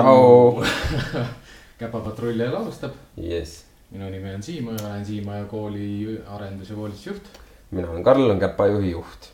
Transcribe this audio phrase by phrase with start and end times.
[0.00, 0.64] Tšau.
[1.80, 7.22] käpapatrull jälle alustab, jess, minu nimi on Siim, olen Siimaja kooli arendus- ja koolitusjuht.
[7.70, 9.28] mina olen Karl, olen Käpajuhi juht.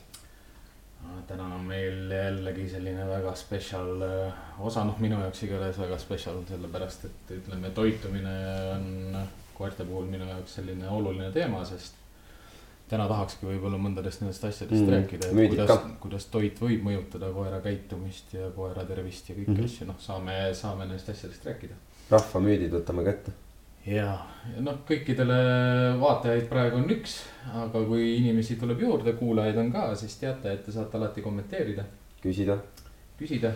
[1.27, 6.43] täna on meil jällegi selline väga spetsial äh, osa, noh, minu jaoks igatahes väga spetsial,
[6.48, 8.35] sellepärast et ütleme, toitumine
[8.74, 9.16] on
[9.55, 11.95] koerte puhul minu jaoks selline oluline teema, sest
[12.88, 17.60] täna tahakski võib-olla mõndadest nendest asjadest Mm, rääkida, et kuidas kuidas toit võib mõjutada koera
[17.60, 19.56] käitumist ja koera tervist ja kõiki mm.
[19.56, 19.73] -hmm.
[19.73, 21.74] asju, noh, saame, saame nendest asjadest rääkida
[22.10, 23.32] rahvamüüdid võtame kätte.
[23.87, 24.10] ja,
[24.52, 25.38] ja noh, kõikidele
[26.01, 27.18] vaatajaid praegu on üks,
[27.52, 31.87] aga kui inimesi tuleb juurde, kuulajaid on ka, siis teate, et te saate alati kommenteerida,
[32.23, 32.59] küsida.
[33.18, 33.54] küsida.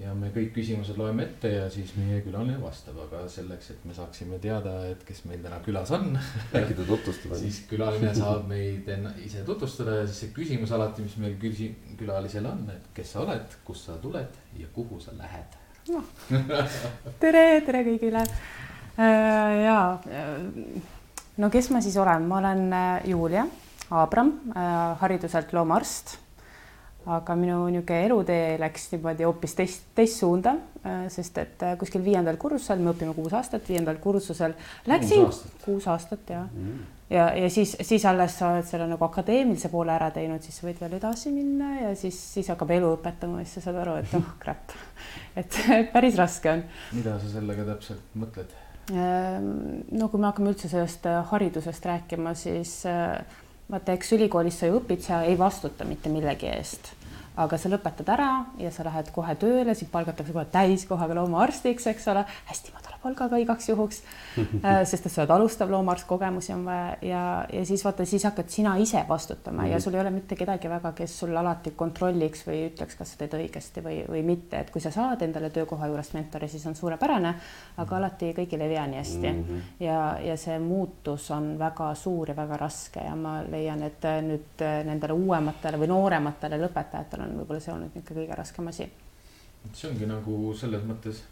[0.00, 3.94] Ja me kõik küsimused loeme ette ja siis meie külaline vastab, aga selleks, et me
[3.96, 6.18] saaksime teada, et kes meil täna külas on,
[6.58, 7.44] äkki ta tutvustab ennast?
[7.44, 11.72] siis külaline saab meid enna- ise tutvustada ja siis see küsimus alati, mis meil küsi-,
[11.96, 15.56] külalisel on, et kes sa oled, kust sa tuled ja kuhu sa lähed.
[17.22, 18.26] tere, tere kõigile.
[18.98, 19.78] ja
[21.40, 23.46] no kes ma siis olen, ma olen äh, Julia
[23.94, 24.32] Abram,
[24.98, 26.16] hariduselt loomaarst.
[27.06, 30.56] Aga minu niisugune elutee läks niimoodi hoopis teist, teist suunda,
[31.12, 34.56] sest et äh, kuskil viiendal kursusel, me õpime kuus aastat, viiendal kursusel
[34.90, 35.56] läksin aastat.
[35.64, 36.78] kuus aastat ja, Mm.
[37.10, 40.80] ja, ja siis, siis alles sa oled selle nagu akadeemilise poole ära teinud, siis võid
[40.80, 44.14] veel edasi minna ja siis, siis hakkab elu õpetama ja siis sa saad aru, et
[44.18, 44.76] oh crap,
[45.40, 45.58] et
[45.94, 46.62] päris raske on
[46.92, 48.54] mida sa sellega täpselt mõtled?
[48.94, 53.18] Ehm, no kui me hakkame üldse sellest äh, haridusest rääkima, siis äh,
[53.70, 56.92] vaata, eks ülikoolis sa ju õpid, sa ei vastuta mitte millegi eest,
[57.36, 58.30] aga sa lõpetad ära
[58.60, 63.40] ja sa lähed kohe tööle, sind palgatakse kohe täiskohaga loomaarstiks, eks ole, hästi madala palgaga
[63.42, 64.02] igaks juhuks.
[64.90, 67.22] sest et sa oled alustav loomaarst, kogemusi on vaja ja,
[67.52, 69.72] ja siis vaata, siis hakkad sina ise vastutama mm -hmm.
[69.72, 73.18] ja sul ei ole mitte kedagi väga, kes sul alati kontrolliks või ütleks, kas sa
[73.18, 76.74] teed õigesti või, või mitte, et kui sa saad endale töökoha juurest mentori, siis on
[76.74, 77.34] suurepärane,
[77.76, 79.38] aga alati kõigil ei vea nii hästi mm.
[79.38, 79.50] Mhm.
[79.50, 79.84] -hmm.
[79.84, 84.20] ja, ja see muutus on väga suur ja väga raske ja ma leian, et äh,
[84.22, 88.90] nüüd äh, nendele uuematele või noorematele lõpetajatele on võib-olla see olnud ikka kõige raskem asi.
[89.72, 91.22] see ongi nagu selles mõttes.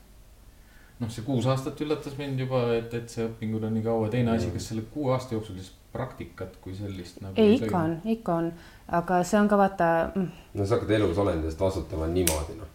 [1.00, 4.37] noh, see kuus aastat üllatas mind juba, et, et see õpingud on nii kaua, teine
[4.37, 8.38] asi, kas selle kuue aasta jooksul siis praktikat kui sellist nagu ei, ikka on, ikka
[8.43, 8.53] on,
[8.99, 12.72] aga see on ka vaata mm, no sa hakkad elus olendist vastutama niimoodi noh.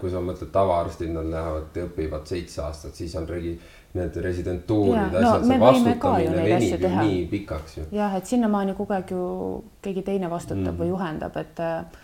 [0.00, 3.54] kui sa mõtled tavaarstid, nad lähevad, õpivad seitse aastat, siis on regi-,
[3.94, 7.88] need residentuurid, no asjad, me see vastutamine venib ju nii pikaks ju.
[7.94, 9.24] jah, et sinnamaani kogu aeg ju
[9.82, 10.78] keegi teine vastutab mm.
[10.82, 12.00] Või juhendab, et äh,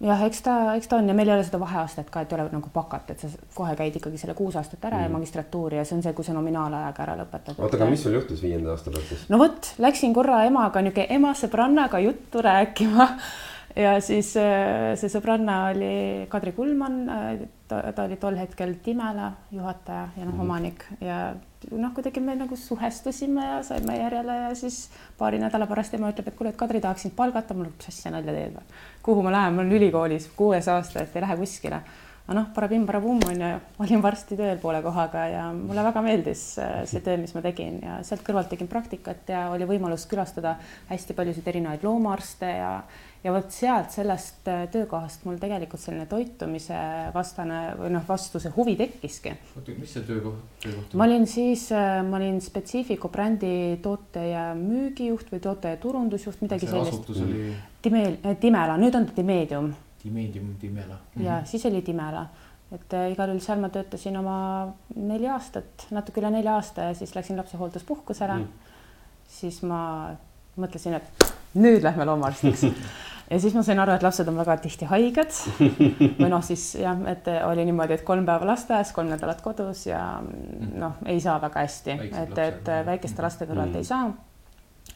[0.00, 2.38] jah, eks ta, eks ta on ja meil ei ole seda vaheastet ka, et ei
[2.40, 5.02] ole nagu bakat, et sa kohe käid ikkagi selle kuus aastat ära mm.
[5.02, 5.16] ja Mhm.
[5.16, 7.58] magistratuuri ja see on see, kui sa nominaalajaga ära lõpetad.
[7.58, 9.24] oota, aga mis sul juhtus viienda aasta pealt siis?
[9.32, 13.08] no vot, läksin korra emaga niisugune ema sõbrannaga juttu rääkima
[13.86, 17.02] ja siis äh, see sõbranna oli Kadri Kulman,
[17.68, 20.40] ta, ta oli tol hetkel Timela juhataja ja noh, Mhm.
[20.40, 21.34] omanik ja
[21.70, 26.28] noh, kuidagi me nagu suhestusime ja saime järjele ja siis paari nädala pärast ema ütleb,
[26.28, 28.62] et kuule, et Kadri tahaks sind palgata, mul, mis asja nalja teed või,
[29.06, 31.80] kuhu ma lähen, ma olen ülikoolis kuues aasta, et ei lähe kuskile
[32.26, 33.48] aga noh, parabim-parabum on ju,
[33.84, 37.78] olin varsti tööl poole kohaga ja mulle väga meeldis äh, see töö, mis ma tegin
[37.84, 40.56] ja sealt kõrvalt tegin praktikat ja oli võimalus külastada
[40.88, 42.72] hästi paljusid erinevaid loomaarste ja
[43.26, 46.80] ja vot sealt sellest äh, töökohast mul tegelikult selline toitumise
[47.14, 49.36] vastane või noh, vastu see huvi tekkiski.
[49.54, 51.68] oota, mis see töökoht, töökoht ma olin siis,
[52.10, 57.06] ma olin Specifico brändi toote ja müügijuht või toote ja turundusjuht, midagi see sellist.
[57.06, 57.54] asutus oli
[57.86, 59.72] Timel-, Timela, nüüd on ta Timedium
[60.04, 60.98] Dimedium Dimela.
[61.22, 62.26] ja siis oli Timela,
[62.74, 64.36] et äh, igal juhul seal ma töötasin oma
[64.96, 68.46] neli aastat, natuke üle nelja aasta ja siis läksin lapsehoolduspuhkusele Mm.
[68.46, 68.78] mm..
[69.28, 69.80] siis ma
[70.56, 72.62] mõtlesin, et nüüd lähme loomaarstiks
[73.30, 75.32] ja siis ma sain aru, et lapsed on väga tihti haiged
[76.20, 80.02] või noh, siis jah, et oli niimoodi, et kolm päeva lasteaias, kolm nädalat kodus ja
[80.22, 82.86] noh, ei saa väga hästi, et, et jah.
[82.86, 83.82] väikeste laste kõrvalt Mm.
[83.82, 84.12] ei saa.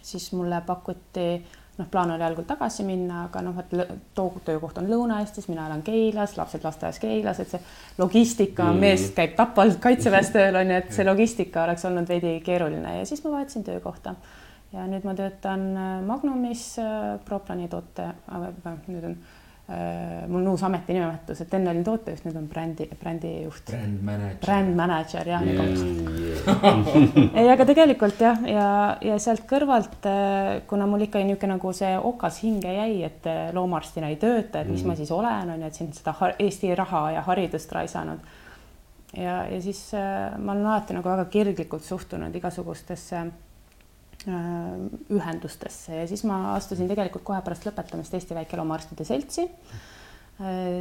[0.03, 1.45] siis mulle pakuti
[1.81, 3.73] noh, plaan oli algul tagasi minna, aga noh, et
[4.15, 7.63] too töökoht on Lõuna-Eestis, mina elan Keilas, lapsed lasteaias Keilas, et see
[7.99, 12.37] logistika mm., mees käib Tapal kaitseväes tööl on ju, et see logistika oleks olnud veidi
[12.45, 14.15] keeruline ja siis ma vahetasin töökohta
[14.73, 18.13] ja nüüd ma töötan äh, Magnumis äh, Proplani toote,
[18.87, 19.40] nüüd on äh,
[20.27, 24.39] mul on uus ametinimetus, et enne olin tootejuht, nüüd on brändi, brändijuht, Brand manager.
[24.43, 27.31] brand manager jah yeah..
[27.39, 28.65] ei, aga tegelikult jah, ja,
[29.05, 30.09] ja sealt kõrvalt,
[30.71, 34.71] kuna mul ikka niisugune nagu see okas hinge jäi, et äh, loomaarstina ei tööta, et
[34.73, 34.89] mis Mhm.
[34.91, 38.19] ma siis olen, on ju, et siin seda Eesti raha ja haridust raisanud.
[39.17, 43.31] ja, ja siis äh, ma olen alati nagu väga kirglikult suhtunud igasugustesse äh,
[44.27, 45.95] ühendustesse.
[46.03, 49.47] Ja siis ma astusin tegelikult kohe pärast lõpetamist Eesti Väikeloomaarstide Seltsi.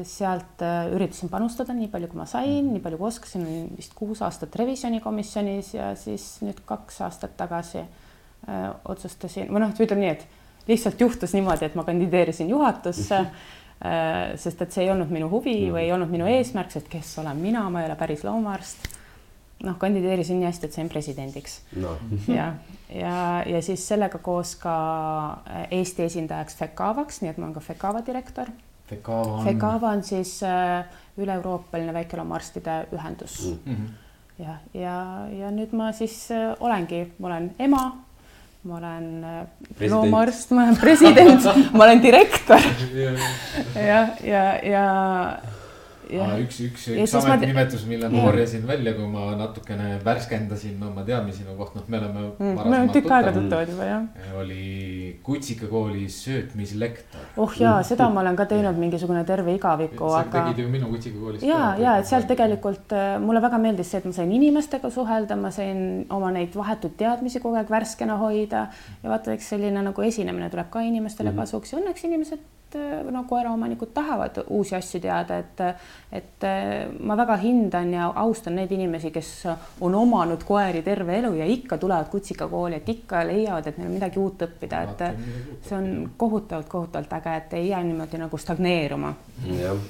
[0.08, 0.62] Sealt
[0.96, 4.56] üritasin panustada nii palju, kui ma sain, nii palju kui oskasin, olin vist kuus aastat
[4.56, 7.84] revisjonikomisjonis ja siis nüüd kaks aastat tagasi
[8.88, 13.20] otsustasin või noh, ütleme nii, et lihtsalt juhtus niimoodi, et ma kandideerisin juhatusse
[14.36, 17.38] sest et see ei olnud minu huvi või ei olnud minu eesmärk, sest kes olen
[17.40, 18.99] mina, ma ei ole päris loomaarst
[19.64, 21.96] noh, kandideerisin nii hästi, et sain presidendiks no.
[22.38, 22.54] ja,
[22.94, 24.76] ja, ja siis sellega koos ka
[25.44, 28.52] äh, Eesti esindajaks FECAVaks, nii et ma olen ka FECAVA direktor.
[28.90, 33.74] FECAVA on, FECAVA on siis äh, üle-euroopaline väikeloomaarstide ühendus mm.
[33.74, 34.44] -hmm.
[34.46, 35.00] ja, ja,
[35.40, 37.84] ja nüüd ma siis äh, olengi, ma olen ema,
[38.64, 39.26] ma olen
[39.90, 42.60] loomaarst, ma olen president ma olen direktor
[43.92, 44.86] ja, ja, ja
[46.10, 51.44] Ah, üks, üks, üks ametinimetus, mille ma korjasin välja, kui ma natukene värskendasin oma teadmisi
[51.44, 52.56] sinu kohta, noh, me oleme mm,.
[52.58, 54.34] me oleme tükk aega tuttavad juba jah.
[54.42, 57.22] oli Kutsikakooli söötmislektor.
[57.38, 60.26] oh jaa, seda ma olen ka teinud mingisugune terve igaviku, aga.
[60.26, 61.46] sa tegid ju minu Kutsikakoolis.
[61.46, 65.38] ja, ja et sealt tegelikult äh, mulle väga meeldis see, et ma sain inimestega suhelda,
[65.38, 68.70] ma sain oma neid vahetuid teadmisi kogu aeg värskena hoida
[69.04, 71.46] ja vaata, eks selline nagu esinemine tuleb ka inimestele mm -hmm.
[71.46, 72.59] kasuks ja õnneks inimesed Äh,
[73.12, 75.62] no koeraomanikud tahavad uusi asju teada, et,
[76.12, 79.32] et äh, ma väga hindan ja austan neid inimesi, kes
[79.82, 83.98] on omanud koeri terve elu ja ikka tulevad kutsikakooli, et ikka leiavad, et neil on
[83.98, 85.06] midagi uut õppida, et
[85.68, 89.14] see on kohutavalt, kohutavalt äge, et ei jää niimoodi nagu stagneeruma.
[89.60, 89.86] jah.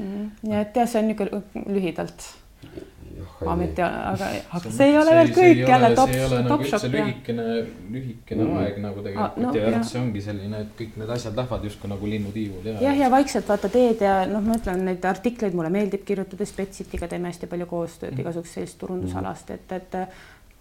[0.00, 2.28] Nii et jah, see on niisugune lühidalt
[3.52, 6.14] ameti, aga, aga see ei ole veel kõik jälle top,
[6.48, 6.86] top shop.
[6.94, 7.46] lühikene,
[7.94, 8.58] lühikene mm.
[8.62, 11.92] aeg nagu tegelikult no, ja, ja see ongi selline, et kõik need asjad lähevad justkui
[11.92, 12.76] nagu linnutiivul ja.
[12.88, 17.08] jah, ja vaikselt vaata teed ja noh, ma ütlen neid artikleid mulle meeldib kirjutada, Spetsitiga
[17.10, 18.24] teeme hästi palju koostööd mm.
[18.24, 19.98] igasugust sellist turundusalast, et, et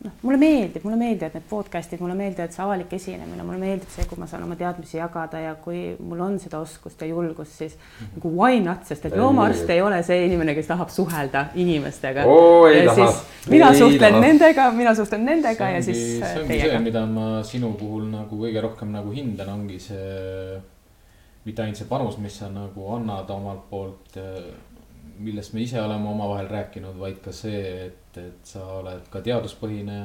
[0.06, 4.06] noh, mulle meeldib, mulle meeldivad need podcast'id, mulle meeldivad see avalik esinemine, mulle meeldib see,
[4.08, 7.76] kui ma saan oma teadmisi jagada ja kui mul on seda oskust ja julgust, siis
[7.76, 8.14] -hmm.
[8.16, 12.68] nagu why not, sest et loomaarst ei ole see inimene, kes tahab suhelda inimestega oh,.
[12.72, 13.12] ja taha.
[13.12, 14.26] siis mina ei suhtlen taha.
[14.26, 16.72] nendega, mina suhtlen nendega ongi, ja siis see ongi teiega.
[16.72, 20.62] see, mida ma sinu puhul nagu kõige rohkem nagu hindan, ongi see
[21.44, 24.20] mitte ainult see panus, mis sa nagu annad omalt poolt
[25.20, 30.02] millest me ise oleme omavahel rääkinud, vaid ka see, et, et sa oled ka teaduspõhine.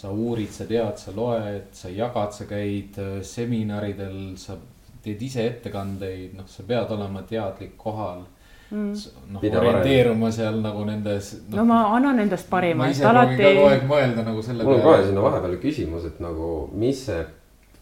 [0.00, 4.54] sa uurid, sa tead, sa loed, sa jagad, sa käid äh, seminaridel, sa
[5.02, 8.22] teed ise ettekandeid, noh, sa pead olema teadlik kohal
[8.70, 8.92] mm..
[9.34, 11.56] noh, orienteeruma seal nagu nendes no,.
[11.58, 12.84] no ma annan endast parima.
[12.84, 13.36] ma ise alati...
[13.42, 14.78] kogu aeg mõelda nagu selle peale.
[14.78, 16.50] mul on kohe sinna vahepeale küsimus, et nagu,
[16.84, 17.20] mis see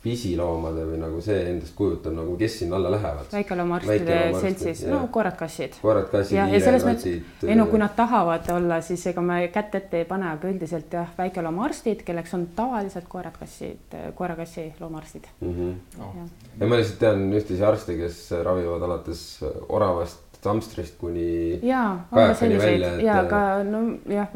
[0.03, 3.27] pisiloomade või nagu see endast kujutab nagu, kes sinna alla lähevad?
[3.33, 5.81] väikeloomaarstide seltsis, no koerad-kassid.
[5.83, 7.49] koerad-kassid, hiired-kassid.
[7.49, 10.95] ei no kui nad tahavad olla, siis ega me kätt ette ei pane, aga üldiselt
[10.95, 15.55] jah, väikeloomaarstid, kelleks on tavaliselt koerad-kassid, koera-kassi loomaarstid mm.
[15.59, 15.75] -hmm.
[15.99, 16.15] Oh.
[16.61, 19.23] ja ma lihtsalt tean ühtesid arste, kes ravivad alates
[19.69, 21.59] oravast hamstrist kuni.
[21.67, 23.01] ja, on ka selliseid et...
[23.03, 24.29] ja ka nojah,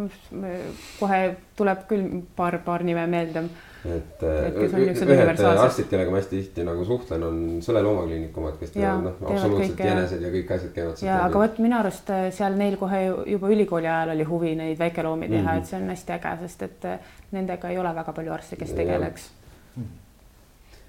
[0.98, 1.20] kohe
[1.56, 3.46] tuleb küll paar, paar nime meelde
[3.82, 8.74] et, et ühed arstid, kellega ma hästi tihti nagu suhtlen, on Sõle loomakliinik omad, kes
[8.76, 11.02] teevad noh, absoluutselt kõik, jänesed ja kõik asjad käivad.
[11.02, 13.00] ja aga vot minu arust äh, seal neil kohe
[13.32, 15.64] juba ülikooli ajal oli huvi neid väikeloomi teha mm, -hmm.
[15.64, 18.72] et see on hästi äge, sest et äh, nendega ei ole väga palju arste, kes
[18.78, 19.28] tegeleks.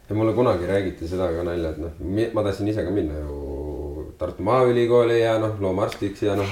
[0.10, 1.98] ja mulle kunagi räägiti seda ka nalja, et noh,
[2.34, 6.50] ma tahtsin ise ka minna ju Tartu Maaülikooli ja noh, loomaarstiks ja noh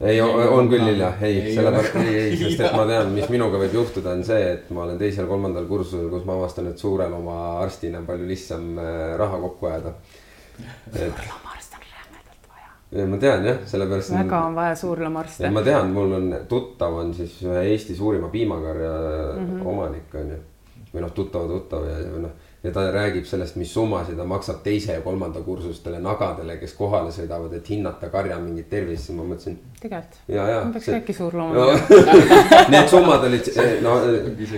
[0.00, 3.76] ei, on küll hilja, ei, sellepärast ei, ei, sest et ma tean, mis minuga võib
[3.78, 8.08] juhtuda, on see, et ma olen teisel-kolmandal kursusel, kus ma avastan, et suureloma arstina on
[8.08, 9.94] palju lihtsam äh, raha kokku ajada.
[10.56, 12.72] suurloomaarst on rämedalt vaja.
[13.00, 14.16] ja ma tean jah, sellepärast.
[14.16, 15.52] väga on vaja suurloomaarste.
[15.52, 18.92] ma tean, mul on tuttav on siis ühe Eesti suurima piimakarja
[19.36, 19.66] mm -hmm.
[19.66, 20.42] omanik on ju.
[20.94, 24.62] või noh, tuttav, tuttav ja, ja noh ja ta räägib sellest, mis summasid ta maksab
[24.64, 29.26] teise ja kolmanda kursustele nagadele, kes kohale sõidavad, et hinnata karja mingit tervist, siis ma
[29.28, 29.58] mõtlesin.
[29.80, 30.18] tegelikult.
[30.28, 30.62] ja, ja.
[30.74, 31.66] peaks äkki suurloomad no,
[32.74, 33.52] Need summad olid,
[33.84, 33.98] no.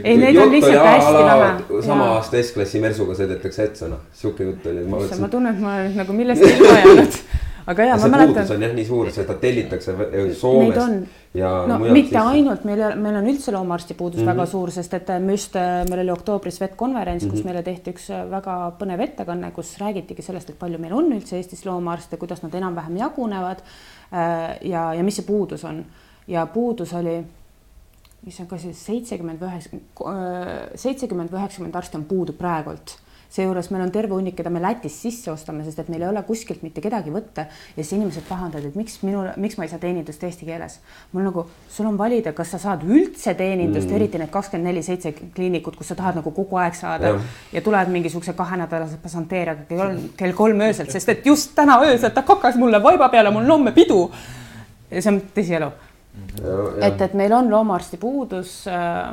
[0.05, 1.83] ei, neid on lihtsalt hästi vähe.
[1.91, 4.87] sama aasta S-klassi mersuga sõidetakse ette, noh, sihuke jutt oli.
[4.89, 7.21] ma tunnen, et ma olen nagu millestki ilma jäänud
[7.69, 8.35] aga ja, ma mäletan.
[8.35, 9.95] puudus on jah nii suur, seda tellitakse
[10.39, 11.51] Soomest ja.
[11.69, 12.19] no mitte Eestis.
[12.33, 14.37] ainult, meil, meil on üldse loomaarsti puudus mm -hmm.
[14.37, 15.57] väga suur, sest et me just,
[15.89, 17.33] meil oli oktoobris vetkonverents mm, -hmm.
[17.33, 17.49] kus mhm.
[17.49, 21.67] meile tehti üks väga põnev ettekanne, kus räägitigi sellest, et palju meil on üldse Eestis
[21.67, 23.59] loomaarste, kuidas nad enam-vähem jagunevad.
[24.13, 25.85] Äh, ja, ja mis see puudus on
[26.29, 27.25] ja puudus oli
[28.27, 32.99] mis on ka siis seitsekümmend või üheksakümmend, seitsekümmend või üheksakümmend arsti on puudu praegult
[33.33, 36.23] seejuures meil on terve hunnik, keda me Lätist sisse ostame, sest et meil ei ole
[36.27, 39.81] kuskilt mitte kedagi võtta ja siis inimesed pahandavad, et miks minul, miks ma ei saa
[39.83, 40.79] teenindust eesti keeles.
[41.13, 44.83] mul nagu, sul on valida, kas sa saad üldse teenindust mm., eriti need kakskümmend neli
[44.87, 47.21] seitse kliinikut, kus sa tahad nagu kogu aeg saada ja,
[47.53, 52.25] ja tuled mingisuguse kahenädalase pasanteeriaga kell, kell kolm öösel, sest et just täna öösel ta
[52.25, 54.07] kakas mulle vaiba peale, mul on homme pidu.
[54.91, 55.71] ja see on tõsielu.
[56.81, 59.13] et, et meil on loomaarsti puudus äh,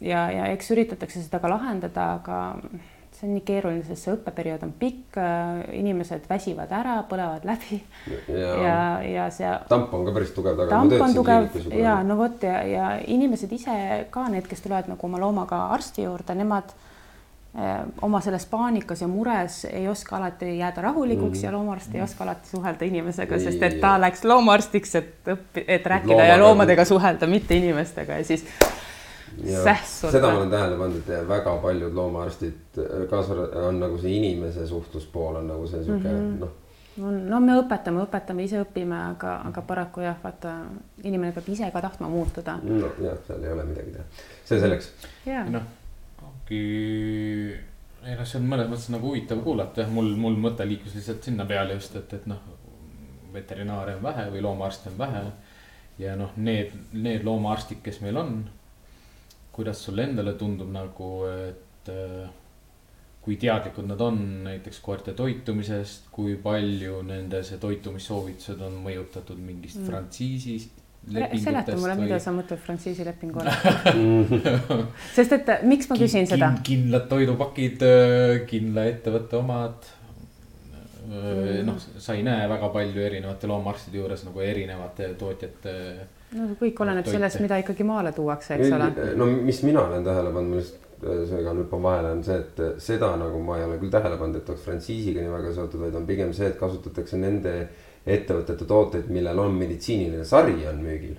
[0.00, 2.40] ja, ja eks üritatakse seda ka lahendada, aga
[3.16, 5.16] see on nii keeruline, sest see õppeperiood on pikk,
[5.72, 7.78] inimesed väsivad ära, põlevad läbi
[8.28, 9.52] ja, ja, ja see.
[9.70, 10.68] tamp on ka päris tugev taga.
[10.74, 13.76] tamp on tugev ja no vot ja, ja inimesed ise
[14.12, 16.74] ka need, kes tulevad nagu oma loomaga arsti juurde, nemad
[17.56, 21.44] eh, oma selles paanikas ja mures ei oska alati jääda rahulikuks mm.
[21.46, 25.88] ja loomaarst ei oska alati suhelda inimesega, sest et ta läks loomaarstiks, et õppi-, et
[25.88, 26.34] rääkida Loomaga.
[26.34, 28.44] ja loomadega suhelda, mitte inimestega ja siis.
[30.12, 32.78] Seda ma olen tähele pannud, et väga paljud loomaarstid,
[33.10, 36.38] kaasa on nagu see inimese suhtluspool on nagu see sihuke mm -hmm.
[36.44, 36.54] noh
[36.96, 40.54] no me õpetame, õpetame, ise õpime, aga, aga paraku jah, vaata
[41.04, 42.58] inimene peab ise ka tahtma muutuda.
[42.62, 44.04] no jah, seal ei ole midagi teha,
[44.48, 44.90] see selleks.
[45.52, 45.66] noh,
[46.24, 46.60] ongi,
[48.06, 51.28] ei noh, see on mõnes mõttes nagu huvitav kuulata jah, mul, mul mõte liikus lihtsalt
[51.28, 52.40] sinna peale just, et, et noh,
[53.34, 55.24] veterinaare on vähe või loomaarste on vähe.
[55.98, 58.38] ja noh, need, need loomaarstid, kes meil on
[59.56, 61.10] kuidas sulle endale tundub nagu,
[61.48, 62.26] et äh,
[63.26, 69.80] kui teadlikud nad on näiteks koerte toitumisest, kui palju nende see toitumissoovitused on mõjutatud mingist
[69.80, 69.88] mm.
[69.90, 70.82] frantsiisist?
[71.06, 74.80] seleta mulle, mida sa mõtled frantsiisi lepingu all
[75.14, 76.48] sest et miks ma küsin seda?
[76.66, 79.86] kindlad toidupakid, äh, kindla ettevõtte omad
[81.06, 81.62] mm..
[81.68, 85.76] noh, sa ei näe väga palju erinevate loomaarstide juures nagu erinevate tootjate
[86.34, 88.90] no kõik oleneb sellest, mida ikkagi maale tuuakse, eks ole.
[89.20, 92.64] no mis mina olen tähele pannud, ma lihtsalt äh, segan hüppan vahele, on see, et
[92.64, 95.84] äh, seda nagu ma ei ole küll tähele pannud, et oleks frantsiisiga nii väga seotud,
[95.86, 97.54] vaid on pigem see, et kasutatakse nende
[98.06, 101.16] ettevõtete tooteid, millel on meditsiiniline sari on müügil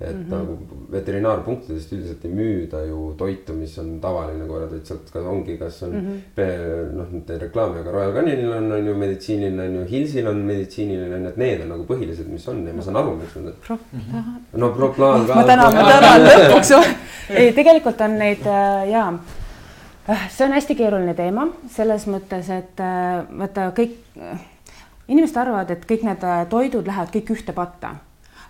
[0.00, 0.30] et mm -hmm.
[0.30, 0.58] nagu
[0.92, 5.90] veterinaarpunktidest üldiselt ei müüda ju toitu, mis on tavaline koeratoit, sealt kas ongi, kas on
[5.90, 6.92] mm -hmm.
[6.96, 11.28] noh, teen reklaami, aga Royal Caninil on, on ju meditsiiniline on ju, Hillsil on meditsiiniline
[11.28, 13.78] et need on nagu põhilised, mis on ja ma saan aru, miks nad.
[14.52, 15.34] no proplaan ka.
[15.34, 16.72] ma tänan, ma tänan lõpuks
[17.30, 19.12] ei, tegelikult on neid äh, ja
[20.08, 23.98] äh, see on hästi keeruline teema selles mõttes, et äh, vaata kõik
[25.08, 27.96] inimesed arvavad, et kõik need toidud lähevad kõik ühte patta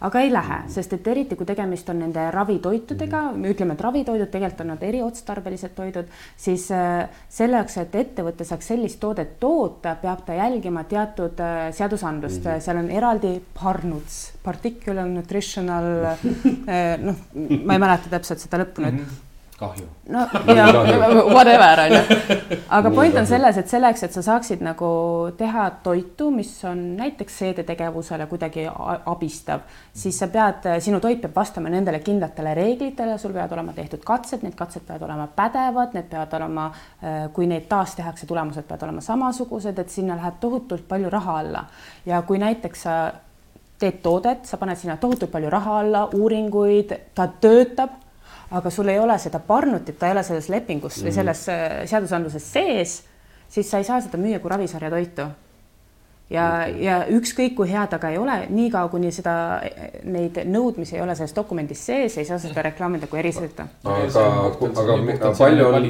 [0.00, 4.30] aga ei lähe, sest et eriti kui tegemist on nende ravitoitudega, me ütleme, et ravitoidud,
[4.32, 10.24] tegelikult on nad eriotstarbelised toidud, siis äh, selleks, et ettevõte saaks sellist toodet toota, peab
[10.26, 12.66] ta jälgima teatud äh, seadusandlust mm, -hmm.
[12.66, 17.24] seal on eraldi PARNUTS, particular nutritional äh, noh,
[17.64, 19.06] ma ei mäleta täpselt seda lõppu nüüd mm.
[19.06, 19.27] -hmm
[19.58, 19.86] kahju.
[20.08, 20.18] no
[20.56, 20.66] ja
[21.34, 22.16] whatever on ju,
[22.78, 24.88] aga point on selles, et selleks, et sa saaksid nagu
[25.38, 28.68] teha toitu, mis on näiteks seedetegevusele kuidagi
[29.06, 34.04] abistav, siis sa pead, sinu toit peab vastama nendele kindlatele reeglitele, sul peavad olema tehtud
[34.06, 36.70] katsed, need katsed peavad olema pädevad, need peavad olema,
[37.02, 41.38] äh, kui neid taas tehakse, tulemused peavad olema samasugused, et sinna läheb tohutult palju raha
[41.42, 41.64] alla.
[42.06, 42.98] Ja kui näiteks sa
[43.78, 48.04] teed toodet, sa paned sinna tohutult palju raha alla, uuringuid, ta töötab
[48.50, 51.04] aga sul ei ole seda parnutit, ta ei ole selles lepingus mm -hmm.
[51.04, 51.14] või mhm.
[51.14, 53.02] selles äh, seadusandluses sees,
[53.48, 55.22] siis sa ei saa seda müüa kui ravisarja toitu.
[56.30, 59.62] ja okay., ja ükskõik kui hea ta ka ei ole, niikaua kuni seda,
[60.04, 63.62] neid nõudmisi ei ole selles dokumendis sees, ei saa seda reklaamida kui erisõitu.
[63.84, 65.84] aga, aga, aga palju on,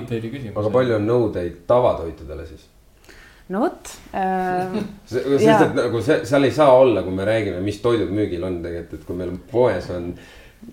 [0.56, 2.68] aga palju on nõudeid tavatoitudele siis?
[3.48, 4.78] no vot äh,.
[5.06, 8.62] sest et nagu see, seal ei saa olla, kui me räägime, mis toidud müügil on
[8.62, 10.12] tegelikult, et kui meil poes on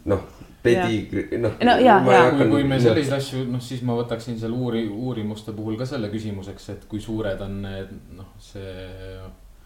[0.05, 0.25] noh
[0.65, 1.55] pedigri, noh.
[1.61, 2.25] no ja, ja.
[2.33, 6.11] kui, kui me selliseid asju, noh, siis ma võtaksin seal uuri-, uurimuste puhul ka selle
[6.13, 8.85] küsimuseks, et kui suured on need, noh, see.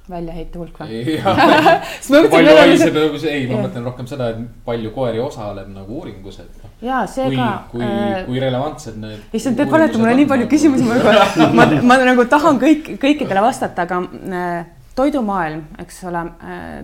[0.09, 1.01] väljaheite hulk või?
[2.33, 2.97] palju haiseb,
[3.29, 6.73] ei, ma mõtlen rohkem seda, et palju koeri osaleb nagu uuringus, et noh.
[6.85, 7.51] ja see ka.
[7.71, 9.29] kui, kui, äh, kui relevantsed need.
[9.37, 10.55] issand, te panete mulle nii palju nagu...
[10.55, 11.29] küsimusi, ma juba,
[11.59, 14.03] ma, ma nagu tahan kõik, kõikidele vastata, aga
[14.41, 16.83] äh, toidumaailm, eks ole äh,.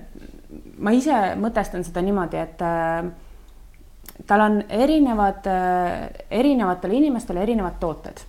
[0.80, 3.08] ma ise mõtestan seda niimoodi, et äh,
[4.28, 8.24] tal on erinevad, äh, erinevatele inimestele erinevad tooted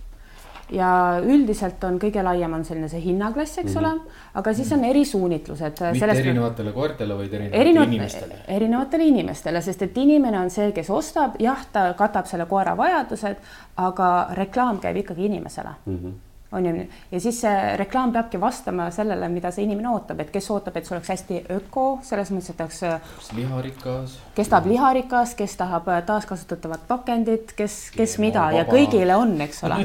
[0.71, 0.89] ja
[1.23, 3.93] üldiselt on kõige laiem on selline see hinnaklass, eks mm ole,
[4.39, 5.79] aga siis on erisuunitlused.
[5.79, 8.39] mitte sellest, erinevatele koertele, vaid erinevatele erinevat, inimestele.
[8.57, 13.43] erinevatele inimestele, sest et inimene on see, kes ostab, jah, ta katab selle koera vajadused,
[13.77, 15.99] aga reklaam käib ikkagi inimesele mm.
[15.99, 20.29] -hmm on ju, ja siis see reklaam peabki vastama sellele, mida see inimene ootab, et
[20.31, 24.13] kes ootab, et see oleks hästi öko, selles mõttes, et oleks kas liharikas?
[24.37, 29.59] kes tahab liharikas, kes tahab äh, taaskasutatavat pakendit, kes, kes mida ja kõigile on, eks
[29.67, 29.81] ole.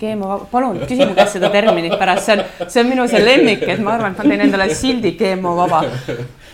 [0.00, 3.66] GMO, palun küsi mu käest seda terminit pärast, see on, see on minu see lemmik,
[3.68, 5.82] et ma arvan, et ma teen endale sildi GMO vaba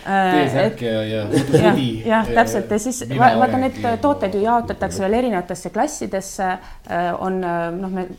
[0.03, 1.87] teesärk ja, ja hudi.
[2.03, 6.51] jah, täpselt ja siis vaata, need tooted ju jaotatakse veel erinevatesse klassidesse.
[6.91, 8.09] Äh, on noh, me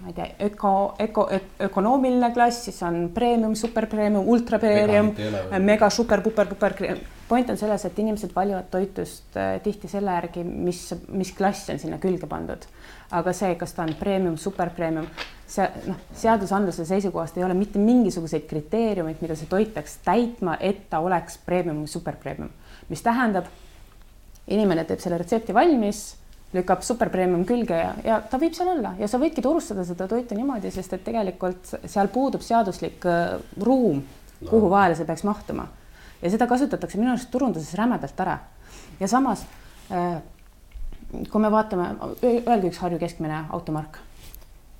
[0.00, 1.24] ma ei tea, öko, öko,
[1.60, 5.12] ökonoomiline klass, siis on premium, super premium, ultra premium,
[5.62, 6.74] mega, super, puper, puper.
[7.28, 11.78] point on selles, et inimesed valivad toitust äh, tihti selle järgi, mis, mis klass on
[11.80, 12.66] sinna külge pandud.
[13.14, 15.06] aga see, kas ta on premium, super premium,
[15.46, 20.88] see noh, seadusandluse seisukohast ei ole mitte mingisuguseid kriteeriumeid, mida see toit peaks täitma, et
[20.90, 22.50] ta oleks premium super premium,
[22.90, 23.46] mis tähendab,
[24.50, 26.04] inimene teeb selle retsepti valmis
[26.54, 30.06] lükkab super premium külge ja, ja ta võib seal olla ja sa võidki turustada seda
[30.10, 34.04] toitu niimoodi, sest et tegelikult seal puudub seaduslik äh, ruum,
[34.44, 35.68] kuhu vahele see peaks mahtuma.
[36.22, 38.38] ja seda kasutatakse minu arust turunduses rämedalt ära.
[39.00, 39.46] ja samas
[39.90, 40.22] äh,
[41.30, 41.92] kui me vaatame,
[42.24, 44.00] öelge üks Harju keskmine automark.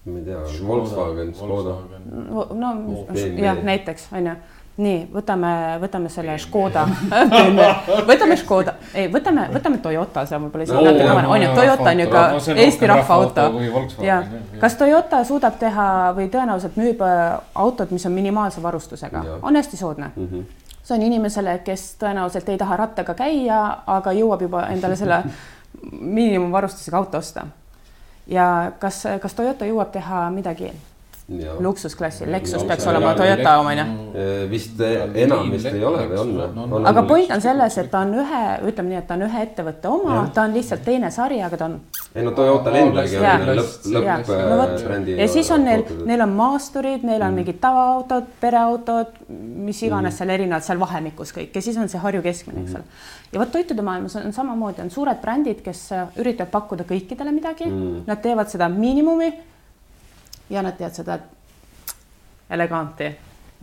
[0.05, 1.79] ma ei tea, Volkswagen, Škoda.
[2.61, 2.75] no
[3.41, 4.35] jah, näiteks on ju
[4.77, 5.51] nii, võtame,
[5.83, 6.83] võtame selle Škoda.
[8.11, 11.91] Võtame Škoda, ei, võtame, võtame Toyota, see on võib-olla isegi natuke no, on ju, Toyota
[11.93, 12.23] on ju ka
[12.65, 13.45] Eesti rahvaauto.
[14.03, 14.19] ja
[14.61, 17.23] kas Toyota suudab teha või tõenäoliselt müüb äh,
[17.55, 20.11] autot, mis on minimaalse varustusega, on hästi soodne.
[20.17, 20.29] Mm.
[20.31, 20.73] -hmm.
[20.83, 25.23] see on inimesele, kes tõenäoliselt ei taha rattaga käia, aga jõuab juba endale selle
[26.19, 27.47] miinimumvarustusega auto osta.
[28.27, 30.73] ja kas, kas Toyota jõuab teha midagi
[31.61, 33.85] luksusklassi, Lexus ja, peaks olema Toyota oma onju.
[34.51, 36.87] vist enam vist ei ole või on?
[36.91, 39.89] aga point on selles, et ta on ühe, ütleme nii, et ta on ühe ettevõtte
[39.89, 41.79] oma, ta on lihtsalt teine sari, aga ta on.
[42.13, 43.89] ei no Toyotal endalgi on lõpp,
[44.35, 45.15] lõpp-brändi.
[45.23, 47.41] ja siis on neil, neil on maasturid, neil on mm.
[47.41, 50.19] mingid tavaautod, pereautod, mis iganes mm.
[50.19, 52.85] seal erinevad seal vahemikus kõik ja siis on see Harju keskmine, eks mm.
[52.85, 53.33] ole.
[53.33, 55.87] ja vot toitude maailmas on samamoodi, on suured brändid, kes
[56.21, 57.73] üritavad pakkuda kõikidele midagi,
[58.05, 59.33] nad teevad seda miinimumi
[60.51, 61.19] ja nad teevad seda
[62.51, 63.13] eleganti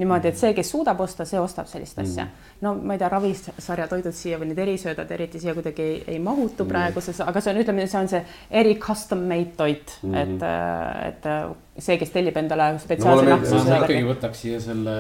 [0.02, 2.08] niimoodi, et see, kes suudab osta, see ostab sellist mm.
[2.08, 2.26] asja.
[2.66, 6.20] no ma ei tea, ravisarja toidud siia või need erisöödad eriti siia kuidagi ei, ei
[6.24, 6.72] mahutu mm.
[6.72, 8.22] praeguses, aga see on, ütleme, see on see
[8.62, 10.22] eri custom made toit mm, -hmm.
[10.22, 13.64] et, äh, et äh, see, kes tellib endale spetsiaalse no, naksu.
[13.68, 14.96] ma ikkagi võtaks siia selle,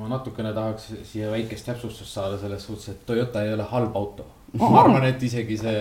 [0.00, 4.26] ma natukene tahaks siia väikest täpsustust saada selles suhtes, et Toyota ei ole halb auto.
[4.58, 5.78] ma arvan, et isegi see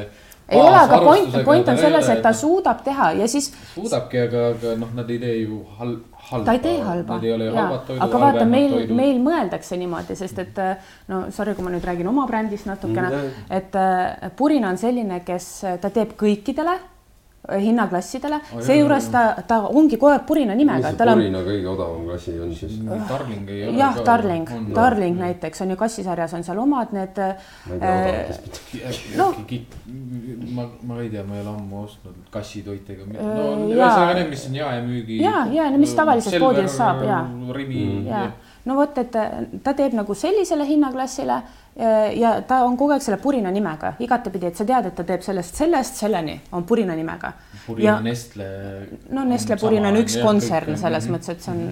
[0.54, 3.52] ei ole, aga point, point on selles, et ta suudab teha ja siis.
[3.74, 5.98] suudabki, aga, aga noh, nad ei tee ju hal-,
[6.30, 6.46] halba.
[6.46, 7.18] ta ei tee halba.
[7.18, 8.06] Nad ei ole ju halvad toidud.
[8.08, 10.63] aga vaata, meil, meil mõeldakse niimoodi, sest et
[11.12, 13.54] no sorry, kui ma nüüd räägin oma brändist natukene mm, -hmm.
[13.60, 16.80] et äh, Purina on selline, kes ta teeb kõikidele
[17.51, 20.93] hinnaklassidele oh,, seejuures ta, ta ongi kogu aeg Purina nimega.
[20.95, 21.47] Purina on...
[21.47, 22.77] kõige odavam klassi on siis?
[23.10, 23.75] Darling ei ole.
[23.82, 27.19] jah, Darling, Darling näiteks on ju kassisarjas on seal omad need.
[27.19, 29.01] ma ei tea äh,.
[29.19, 29.27] no
[30.56, 33.49] ma, ma ei tea, ma ei ole ammu ostnud kassitoite ega no,.
[33.67, 35.19] ühesõnaga need, mis on jaemüügi.
[35.19, 37.21] ja, ja mis tavalises poodides saab ja.
[37.53, 38.34] Rimi mm..
[38.63, 39.12] Ja no vot, et
[39.63, 41.41] ta teeb nagu sellisele hinnaklassile
[42.15, 45.23] ja ta on kogu aeg selle Purina nimega igatepidi, et sa tead, et ta teeb
[45.26, 47.34] sellest, sellest selleni on Purina nimega.
[47.65, 48.47] Purina, Nestle.
[49.10, 51.63] no Nestle Purina on üks kontsern selles mõttes, et see on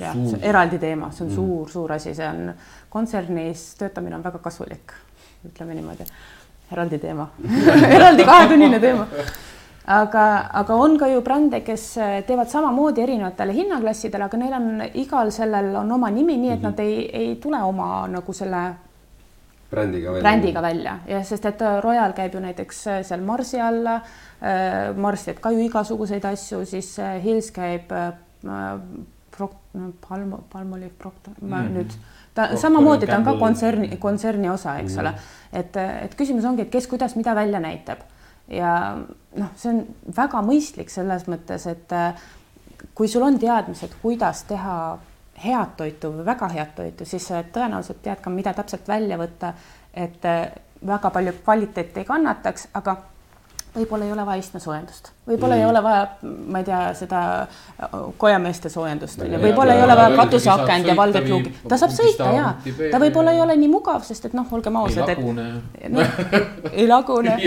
[0.00, 1.36] jah, see on eraldi teema, see on mm.
[1.36, 2.54] suur, suur asi, see on
[2.90, 4.96] kontsernis töötamine on väga kasulik,
[5.46, 6.08] ütleme niimoodi.
[6.72, 7.28] eraldi teema
[7.98, 9.06] eraldi kahetunnine teema
[9.86, 11.84] aga, aga on ka ju brände, kes
[12.26, 16.64] teevad samamoodi erinevatele hinnaklassidele, aga neil on igal sellel on oma nimi, nii et mm
[16.64, 16.70] -hmm.
[16.70, 18.74] nad ei, ei tule oma nagu selle
[19.70, 20.22] brändiga välja.
[20.22, 24.00] brändiga välja ja sest, et äh, Royal käib ju näiteks äh, seal Marsi alla.
[24.42, 27.92] Äh, Mars teeb ka ju igasuguseid asju, siis Hills käib
[30.08, 31.72] Palmo, Palmolive Procter, ma mm.
[31.74, 31.90] nüüd
[32.34, 35.00] ta Procter samamoodi, ta on ka kontserni, kontserni osa, eks mm.
[35.00, 35.12] ole.
[35.52, 38.04] et, et küsimus ongi, et kes, kuidas, mida välja näitab
[38.48, 38.72] ja
[39.36, 39.82] noh, see on
[40.16, 41.94] väga mõistlik selles mõttes, et
[42.94, 44.76] kui sul on teadmised, kuidas teha
[45.44, 49.52] head toitu või väga head toitu, siis tõenäoliselt tead ka, mida täpselt välja võtta,
[49.94, 50.46] et äh,
[50.86, 52.96] väga palju kvaliteeti ei kannataks, aga
[53.76, 55.60] võib-olla ei ole vaja istmesoojendust, võib-olla mm.
[55.60, 56.04] ei ole vaja,
[56.52, 59.20] ma ei tea, seda äh, kojameeste soojendust.
[59.22, 63.00] On ju, võib-olla ei ole vaja katuseakent ja valget luugi, ta saab sõita ja ta
[63.02, 65.22] võib-olla ei ole nii mugav, sest et noh, olgem ausad, et
[65.92, 66.06] no,
[66.72, 67.36] ei lagune.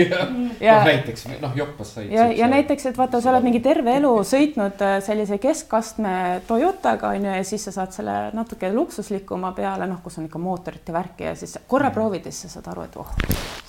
[0.60, 2.10] Ja, ja no, näiteks noh, joppas said.
[2.12, 6.14] ja, ja näiteks, et vaata, sa oled mingi terve elu sõitnud äh, sellise keskastme
[6.48, 10.42] Toyotaga on ju ja siis sa saad selle natuke luksuslikuma peale, noh, kus on ikka
[10.42, 13.14] mootorit ja värki ja siis korra proovides sa saad aru, et oh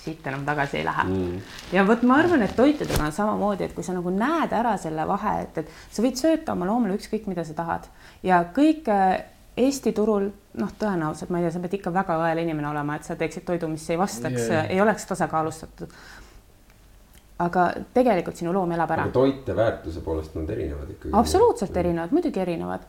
[0.02, 1.04] siit enam tagasi ei lähe.
[1.04, 1.42] Mm.
[1.76, 5.06] ja vot ma arvan, et toitudega on samamoodi, et kui sa nagu näed ära selle
[5.10, 7.88] vahe, et, et sa võid sööta oma loomale ükskõik, mida sa tahad
[8.28, 9.22] ja kõik äh,
[9.62, 13.08] Eesti turul noh, tõenäoliselt ma ei tea, sa pead ikka väga õel inimene olema, et
[13.08, 15.92] sa teeksid toidu, mis ei vastaks yeah., ei oleks tasakaalustatud
[17.42, 19.08] aga tegelikult sinu loom elab ära.
[19.14, 21.14] toite väärtuse poolest nad erinevad ikkagi.
[21.18, 22.86] absoluutselt erinevad, muidugi erinevad.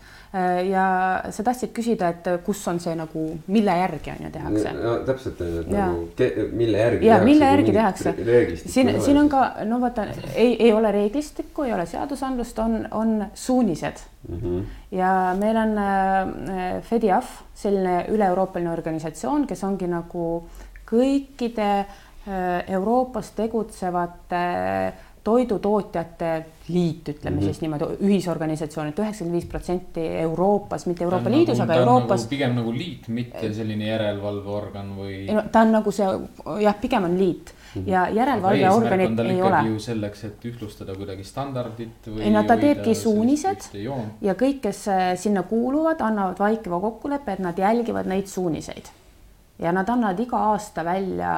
[0.68, 0.84] Ja
[1.30, 4.72] sa tahtsid küsida, et kus on see nagu, mille järgi on ju tehakse?
[4.78, 5.86] no täpselt et ja.
[5.86, 7.06] nagu ke, mille järgi.
[7.06, 8.14] ja mille järgi tehakse.
[8.64, 13.26] siin, siin on ka, no vaata, ei, ei ole reeglistikku, ei ole seadusandlust, on, on
[13.34, 14.38] suunised mm.
[14.40, 14.64] -hmm.
[14.90, 20.28] ja meil on äh, FEDIAF, selline üle-euroopaline organisatsioon, kes ongi nagu
[20.92, 22.11] kõikide Äh,
[22.68, 24.42] Euroopas tegutsevate
[25.24, 27.44] toidutootjate liit, ütleme mm -hmm.
[27.44, 32.20] siis niimoodi, ühisorganisatsioon et, üheksakümmend viis protsenti Euroopas, mitte Euroopa nagu- Liidus nagu,, aga Euroopas
[32.20, 32.30] nagu,.
[32.30, 35.34] pigem nagu liit, mitte selline järelevalveorgan või.
[35.34, 36.06] no ta on nagu see,
[36.60, 37.88] jah, pigem on liit mhm.
[37.88, 39.78] ja järelevalveorganid ei ole.
[39.78, 42.20] selleks, et ühtlustada kuidagi standardit või.
[42.22, 43.70] ei no ta teebki suunised
[44.20, 48.90] ja kõik, kes äh, sinna kuuluvad, annavad vaikiva kokkuleppe, et nad jälgivad neid suuniseid
[49.62, 51.32] ja nad annavad iga aasta välja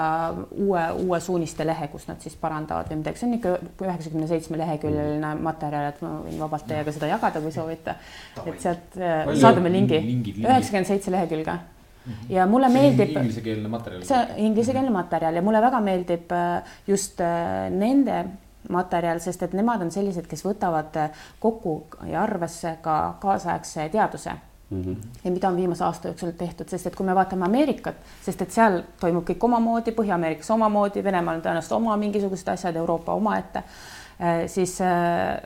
[0.51, 4.61] uue, uue suuniste lehe, kus nad siis parandavad või midagi, see on ikka üheksakümne seitsme
[4.61, 7.97] leheküljeline materjal, et ma võin vabalt teiega seda jagada, kui soovite.
[8.45, 10.01] et sealt äh, saadame lingi,
[10.45, 12.31] üheksakümmend seitse lehekülge mhm.
[12.33, 13.13] ja mulle see meeldib.
[13.19, 14.07] inglisekeelne materjal.
[14.09, 18.25] see on inglisekeelne materjal ja mulle väga meeldib äh, just äh, nende
[18.73, 20.97] materjal, sest et nemad on sellised, kes võtavad
[21.43, 24.39] kokku ja arvesse ka kaasaegse teaduse
[24.75, 24.97] Mm -hmm.
[25.25, 28.51] ja mida on viimase aasta jooksul tehtud, sest et kui me vaatame Ameerikat, sest et
[28.51, 34.47] seal toimub kõik omamoodi, Põhja-Ameerikas omamoodi, Venemaal on tõenäoliselt oma mingisugused asjad, Euroopa omaette, äh,
[34.47, 35.41] siis äh,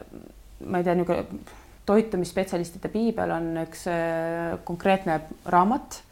[0.66, 1.26] ma ei tea, niisugune
[1.86, 6.02] toitumisspetsialistide piibel on üks äh, konkreetne raamat.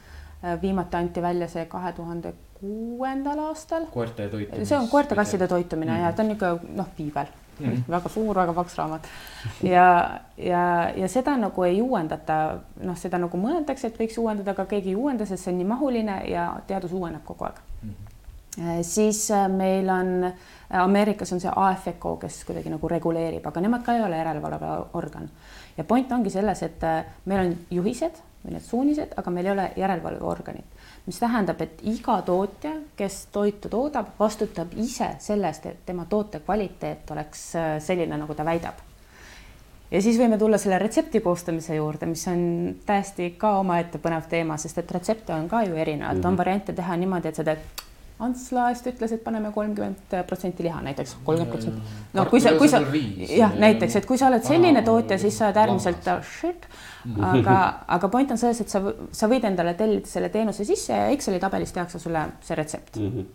[0.63, 3.87] viimati anti välja see kahe tuhande kuuendal aastal.
[3.93, 4.65] koerte toitumine.
[4.65, 6.03] see on koerte-kasside toitumine mm -hmm.
[6.03, 7.27] ja ta on niisugune noh, piibel
[7.59, 7.67] mm.
[7.67, 7.83] -hmm.
[7.89, 9.07] väga suur, väga paks raamat
[9.63, 14.67] ja, ja, ja seda nagu ei uuendata, noh, seda nagu mõeldakse, et võiks uuendada, aga
[14.67, 17.91] keegi ei uuenda, sest see on nii mahuline ja teadus uueneb kogu aeg mm.
[17.91, 18.83] -hmm.
[18.83, 20.33] siis äh, meil on äh,
[20.71, 25.31] Ameerikas on see AFECO, kes kuidagi nagu reguleerib, aga nemad ka ei ole järelevalveorgan.
[25.77, 26.81] ja point ongi selles, et
[27.25, 30.76] meil on juhised või need suunised, aga meil ei ole järelevalveorganit
[31.07, 36.41] mis tähendab, et iga tootja, kes toitu toodab, vastutab ise selle eest, et tema toote
[36.43, 38.83] kvaliteet oleks äh, selline, nagu ta väidab.
[39.91, 42.41] ja siis võime tulla selle retsepti koostamise juurde, mis on
[42.87, 46.29] täiesti ka omaette põnev teema, sest et retsepte on ka ju erinevaid mm, -hmm.
[46.29, 47.85] on variante teha niimoodi, et sa teed
[48.19, 51.81] Ants Laest ütles, et paneme kolmkümmend protsenti liha näiteks, kolmkümmend protsenti.
[52.15, 52.81] no kui sa, kui sa
[53.37, 56.67] jah, näiteks, et kui sa oled selline tootja, siis sa oled äärmiselt shit
[57.23, 57.57] aga,
[57.97, 61.41] aga point on selles, et sa, sa võid endale tellida selle teenuse sisse ja Exceli
[61.43, 63.11] tabelis tehakse sulle see retsept mm.
[63.11, 63.27] -hmm.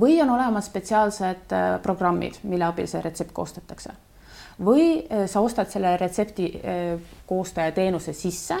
[0.00, 3.92] või on olemas spetsiaalsed äh, programmid, mille abil see retsept koostatakse.
[4.60, 8.56] või äh, sa ostad selle retsepti äh, koostaja teenuse sisse,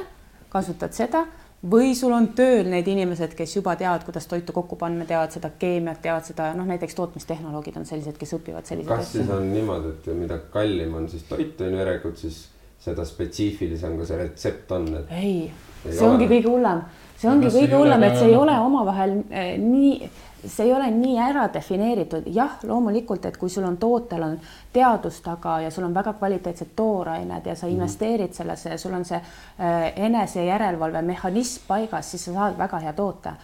[0.48, 1.26] kasutad seda
[1.72, 5.50] või sul on tööl need inimesed, kes juba teavad, kuidas toitu kokku panna, teavad seda
[5.58, 9.04] keemiat, teavad seda, noh, näiteks tootmistehnoloogid on sellised, kes õpivad selliseid asju.
[9.04, 12.48] kas siis on niimoodi, et mida kallim on siis toit on järelikult, siis
[12.80, 15.12] seda spetsiifilisem ka see retsept on, et.
[15.12, 15.36] ei,
[15.84, 16.14] ei, see ole.
[16.14, 16.82] ongi kõige hullem,
[17.20, 21.18] see ongi kõige hullem, et see ei ole omavahel eh, nii, see ei ole nii
[21.20, 24.38] ära defineeritud, jah, loomulikult, et kui sul on tootel on
[24.72, 27.74] teadus taga ja sul on väga kvaliteetsed toorained ja sa mm -hmm.
[27.74, 32.92] investeerid sellesse ja sul on see eh, enesejärelevalve mehhanism paigas, siis sa saad väga hea
[32.92, 33.36] toote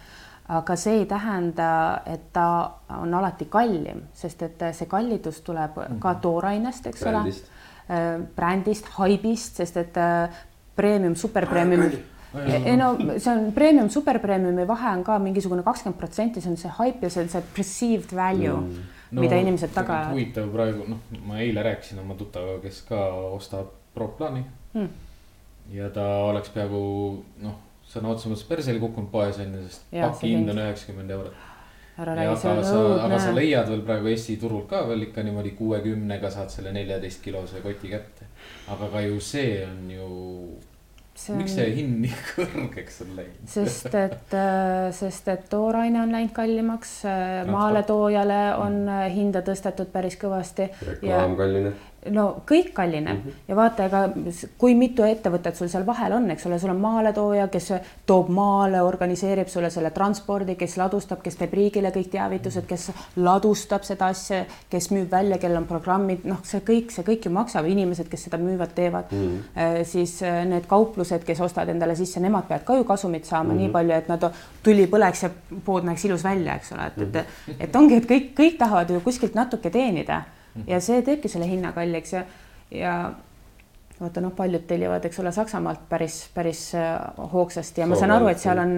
[0.47, 6.11] aga see ei tähenda, et ta on alati kallim, sest et see kallidus tuleb ka
[6.13, 6.21] mhm.
[6.21, 7.43] toorainest, eks Brändist.
[7.43, 7.56] ole
[8.35, 10.29] brändist, haibist, sest et äh,
[10.75, 11.89] premium, super premium
[12.35, 16.59] ei no see on premium, super premiumi vahe on ka mingisugune kakskümmend protsenti, see on
[16.59, 18.85] see haip ja see on see perceived value mm.
[19.11, 20.01] no,, mida inimesed taga.
[20.11, 24.89] huvitav praegu, noh, ma eile rääkisin oma tuttavaga, kes ka ostab Proplaani mm..
[25.73, 26.81] ja ta oleks peaaegu
[27.45, 27.55] noh,
[27.87, 31.45] sõna otseses mõttes persele kukkunud poes on ju, sest paki hind on üheksakümmend eurot
[31.97, 33.03] ära räägi, see on õudne.
[33.07, 37.23] aga sa leiad veel praegu Eesti turul ka veel ikka niimoodi kuuekümnega saad selle neljateist
[37.25, 38.29] kilose koti kätte.
[38.73, 40.09] aga ka ju see on ju
[41.17, 41.41] see on...
[41.41, 43.49] miks see hind nii kõrgeks on läinud?
[43.49, 49.91] sest et, äh, sest et tooraine on läinud kallimaks, äh, maaletoojale on äh, hinda tõstetud
[49.93, 50.69] päris kõvasti.
[50.91, 51.85] reklaam kallineb.
[52.13, 53.47] No kõik kallineb mm -hmm.
[53.47, 54.09] ja vaata, ega
[54.57, 57.73] kui mitu ettevõtet sul seal vahel on, eks ole, sul on maaletooja, kes
[58.05, 63.83] toob maale, organiseerib sulle selle transpordi, kes ladustab, kes teeb riigile kõik teavitused, kes ladustab
[63.83, 67.65] seda asja, kes müüb välja, kellel on programmid, noh, see kõik, see kõik ju maksab,
[67.65, 69.17] inimesed, kes seda müüvad, teevad mm.
[69.17, 69.83] -hmm.
[69.83, 73.57] siis äh, need kauplused, kes ostavad endale sisse, nemad peavad ka ju kasumit saama mm
[73.57, 73.61] -hmm.
[73.61, 74.31] nii palju, et nad
[74.63, 75.29] tuli põleks ja
[75.65, 77.13] pood näeks ilus välja, eks ole, et, et,
[77.47, 77.55] mhm.
[77.59, 80.21] et ongi, et kõik, kõik tahavad ju kuskilt natuke teenida
[80.67, 82.23] ja see teebki selle hinna kalliks ja,
[82.71, 82.97] ja
[83.99, 86.97] vaata noh, paljud tellivad, eks ole, Saksamaalt päris, päris äh,
[87.33, 88.75] hoogsasti ja ma saan aru, et seal on,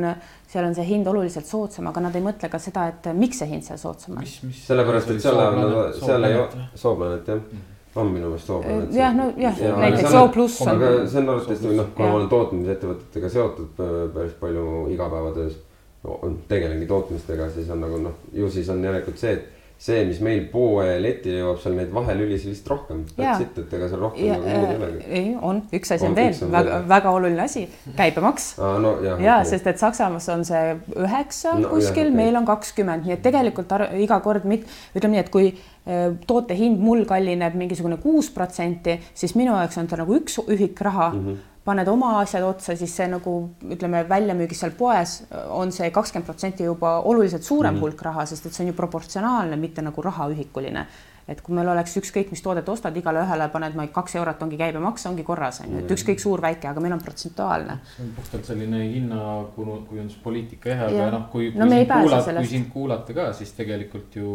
[0.47, 3.49] seal on see hind oluliselt soodsam, aga nad ei mõtle ka seda, et miks see
[3.51, 4.29] hind seal soodsam on.
[4.61, 8.93] sellepärast, et seal lähevad, seal ei ole, Sooplanet jah mm, -hmm on minu meelest Sooplanet.
[8.93, 10.69] jah, no jah ja, näiteks Soo pluss on.
[10.69, 13.81] aga see on arvatavasti noh, kuna ma olen tootmisettevõtetega seotud
[14.13, 15.55] päris palju igapäevatöös
[16.03, 20.19] no,, tegelengi tootmistega, siis on nagu noh, ju siis on järelikult see, et see, mis
[20.23, 23.03] meil poeletti jõuab, seal neid vahelülisi lihtsalt rohkem.
[23.15, 25.05] That's it, et ega seal rohkem ja, nagu muud ei olegi.
[25.19, 27.65] ei, on, üks asi on, on veel, väga, väga oluline asi,
[27.97, 28.75] käibemaks ah,.
[28.83, 29.49] No, ja, ja okay.
[29.53, 33.71] sest et Saksamaas on see üheksa no, kuskil, meil on kakskümmend, nii et tegelikult
[34.03, 38.99] iga kord mit-, ütleme nii, et kui äh, toote hind mul kallineb mingisugune kuus protsenti,
[39.15, 41.23] siis minu jaoks on ta nagu üks ühik raha mm.
[41.29, 43.35] -hmm paned oma asjad otsa, siis see nagu
[43.75, 45.19] ütleme, väljamüügis seal poes
[45.53, 47.85] on see kakskümmend protsenti juba oluliselt suurem mm.
[47.85, 50.87] hulk raha, sest et see on ju proportsionaalne, mitte nagu rahaühikuline.
[51.29, 54.39] et kui meil oleks ükskõik, mis toodet ostad, igale ühele paned, ma ei, kaks eurot
[54.41, 57.75] ongi käibemaks, ongi korras, on ju, et ükskõik suur-väike, aga meil on protsentuaalne.
[57.91, 62.71] see on puhtalt selline hinnakujunduspoliitika jah, aga noh, kui, kui no, sind kuulata, kui sind
[62.73, 64.33] kuulata ka, siis tegelikult ju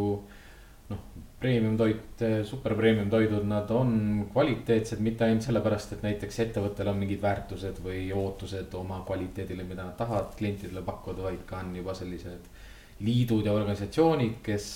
[1.44, 7.02] premium toit, super premium toidud, nad on kvaliteetsed mitte ainult sellepärast, et näiteks ettevõttel on
[7.02, 11.96] mingid väärtused või ootused oma kvaliteedile, mida nad tahavad klientidele pakkuda, vaid ka on juba
[11.98, 12.48] sellised
[13.04, 14.68] liidud ja organisatsioonid, kes,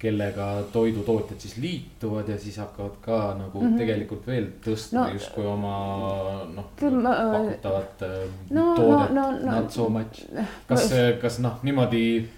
[0.00, 3.78] kellega toidutootjad siis liituvad ja siis hakkavad ka nagu mm -hmm.
[3.78, 5.76] tegelikult veel tõstma no, justkui oma
[6.54, 8.04] noh, pakutavat
[8.50, 10.24] no, toodet no, no, no, not so much.
[10.68, 12.28] kas, kas noh, niimoodi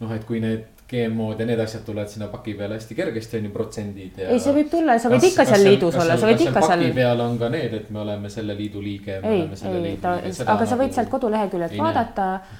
[0.00, 3.44] noh, et kui need GMO-d ja need asjad tulevad sinna paki peale hästi kergesti on
[3.46, 4.30] ju protsendid ja.
[4.34, 6.82] ei, see võib tulla, sa võid kas, ikka seal liidus olla, sa võid ikka seal.
[6.82, 9.20] paki peal on ka need, et me oleme selle liidu liige.
[9.22, 10.70] ei, ei, ta, aga nagu...
[10.72, 12.56] sa võid sealt koduleheküljelt vaadata äh,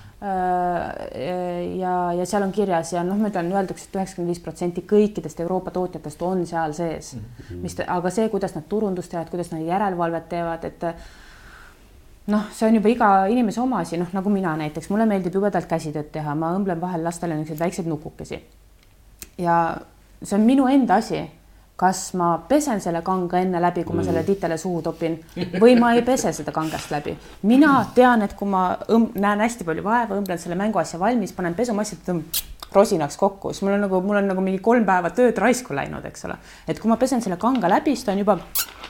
[1.81, 5.43] ja, ja seal on kirjas ja noh, ma ütlen, öeldakse et üheksakümmend viis protsenti kõikidest
[5.43, 7.27] Euroopa tootjatest on seal sees mm.
[7.41, 7.65] -hmm.
[7.67, 10.87] mis, aga see, kuidas nad turundust teevad, kuidas nad järelevalvet teevad, et
[12.27, 15.69] noh, see on juba iga inimese oma asi, noh nagu mina näiteks, mulle meeldib jubedalt
[15.71, 18.41] käsitööd teha, ma õmblen vahel lastele niisuguseid väikseid nukukesi.
[19.39, 19.77] ja
[20.23, 21.23] see on minu enda asi,
[21.81, 25.17] kas ma pesen selle kanga enne läbi, kui ma selle titele suhu topin
[25.63, 27.17] või ma ei pese seda kangast läbi.
[27.43, 31.57] mina tean, et kui ma õmb, näen hästi palju vaeva, õmblen selle mänguasja valmis, panen
[31.57, 31.97] pesumassi,
[32.73, 36.05] rosinaks kokku, siis mul on nagu, mul on nagu mingi kolm päeva tööd raisku läinud,
[36.07, 36.37] eks ole.
[36.69, 38.39] et kui ma pesen selle kanga läbi, siis ta on juba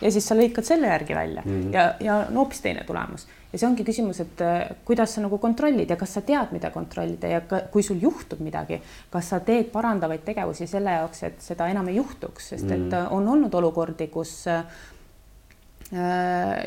[0.00, 1.74] ja siis sa lõikad selle järgi välja mm -hmm.
[1.74, 3.26] ja, ja on hoopis teine tulemus.
[3.52, 6.70] ja see ongi küsimus, et äh, kuidas sa nagu kontrollid ja kas sa tead, mida
[6.70, 11.40] kontrollida ja ka, kui sul juhtub midagi, kas sa teed parandavaid tegevusi selle jaoks, et
[11.40, 12.86] seda enam ei juhtuks, sest mm -hmm.
[12.86, 14.64] et äh, on olnud olukordi, kus äh,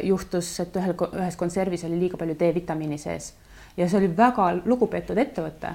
[0.04, 3.34] juhtus, et ühel, ühes konservis oli liiga palju D-vitamiini sees
[3.78, 5.74] ja see oli väga lugupeetud ettevõte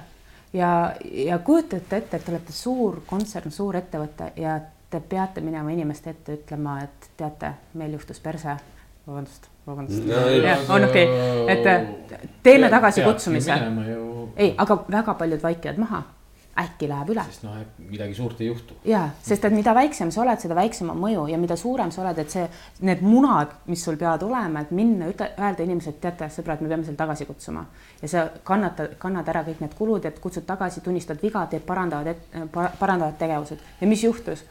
[0.53, 4.59] ja, ja kujutate ette, et te olete suur kontsern, suur ettevõte ja
[4.89, 8.55] te peate minema inimeste ette ütlema, et teate, meil juhtus perse,
[9.07, 10.07] vabandust, vabandust.
[10.69, 13.59] on okei okay., et äh, teeme tagasikutsumise.
[14.35, 16.03] ei, aga väga paljud vaikivad maha
[16.59, 17.23] äkki läheb üle.
[17.29, 17.55] sest noh,
[17.89, 18.75] midagi suurt ei juhtu.
[18.85, 22.03] ja, sest et mida väiksem sa oled, seda väiksem on mõju ja mida suurem sa
[22.03, 22.45] oled, et see,
[22.89, 26.71] need munad, mis sul peavad olema, et minna, ütle, öelda inimesele, et teate, sõbrad, me
[26.71, 27.65] peame selle tagasi kutsuma.
[28.01, 32.23] ja sa kannatad, kannad ära kõik need kulud, et kutsud tagasi, tunnistad viga, teed parandavad,
[32.53, 34.45] parandavad tegevused ja mis juhtus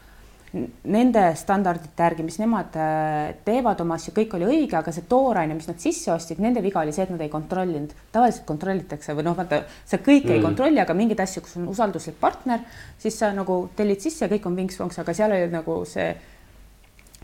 [0.49, 5.53] nende standardite järgi, mis nemad äh, teevad oma asju, kõik oli õige, aga see tooraine,
[5.57, 7.93] mis nad sisse ostsid, nende viga oli see, et nad ei kontrollinud.
[8.11, 10.39] tavaliselt kontrollitakse või noh, vaata sa kõike mm.
[10.39, 12.65] ei kontrolli, aga mingeid asju, kus on usalduslik partner,
[12.97, 16.09] siis sa nagu tellid sisse ja kõik on vinks-vonks, aga seal oli nagu see,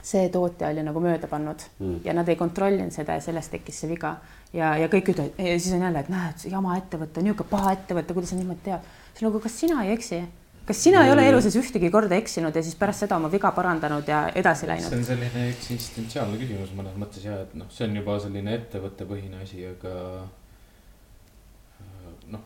[0.06, 2.00] see tootja oli nagu mööda pannud mm.
[2.06, 4.20] ja nad ei kontrollinud seda ja sellest tekkis see viga
[4.54, 8.36] ja, ja kõik ütlevad siis on jälle, et näed, jama ettevõte, niisugune paha ettevõte, kuidas
[8.36, 8.98] sa niimoodi tead.
[9.16, 10.22] siis nagu, kas sina ei eksi?
[10.66, 13.52] Kas sina ei ole elu sees ühtegi korda eksinud ja siis pärast seda oma viga
[13.56, 14.90] parandanud ja edasi läinud?
[14.90, 19.44] see on selline eksistentsiaalne küsimus mõnes mõttes ja et noh, see on juba selline ettevõttepõhine
[19.46, 19.94] asi, aga
[21.84, 22.42] äh, noh,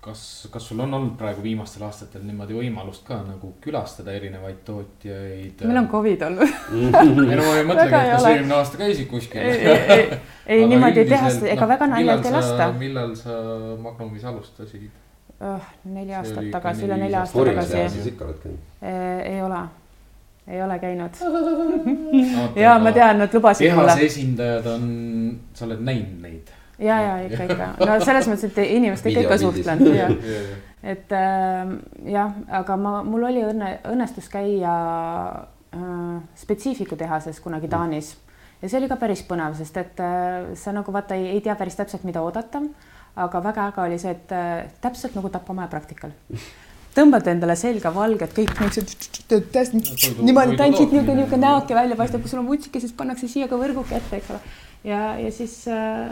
[0.00, 5.66] kas, kas sul on olnud praegu viimastel aastatel niimoodi võimalust ka nagu külastada erinevaid tootjaid?
[5.66, 9.42] meil on Covid olnud ei no ma ei mõtlegi, et kas eelmine aasta käisid kuskil.
[9.42, 10.08] ei, ei,
[10.46, 12.72] ei niimoodi ei teha, ega no, väga naljalt ei lasta.
[12.78, 13.42] millal sa
[13.82, 14.99] Magnumis alustasid?
[15.40, 17.84] Oh, neli aastat tagasi, üle nelja aasta tagasi.
[17.96, 18.62] siis ikka oled käinud?
[19.32, 19.60] ei ole,
[20.48, 21.20] ei ole käinud
[22.64, 23.92] ja ma tean, nad lubasid mulle.
[23.92, 24.88] tehase esindajad on,
[25.54, 26.56] sa oled näinud neid?
[26.78, 30.10] ja, ja ikka, ikka, no selles mõttes, et inimestega ikka suhtlen ja
[30.94, 31.76] et äh,
[32.08, 34.74] jah, aga ma, mul oli õnne, õnnestus käia
[35.76, 38.14] äh, spetsiifiku tehases kunagi Taanis
[38.62, 41.56] ja see oli ka päris põnev, sest et äh, sa nagu vaata ei, ei tea
[41.58, 42.62] päris täpselt, mida oodata.
[43.26, 46.14] Aga väga äge oli see, et äh, täpselt nagu tapamaja praktikal
[46.96, 49.20] tõmbad endale selga valged kõik niisugused,
[50.24, 53.58] niimoodi tantsid niisugune, niisugune näoke välja paistab, kui sul on vutsike, siis pannakse siia ka
[53.60, 54.40] võrguke ette, eks ole.
[54.88, 56.10] ja, ja siis äh,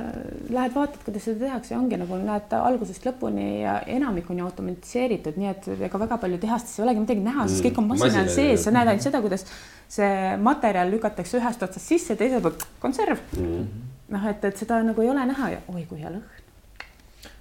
[0.54, 5.40] lähed vaatad, kuidas seda tehakse ongi nagu näed algusest lõpuni ja enamik on ju automatiseeritud,
[5.40, 8.32] nii et ega väga palju tehastes ei olegi midagi näha, sest kõik on masina all
[8.38, 9.48] sees, sa näed ainult seda, kuidas
[9.90, 10.14] see
[10.46, 15.10] materjal lükatakse ühest otsast sisse, teiselt poolt konserv mm noh, et, et seda nagu ei
[15.12, 16.37] ole näha ja oi kui hea lõhn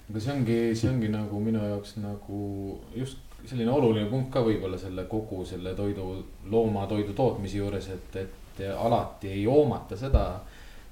[0.10, 2.42] aga see ongi, see ongi nagu minu jaoks nagu
[2.96, 6.08] just selline oluline punkt ka võib-olla selle kogu selle toidu,
[6.52, 10.24] loomatoidu tootmise juures, et, et alati ei hoomata seda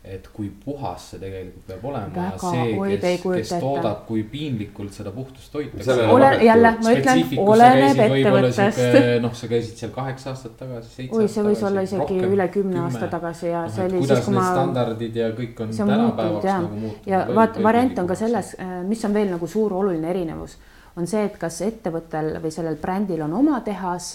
[0.05, 2.25] et kui puhas see tegelikult peab olema.
[2.41, 5.95] see, kes, kes toodab, kui piinlikult seda puhtust hoitakse.
[6.13, 8.81] ole, jälle ma ütlen, oleneb ettevõttest.
[9.23, 11.21] noh, sa käisid seal kaheksa aastat tagasi, seitse aastat tagasi.
[11.21, 14.25] oi, see võis olla isegi rohkem, üle kümne aasta tagasi ja no, see oli siis,
[14.27, 14.45] kui ma.
[14.51, 17.09] standardid ja kõik on tänapäevaks nagu muutunud.
[17.09, 20.59] ja vaat variant on ka selles, äh, mis on veel nagu suur oluline erinevus,
[20.95, 24.13] on see, et kas ettevõttel või sellel brändil on oma tehas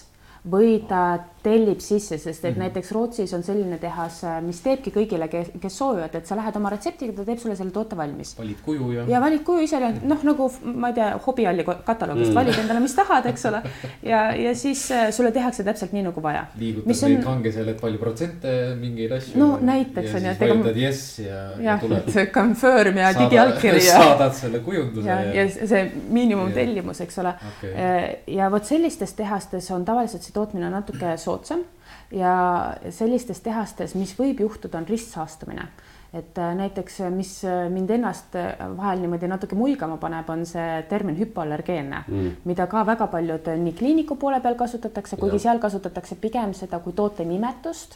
[0.50, 2.58] või ta tellib sisse, sest et mm -hmm.
[2.64, 5.28] näiteks Rootsis on selline tehas, mis teebki kõigile,
[5.60, 8.34] kes soovivad, et sa lähed oma retseptiga, ta teeb sulle selle toote valmis.
[8.38, 9.04] valid kuju ja.
[9.08, 12.34] ja valid kuju ise, noh, nagu ma ei tea, hobialli kataloogist mm.
[12.34, 13.62] valid endale, mis tahad, eks ole.
[14.02, 16.44] ja, ja siis äh, sulle tehakse täpselt nii nagu vaja.
[16.58, 17.24] liigutad neid on...
[17.24, 19.38] kangesel, et palju protsente mingeid asju.
[19.40, 20.26] no näiteks on ju.
[20.26, 22.12] ja siis vajutad yes ja, ja, ja tuleb.
[22.32, 24.02] Confirm ja digiallkiri ja.
[24.02, 25.08] saadad selle kujunduse.
[25.08, 27.72] ja, ja, ja see miinimumtellimus, eks ole okay..
[27.72, 31.68] Äh, ja vot sellistes tehastes on tavaliselt see tootmine natuke soodsam
[32.12, 32.34] ja
[32.90, 35.68] sellistes tehastes, mis võib juhtuda, on ristsaastamine.
[36.10, 40.80] et äh, näiteks, mis äh, mind ennast äh, vahel niimoodi natuke muigama paneb, on see
[40.90, 45.44] termin hüpoallergeenne mm., mida ka väga paljud nii kliiniku poole peal kasutatakse, kuigi ja.
[45.44, 47.94] seal kasutatakse pigem seda kui toote nimetust.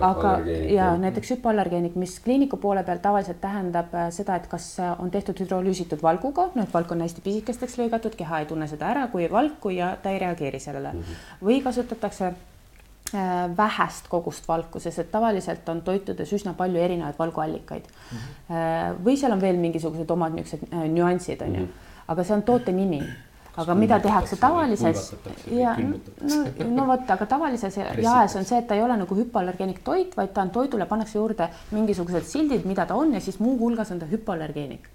[0.00, 0.38] aga
[0.72, 6.00] ja näiteks hüpoallergeenik, mis kliiniku poole peal tavaliselt tähendab seda, et kas on tehtud hüdrolüüsitud
[6.02, 9.76] valguga, noh, et valk on hästi pisikesteks lõigatud, keha ei tunne seda ära kui valku
[9.76, 11.44] ja ta ei reageeri sellele mm -hmm.
[11.44, 12.46] või kasutatakse Äh,
[13.56, 18.18] vähest kogust valku, sest et tavaliselt on toitudes üsna palju erinevaid valguallikaid mm.
[18.18, 19.00] -hmm.
[19.04, 21.90] või seal on veel mingisugused omad niisugused äh, nüansid, on ju, mhm.
[22.08, 23.02] aga see on toote nimi.
[23.56, 25.14] aga mida tehakse tavalises
[25.50, 26.36] ja no,
[26.70, 27.76] no vot, aga tavalises
[28.08, 31.18] jaes on see, et ta ei ole nagu hüpoallergeenik toit, vaid ta on toidule pannakse
[31.18, 34.88] juurde mingisugused sildid, mida ta on ja siis muuhulgas on ta hüpoallergeenik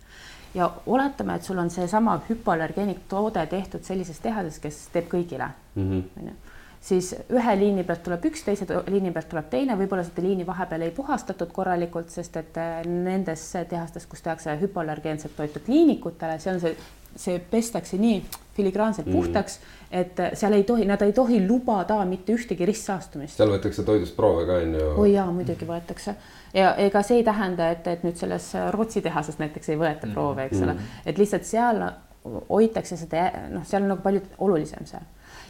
[0.56, 6.04] ja oletame, et sul on seesama hüpoallergeenik toode tehtud sellises tehases, kes teeb kõigile, mhm.
[6.20, 6.45] onju
[6.86, 10.86] siis ühe liini pealt tuleb üks, teise liini pealt tuleb teine, võib-olla seda liini vahepeal
[10.86, 16.62] ei puhastatud korralikult, sest et äh, nendes tehastes, kus tehakse hüpoallergeenset toitu kliinikutele, see on
[16.62, 16.76] see,
[17.16, 18.20] see pestakse nii
[18.56, 19.18] filigraanselt mm.
[19.18, 19.58] puhtaks,
[19.90, 23.40] et äh, seal ei tohi, nad ei tohi lubada mitte ühtegi ristsaastumist.
[23.40, 24.94] seal võetakse toidust proove ka on ju?
[25.02, 26.16] oi jaa, muidugi võetakse
[26.54, 30.14] ja ega see ei tähenda, et, et nüüd selles Rootsi tehases näiteks ei võeta mm.
[30.14, 31.82] proove, eks ole mm., et lihtsalt seal
[32.26, 35.02] hoitakse seda, noh, seal on nagu palju olulisem see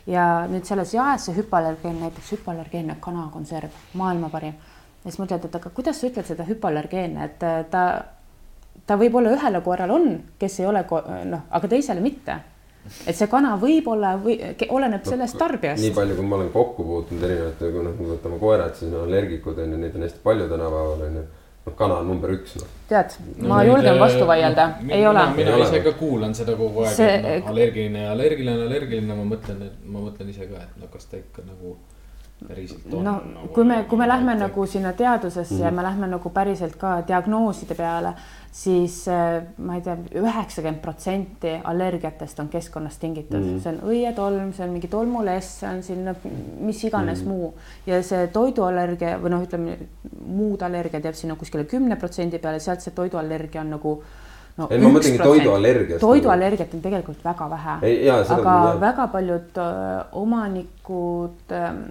[0.08, 4.58] ja nüüd selles jaes see hüpoallergeen, näiteks hüpoallergeenne kanakonserv, maailma parim.
[5.04, 7.86] ja siis mõtled, et aga kuidas sa ütled seda hüpoallergeenne, et äh, ta,
[8.86, 10.86] ta võib-olla ühele koerale on, kes ei ole
[11.30, 12.42] noh, aga teisele mitte
[13.10, 14.36] et see kana võib-olla või
[14.70, 15.82] oleneb sellest tarbijast.
[15.82, 19.58] nii palju, kui ma olen kokku puutunud erinevate, kui noh, võtame koerad, siis on allergikud
[19.64, 21.26] on ju, neid on hästi palju tänapäeval on ju
[21.74, 22.70] kana on number üks noh.
[22.90, 25.26] tead, ma no, julgen vastu vaielda no,, ei ole.
[25.36, 29.26] mina ise ka kuulan seda kogu aeg see..., et noh, allergiline ja allergiline, allergiline, ma
[29.34, 31.78] mõtlen, et ma mõtlen ise ka, et no kas ta ikka nagu
[32.48, 33.04] päriselt on.
[33.04, 35.66] no nagu, kui me, kui me lähme nagu sinna teadusesse mm -hmm.
[35.66, 38.14] ja me lähme nagu päriselt ka diagnooside peale,
[38.52, 44.54] siis äh, ma ei tea, üheksakümmend protsenti allergiatest on keskkonnast tingitud mm., see on õietolm,
[44.54, 46.16] see on mingi tolmuless, see on siin
[46.60, 47.30] mis iganes mm.
[47.30, 47.54] muu
[47.86, 49.78] ja see toiduallergia või noh, ütleme
[50.28, 54.00] muud allergiad jääb sinna kuskile kümne protsendi peale, sealt see toiduallergia on nagu
[54.58, 56.02] no ei, ma mõtlengi toiduallergiast.
[56.02, 57.94] toiduallergiat on tegelikult väga vähe,
[58.38, 61.86] aga väga paljud äh, omanikud ähm,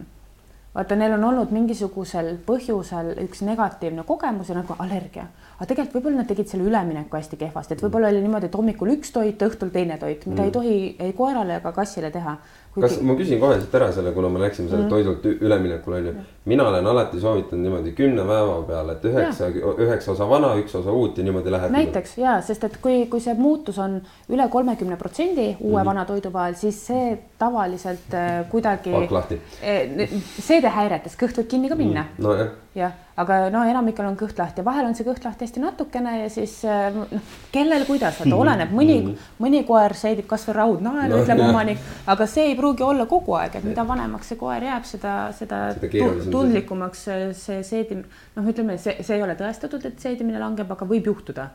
[0.75, 6.23] vaata, neil on olnud mingisugusel põhjusel üks negatiivne kogemus ja nagu allergia aga tegelikult võib-olla
[6.23, 9.71] nad tegid selle ülemineku hästi kehvasti, et võib-olla oli niimoodi, et hommikul üks toit, õhtul
[9.75, 10.49] teine toit, mida mm.
[10.49, 12.37] ei tohi ei koerale ega kassile teha.
[12.75, 14.91] Kas ma küsin kohe siit ära selle, kuna me läksime selle mm.
[14.91, 16.15] toidult üleminekule onju.
[16.45, 19.47] mina olen alati soovitanud niimoodi kümne päeva peale, et üheksa,
[19.81, 21.71] üheksa osa vana, üks osa uut ja niimoodi läheb.
[21.73, 25.87] näiteks ja, sest et kui, kui see muutus on üle kolmekümne protsendi uue mm.
[25.87, 28.93] vana toidu vahel, siis see tavaliselt äh, kuidagi.
[28.93, 29.95] palk lahti äh,.
[30.11, 32.27] see seedehäiretes kõht võib kinni ka minna mm.
[32.27, 36.19] nojah, jah, aga no enamikel on kõht lahti vahel on see kõht lahti hästi natukene
[36.25, 37.07] ja siis noh,
[37.55, 42.51] kellel kuidas, vaata oleneb, mõni, mõni koer seedib kasvõi raudnaelu No ütleb omanik, aga see
[42.51, 47.05] ei pruugi olla kogu aeg, et mida vanemaks see koer jääb, seda, seda, Seda tundlikumaks
[47.09, 48.05] see, see seedim-,
[48.37, 51.49] noh, ütleme, see, see ei ole tõestatud, et seedimine langeb, aga võib juhtuda,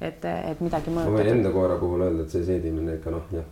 [0.00, 1.32] et, et midagi ma võin mõjutab.
[1.38, 3.48] enda koera puhul öelda, et see seedimine ikka noh, jah.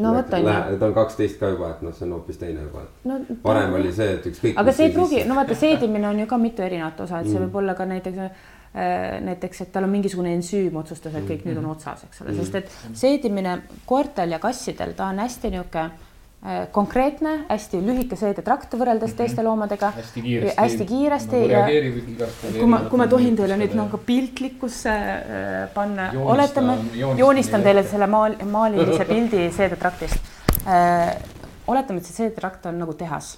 [0.00, 2.64] no vot on ju, ta on kaksteist ka juba, et noh, see on hoopis teine
[2.66, 4.56] juba, no varem oli see, et ükskõik.
[4.62, 7.38] aga see ei pruugi, no vaata, seedimine on ju ka mitu erinevat osa, et see
[7.38, 7.48] Mm.
[7.48, 11.58] võib olla ka näiteks äh, näiteks, et tal on mingisugune ensüüm otsustas, et kõik nüüd
[11.58, 15.90] on otsas, eks ole, sest et seedimine koertel ja kassidel, ta on hästi niisugune
[16.72, 19.90] konkreetne, hästi lühike seedetrakt võrreldes teiste loomadega.
[19.92, 20.56] hästi kiiresti.
[20.56, 21.66] hästi kiiresti nagu ja
[22.54, 26.78] kui ma, kui ma tohin teile nüüd nagu piltlikkusse äh, panna, oletame,
[27.20, 30.32] joonistan teile selle maal, maalilise pildi seedetraktist
[30.64, 31.12] äh,.
[31.68, 33.34] oletame, et see seedetrakt on nagu tehas.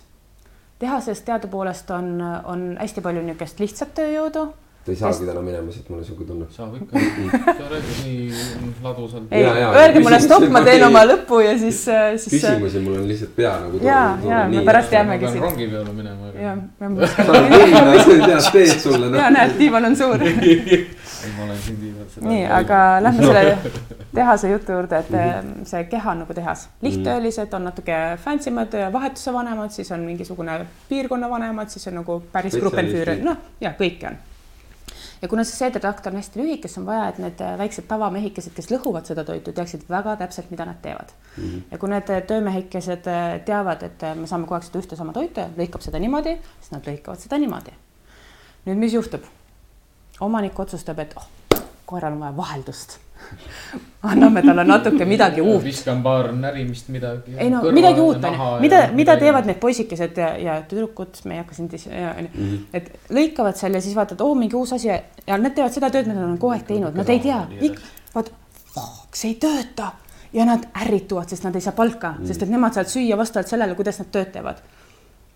[0.78, 4.46] tehases teadupoolest on, on hästi palju niisugust lihtsat tööjõudu
[4.84, 6.46] ta ei saagi täna minema, siit mul on siuke tunne.
[6.50, 6.98] saab ikka,
[7.46, 9.28] sa räägid nii ladusalt.
[9.30, 11.84] ei, öelge mulle stopp, ma ma teen oma lõpu ja siis,
[12.24, 12.32] siis.
[12.34, 13.78] küsimusi mul on lihtsalt pea nagu.
[13.86, 15.44] Jaa, jaa, me pärast jäämegi ma siit.
[15.44, 16.32] rongi peale minema.
[16.34, 16.56] ja,
[18.26, 19.30] tead, teed sulle ja noh.
[19.36, 20.24] näed, diivan on suur.
[20.32, 20.82] ei,
[21.36, 22.26] ma olen siin viimased.
[22.26, 23.58] nii, aga lähme selle
[24.18, 25.54] tehase jutu juurde, et mm.
[25.68, 26.66] see keha on nagu tehas.
[26.82, 30.58] lihttöölised on natuke fancy mad, vahetuse vanemad, siis on mingisugune
[30.88, 34.20] piirkonna vanemad, siis on nagu päris gruppenfüürer, noh ja kõike on.
[35.22, 38.70] Ja kuna see seedetrakt on hästi lühike, siis on vaja, et need väiksed tavamehikesed, kes
[38.72, 41.44] lõhuvad seda toitu, teaksid väga täpselt, mida nad teevad mm.
[41.44, 41.62] -hmm.
[41.70, 45.40] ja kui need töömehikesed äh, teavad, et me saame kogu aeg seda ühte sama toitu
[45.40, 47.76] ja lõikab seda niimoodi, siis nad lõikavad seda niimoodi.
[48.66, 49.22] nüüd, mis juhtub?
[50.20, 51.28] omanik otsustab, et oh,
[51.86, 52.98] koeral on vaja vaheldust.
[54.12, 55.62] anname talle natuke midagi uut.
[55.64, 57.36] viskan paar närimist midagi.
[57.38, 61.36] ei no midagi uut on ju, mida, mida teevad need poisikesed ja, ja tüdrukud, me
[61.36, 64.90] ei hakka siin dis-, onju, et lõikavad seal ja siis vaatad, oo mingi uus asi.
[64.90, 67.40] Ja, ja nad teevad seda tööd, mida nad on kogu aeg teinud, nad ei tea,
[68.14, 68.32] vaat,
[69.14, 69.92] see ei tööta.
[70.32, 72.14] Ja nad ärrituvad, sest nad ei saa palka.
[72.16, 74.62] Mm., sest et nemad saavad süüa vastavalt sellele, kuidas nad tööd teevad.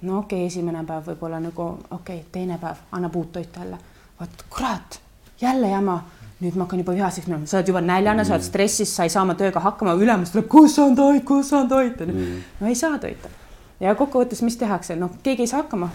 [0.01, 3.79] no okei okay,, esimene päev võib-olla nagu okei okay,, teine päev annab uut toitu jälle,
[4.21, 4.99] vaat kurat,
[5.41, 6.01] jälle jama
[6.41, 9.07] nüüd ma hakkan juba vihaseks minema, sa oled juba näljane mm., sa oled stressis, sa
[9.07, 12.27] ei saa oma tööga hakkama, ülemus tuleb, kus on toit, kus on toit, onju.
[12.61, 13.33] no ei saa toita.
[13.81, 15.89] ja kokkuvõttes, mis tehakse, noh, keegi ei saa hakkama.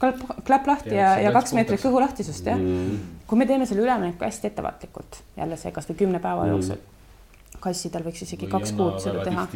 [0.00, 1.88] klapp, klapp lahti ja, ja läks kaks meetrit puhtaks.
[1.88, 3.16] kõhu lahtisust, jah mm..
[3.26, 6.52] kui me teeme selle ülemineku hästi ettevaatlikult, jälle see kasvõi kümne päeva mm.
[6.52, 6.84] jooksul.
[7.66, 9.46] Kassidel võiks isegi kaks kuud seda teha.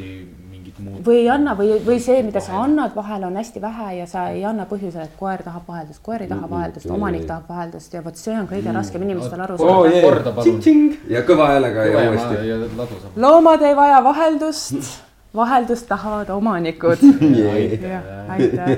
[1.06, 4.28] või ei anna või, või see, mida sa annad, vahel on hästi vähe ja sa
[4.34, 8.04] ei anna põhjusel, et koer tahab vaheldust, koer ei taha vaheldust, omanik tahab vaheldust ja
[8.04, 10.00] vot see on kõige raskem inimestel aru saada.
[10.06, 13.20] Korda palun., ja kõva häälega ja uuesti.
[13.26, 14.90] loomad ei vaja vaheldust,
[15.36, 17.02] vaheldust tahavad omanikud.
[17.92, 18.68] jah, aitäh.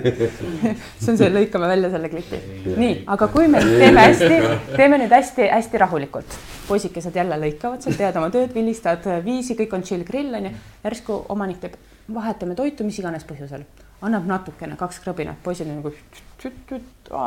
[1.00, 2.40] see on see, lõikame välja selle klipi.
[2.76, 4.40] nii, aga kui me teeme hästi,
[4.76, 6.36] teeme nüüd hästi-hästi rahulikult.
[6.68, 10.52] poisikesed jälle lõikavad seal, teevad oma tööd, vilistavad viisi, kõik on chill grill onju.
[10.84, 11.80] järsku omanik teeb,
[12.14, 13.64] vahetame toitu mis iganes põhjusel,
[14.02, 15.94] annab natukene, kaks krõbinat, poisid on nagu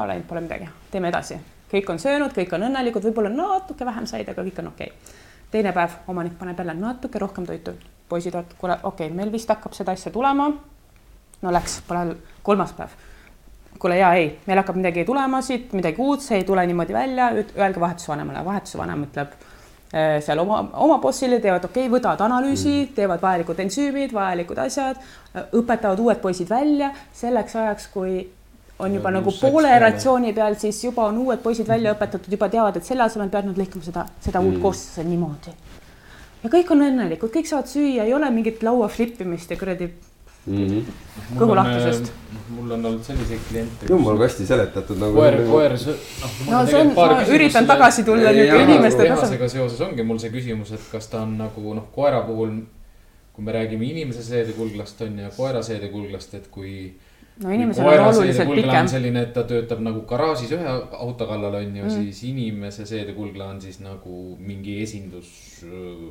[0.06, 1.42] läinud, pole midagi, teeme edasi.
[1.74, 5.20] kõik on söönud, kõik on õnnelikud, võib-olla natuke vähem said, aga kõik on okei okay.
[5.52, 7.74] teine päev omanik paneb jälle natuke rohkem toitu,
[8.10, 10.52] poisid vaatavad, kuule, okei okay,, meil vist hakkab seda asja tulema.
[11.42, 12.94] no läks, pole kolmas päev.
[13.80, 17.32] kuule ja ei, meil hakkab midagi tulema siit, midagi uut, see ei tule niimoodi välja,
[17.58, 19.36] öelge vahetusvanemale, vahetusvanem ütleb
[19.94, 24.64] eh, seal oma, oma bossile teevad, okei okay,, võtavad analüüsi mm., teevad vajalikud ensüümid, vajalikud
[24.68, 25.04] asjad,
[25.52, 28.24] õpetavad uued poisid välja selleks ajaks, kui
[28.80, 32.32] on juba Ja nagu läks poole ratsiooni peal, siis juba on uued poisid välja õpetatud,
[32.32, 35.56] juba teavad, et selle asemel peavad nad lõikama seda, seda uut koosluse niimoodi.
[36.46, 39.90] Ja kõik on õnnelikud, kõik saavad süüa, ei ole mingit laua flippimist ja kuradi
[40.46, 42.12] kõhu lahtisust..
[42.54, 43.88] mul on olnud selliseid kliente.
[43.90, 45.18] jumal kasti seletatud nagu.
[45.18, 46.36] koer, koer, noh.
[46.52, 49.16] no see on, ma üritan tagasi tulla nüüd inimeste tasemele.
[49.16, 52.60] tehasega seoses ongi mul see küsimus, et kas ta on nagu noh, koera puhul,
[53.34, 56.76] kui me räägime inimese seedekulglast on ju, koera seedekulglast, et kui
[57.44, 61.76] no inimesel on oluliselt pikem selline, et ta töötab nagu garaažis ühe auto kallal on
[61.76, 61.90] ju Mm.
[61.90, 65.28] siis inimese seedekulgla on siis nagu mingi esindus.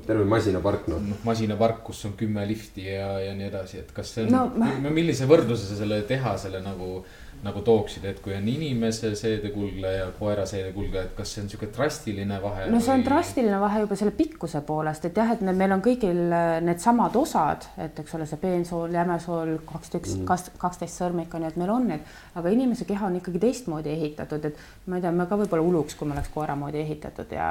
[0.06, 1.00] terve masinapark noh.
[1.00, 4.44] noh, masinapark, kus on kümme lifti ja, ja nii edasi, et kas see on No
[4.56, 7.04] no, ma-, millise võrdluse sa selle tehasele nagu
[7.44, 11.68] nagu tooksid, et kui on inimese seedekulge ja koera seedekulge, et kas see on sihuke
[11.74, 12.68] drastiline vahe?
[12.72, 16.22] no see on drastiline vahe juba selle pikkuse poolest, et jah, et meil on kõigil
[16.32, 21.52] äh, needsamad osad, et eks ole, see peensool, jämesool, kaksteist mm., kaksteist sõrmik on ju,
[21.52, 25.12] et meil on need, aga inimese keha on ikkagi teistmoodi ehitatud, et ma ei tea,
[25.12, 27.50] me ka võib-olla uluks, kui me oleks koera moodi ehitatud ja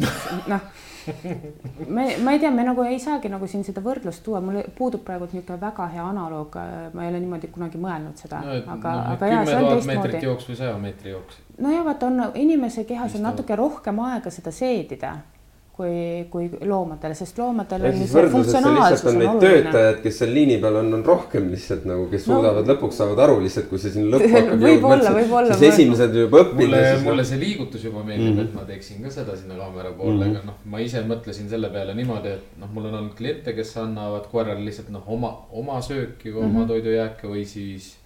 [0.52, 0.68] noh,
[1.88, 5.04] me, ma ei tea, me nagu ei saagi nagu siin seda võrdlust tuua, mul puudub
[5.06, 6.60] praegu niisugune väga hea analoog,
[6.92, 9.86] ma ei ole niimoodi kunagi mõelnud seda no,, aga no,, aga jaa, see on meetrit
[9.86, 11.36] teistmoodi jooks või saja meetri jooks.
[11.58, 15.16] no ja vaata, on inimese kehas on natuke rohkem aega seda seedida
[15.80, 19.40] kui, kui loomadel, sest loomadel on see funktsionaalsus on oluline.
[19.40, 23.22] töötajaid, kes seal liini peal on, on rohkem lihtsalt nagu, kes No- suudavad lõpuks saavad
[23.24, 27.40] aru lihtsalt, kui see sinna lõppu hakkab võib-olla, siis esimesed juba õppinud mulle mulle see
[27.40, 28.50] liigutus juba meeldib mm, -hmm.
[28.50, 30.34] et ma teeksin ka seda sinna kaamera poole mm, Mhm.
[30.34, 30.36] -hmm.
[30.36, 33.76] aga noh, ma ise mõtlesin selle peale niimoodi, et noh, mul on olnud kliente, kes
[33.76, 36.56] annavad koerale lihtsalt noh, oma, oma sööki või Mhm.
[36.56, 37.96] oma toidujääke või siis.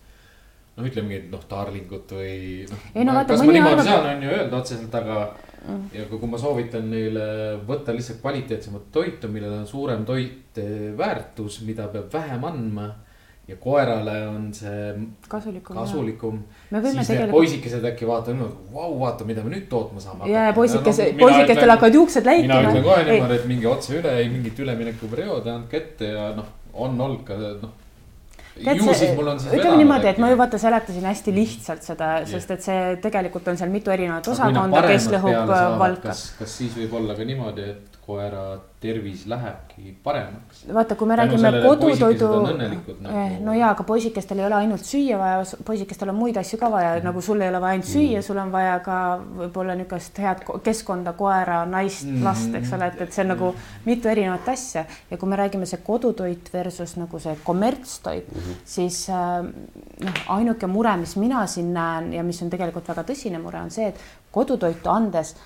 [0.74, 4.34] noh, ütlemegi, et noh, darlingut või noh Ei, no vaata, mõni arvab- saan, on ju
[4.34, 5.20] öelda otseselt, aga
[5.68, 5.86] mm..
[5.94, 7.26] ja kui, kui ma soovitan neile
[7.68, 12.92] võtta lihtsalt kvaliteetsemat toitu, millel on suurem toiteväärtus, mida peab vähem andma.
[13.44, 14.94] ja koerale on see
[15.28, 15.76] kasulikum.
[15.76, 16.38] kasulikum.
[16.70, 20.30] Siis need tegelikult- poisikesed äkki vaatavad vau, vaata, mida me nüüd tootma saame.
[20.32, 23.04] ja, ja poisikese, poisikestel hakkavad juuksed mina läikima ütlen kohe.
[23.10, 27.36] niimoodi, et minge otse üle, ei mingit üleminekuperioodi, andke ette ja noh, on olnud ka
[27.36, 27.83] noh.
[28.60, 33.58] Ütleme niimoodi, et ma ju vaata seletasin hästi lihtsalt seda, sest et see tegelikult on
[33.58, 36.14] seal mitu erinevat osakonda, kes lõhub äh, valka.
[36.38, 40.64] kas siis võib olla ka niimoodi, et koera tervis lähebki paremaks?
[40.74, 44.84] vaata, kui me räägime kodutoidu õnnelikud nagu- eh,, no jaa, aga poisikestel ei ole ainult
[44.84, 47.04] süüa vaja, poisikestel on muid asju ka vaja, Mhm.
[47.08, 48.98] nagu sul ei ole vaja ainult süüa, sul on vaja ka
[49.38, 52.24] võib-olla niisugust head ko- keskkonda, koera, naist, Mhm.
[52.24, 53.54] last, eks ole, et, et see on nagu
[53.86, 58.54] mitu erinevat asja ja kui me räägime see kodutoit versus nagu see kommertstoit mm, -hmm.
[58.64, 59.42] siis äh,
[60.04, 63.70] noh, ainuke mure, mis mina siin näen ja mis on tegelikult väga tõsine mure, on
[63.70, 63.96] see, et
[64.32, 65.36] kodutoitu andes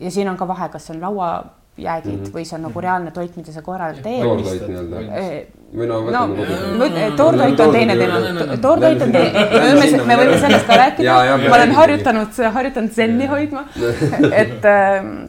[0.00, 2.34] ja siin on ka vahe, kas see on lauajäägid mm -hmm.
[2.34, 4.22] või see on nagu reaalne toit, mida sa koerale teed.
[4.22, 5.00] toortoit nii-öelda.
[5.18, 6.78] Eh, või no no võtame kogu.
[6.78, 11.38] vot- toortoit on teine teema, toortoit on teine, me võime, me võime sellest ka rääkida,
[11.48, 13.64] ma olen harjutanud, harjutanud zenni hoidma,
[14.42, 15.24] et ähm,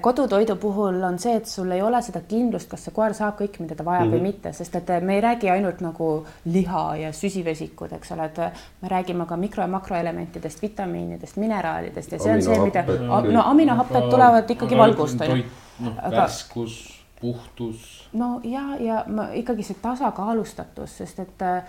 [0.00, 3.60] kodutoidu puhul on see, et sul ei ole seda kindlust, kas see koer saab kõik,
[3.62, 4.16] mida ta vajab mm -hmm.
[4.16, 8.24] või mitte, sest et eh, me ei räägi ainult nagu liha ja süsivesikud, eks ole,
[8.24, 8.52] et eh,
[8.82, 12.84] me räägime ka mikro- ja makroelementidest, vitamiinidest, mineraalidest ja see on see, mida
[13.32, 15.44] no aminohapped tulevad ikkagi valgust on ju.
[15.80, 18.08] noh, Aga- värskus, puhtus.
[18.12, 21.62] no ja, ja ma ikkagi see tasakaalustatus, sest et äh,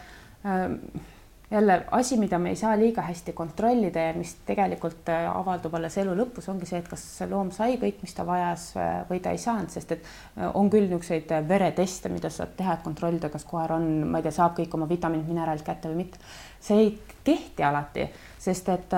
[1.52, 5.98] jälle asi, mida me ei saa liiga hästi kontrollida ja mis tegelikult äh, avaldub alles
[6.00, 9.34] elu lõpus, ongi see, et kas loom sai kõik, mis ta vajas äh, või ta
[9.36, 13.46] ei saanud, sest et äh, on küll niisuguseid vereteste, mida saab teha, et kontrollida, kas
[13.48, 16.24] koer on, ma ei tea, saab kõik oma vitamiinid, mineraalid kätte või mitte.
[16.62, 16.92] see ei
[17.26, 18.08] kehti alati,
[18.40, 18.96] sest et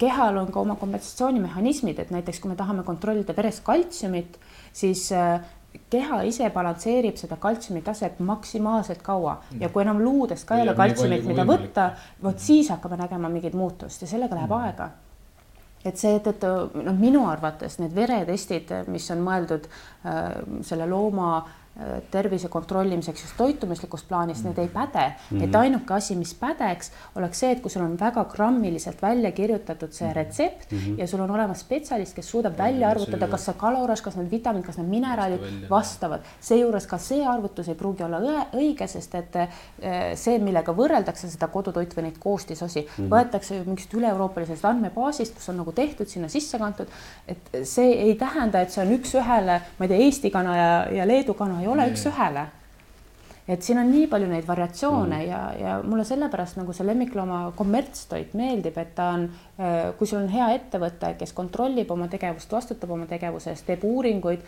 [0.00, 4.36] kehal on ka oma kompensatsioonimehhanismid, et näiteks kui me tahame kontrollida veres kaltsiumit,
[4.72, 5.08] siis
[5.90, 9.36] keha ise balansseerib seda kaltsiumi taset maksimaalselt kaua.
[9.60, 11.90] Ja kui enam luudest ka ei ole kaltsiumit, mida võtta,
[12.22, 14.90] vot siis hakkame nägema mingit muutust ja sellega läheb aega.
[15.84, 20.34] Et seetõttu noh, minu arvates need veretestid, mis on mõeldud äh,
[20.66, 21.59] selle looma äh,
[22.10, 25.38] tervise kontrollimiseks just toitumuslikus plaanis, need ei päde mm.
[25.38, 25.44] -hmm.
[25.44, 29.92] et ainuke asi, mis pädeks, oleks see, et kui sul on väga grammiliselt välja kirjutatud
[29.92, 30.98] see retsept mm -hmm.
[31.00, 34.66] ja sul on olemas spetsialist, kes suudab välja arvutada, kas see kaloras, kas need vitamiinid,
[34.66, 35.40] kas need mineraalid
[35.70, 36.20] vastavad.
[36.40, 38.20] seejuures ka see arvutus ei pruugi olla
[38.52, 39.48] õige, sest et äh,
[40.14, 43.10] see, millega võrreldakse seda kodutoitu või neid koostisosi mm, -hmm.
[43.10, 46.86] võetakse ju mingist üle-euroopalisest andmebaasist, kus on nagu tehtud sinna sisse kantud.
[47.28, 51.06] et see ei tähenda, et see on üks-ühele, ma ei tea, Eesti kana ja, ja
[51.06, 51.94] Leedu kana ei ole Nee.
[51.94, 52.48] üks-ühele
[53.50, 55.26] et siin on nii palju neid variatsioone mm.
[55.26, 59.26] ja, ja mulle sellepärast nagu see lemmiklooma kommertstoit meeldib, et ta on,
[59.98, 64.44] kui sul on hea ettevõte, kes kontrollib oma tegevust, vastutab oma tegevuse eest, teeb uuringuid,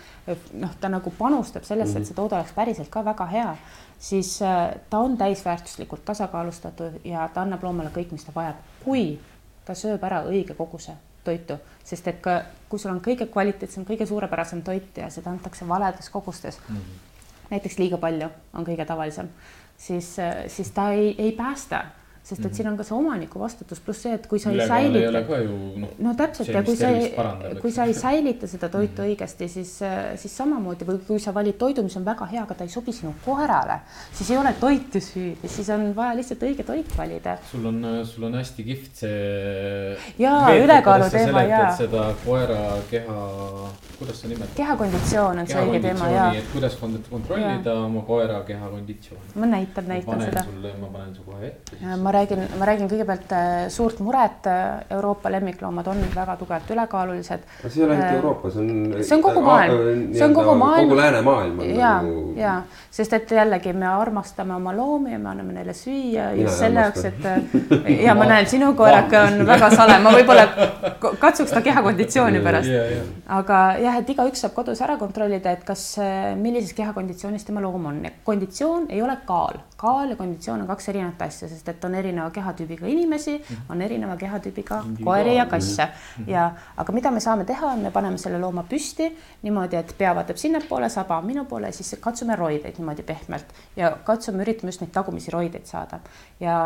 [0.63, 3.53] noh, ta nagu panustab sellesse mm, et see toode oleks päriselt ka väga hea,
[3.99, 9.17] siis äh, ta on täisväärtuslikult tasakaalustatud ja ta annab loomale kõik, mis ta vajab, kui
[9.67, 10.95] ta sööb ära õige koguse
[11.25, 15.69] toitu, sest et ka kui sul on kõige kvaliteetsem, kõige suurepärasem toit ja seda antakse
[15.69, 17.49] valedes kogustes mm, -hmm.
[17.51, 19.29] näiteks liiga palju on kõige tavalisem,
[19.77, 20.17] siis,
[20.47, 21.85] siis ta ei, ei päästa,
[22.23, 22.57] sest et mm -hmm.
[22.57, 25.57] siin on ka see omaniku vastutus, pluss see, et kui sa ei säilita ka ju
[25.77, 25.89] noh.
[25.99, 27.15] no täpselt see, ja kui sa ei
[27.63, 29.73] kui sa ei säilita seda toitu õigesti, siis,
[30.17, 32.93] siis samamoodi või kui sa valid toidu, mis on väga hea, aga ta ei sobi
[32.93, 33.81] sinu koerale,
[34.13, 37.37] siis ei ole toitu süüdi, siis on vaja lihtsalt õige toit valida.
[37.51, 39.97] sul on, sul on hästi kihvt see.
[40.19, 41.77] Jaa, ülekaalu teema, jaa.
[41.77, 42.61] seda koera
[42.91, 43.19] keha,
[43.99, 44.55] kuidas sa nimetad?
[44.57, 49.35] kehakonditsioon on see õige teema ja et kuidas kont- kontrollida oma koera kehakonditsiooni.
[49.35, 50.45] ma näitan, ma näitan panen seda.
[50.51, 51.77] sulle, ma panen su kohe ette.
[52.13, 54.47] Ma räägin, ma räägin kõigepealt äh, suurt muret,
[54.91, 57.45] Euroopa lemmikloomad on väga tugevalt ülekaalulised.
[57.63, 58.95] see ei ole ainult Euroopa, see on.
[59.01, 60.89] see on kogu maailm, see on kogu maailm.
[60.89, 62.55] kogu läänemaailm on ja nagu..., ja,
[62.91, 67.05] sest et jällegi me armastame oma loomi ja me anname neile süüa just selle jaoks,
[67.09, 70.47] et ja ma näen, sinu koerake on väga sale, ma võib-olla
[71.25, 72.71] katsuks ta kehakonditsiooni pärast.
[73.41, 75.87] aga jah, et igaüks saab kodus ära kontrollida, et kas,
[76.37, 78.05] millises kehakonditsioonis tema loom on.
[78.25, 82.29] konditsioon ei ole kaal, kaal ja konditsioon on kaks erinevat asja, sest et on erineva
[82.35, 83.39] kehatüübiga inimesi,
[83.71, 85.89] on erineva kehatüübiga koeri ja kasse.
[86.27, 89.09] Ja, aga mida me saame teha, me paneme selle looma püsti
[89.47, 93.57] niimoodi, et pea vaatab sinnapoole, saba minu poole, siis katsume roideid niimoodi pehmelt.
[93.77, 96.01] Ja katsume, üritame just neid tagumisi roideid saada.
[96.41, 96.59] ja,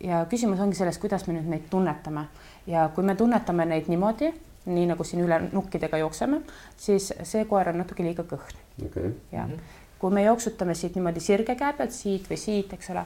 [0.00, 2.28] ja küsimus ongi selles, kuidas me nüüd neid tunnetame.
[2.66, 4.32] Ja kui me tunnetame neid niimoodi
[4.68, 6.42] nii nagu siin üle nukkidega jookseme,
[6.76, 8.58] siis see koer on natuke liiga kõhn.
[8.86, 9.12] Okay..
[9.32, 9.78] ja mm -hmm.
[9.98, 13.04] kui me jooksutame siit niimoodi sirge käe pealt siit või siit, eks ole,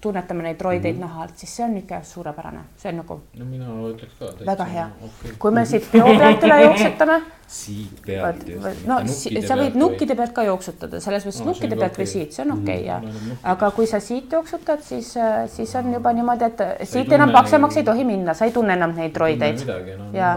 [0.00, 1.06] tunnetame neid roideid mm -hmm.
[1.06, 3.20] naha alt, siis see on ikka suurepärane, see on nagu.
[3.38, 4.32] no mina ütleks ka.
[4.46, 8.84] väga hea okay., kui me siit peo pealt üle jooksutame siit pealt just.
[8.86, 9.00] no
[9.42, 12.04] sa võid nukkide pealt ka jooksutada, selles mõttes no, nukkide pealt okay.
[12.04, 15.40] või siit, see on okei okay, ja no, aga kui sa siit jooksutad, siis, äh,
[15.50, 18.94] siis on juba niimoodi, et siit enam paksemaks ei tohi minna, sa ei tunne enam
[18.94, 19.64] neid roideid.
[19.66, 20.30] No, ja,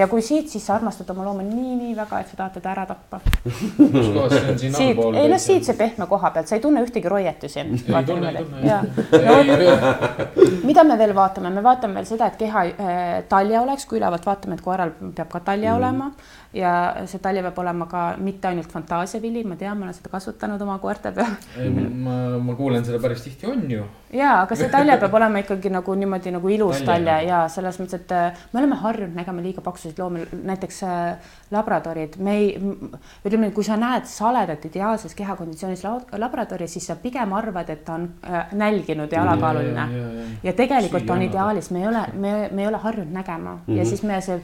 [0.00, 2.86] ja kui siit, siis sa armastad oma looma nii-nii väga, et sa tahad teda ära
[2.88, 3.20] tappa.
[4.56, 5.20] siin allpool?
[5.20, 7.12] ei no siit see pehme koha pealt, sa ei tunne ühtegi
[8.00, 8.32] ei tunne.
[8.64, 8.80] ja,
[10.64, 14.24] mida me veel vaatame, me vaatame veel seda, et keha äh, talja oleks, kui ülevalt
[14.24, 15.82] vaatame, et koeral peab ka talja mm.
[15.82, 16.13] olema
[16.54, 16.72] ja
[17.10, 20.78] see tali peab olema ka mitte ainult fantaasiavili, ma tean, ma olen seda kasvatanud oma
[20.82, 21.34] koerte peal.
[22.04, 23.86] ma, ma kuulen seda päris tihti, on ju.
[24.14, 28.04] ja, aga see talje peab olema ikkagi nagu niimoodi nagu ilus talje, ja selles mõttes,
[28.04, 32.52] et äh, me oleme harjunud nägema liiga paksusid loomi, näiteks äh, labradorid, me ei,
[33.26, 35.82] ütleme, kui sa näed saledat ideaalses kehakonditsioonis
[36.20, 39.88] labradori, siis sa pigem arvad, et ta on äh, nälginud ja alakaaluline.
[40.42, 43.60] ja, tegelikult Siia on ideaalis, me ei ole, me, me ei ole harjunud nägema mm
[43.66, 43.76] -hmm.
[43.76, 43.88] ja mhm.
[43.88, 44.38] siis me see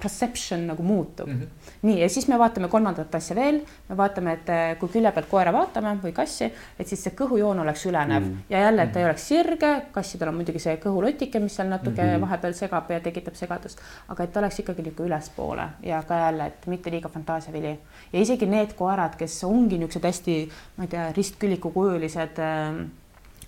[0.00, 0.91] perception nagu muutub
[1.26, 1.32] mm.
[1.32, 1.68] -hmm.
[1.82, 5.28] nii, ja siis me vaatame kolmandat asja veel, me vaatame, et äh, kui külje pealt
[5.30, 8.52] koera vaatame või kassi, et siis see kõhujoon oleks ülenev mm -hmm.
[8.54, 12.02] ja jälle, et ta ei oleks sirge, kassidel on muidugi see kõhulotike, mis seal natuke
[12.02, 12.20] mm -hmm.
[12.20, 16.46] vahepeal segab ja tekitab segadust, aga et ta oleks ikkagi niisugune ülespoole ja ka jälle,
[16.46, 17.78] et mitte liiga fantaasiavili.
[18.12, 22.86] ja isegi need koerad, kes ongi niisugused hästi, ma ei tea, ristkülikukujulised äh,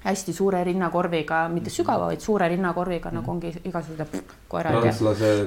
[0.04, 4.92] hästi suure rinnakorviga, mitte sügava, vaid suure rinnakorviga nagu ongi igasugused koerad ja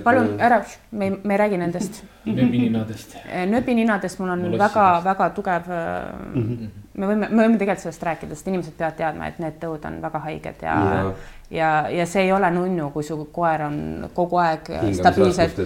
[0.03, 3.16] palun ära, me me ei räägi nendest nööbininadest.
[3.53, 6.43] nööbininadest mul on väga-väga tugev mm.
[6.43, 6.70] -hmm.
[6.93, 10.01] me võime, me võime tegelikult sellest rääkida, sest inimesed peavad teadma, et need tõud on
[10.01, 11.14] väga haiged ja, ja
[11.51, 15.62] ja, ja see ei ole nunnu, kui su koer on kogu aeg stabiilselt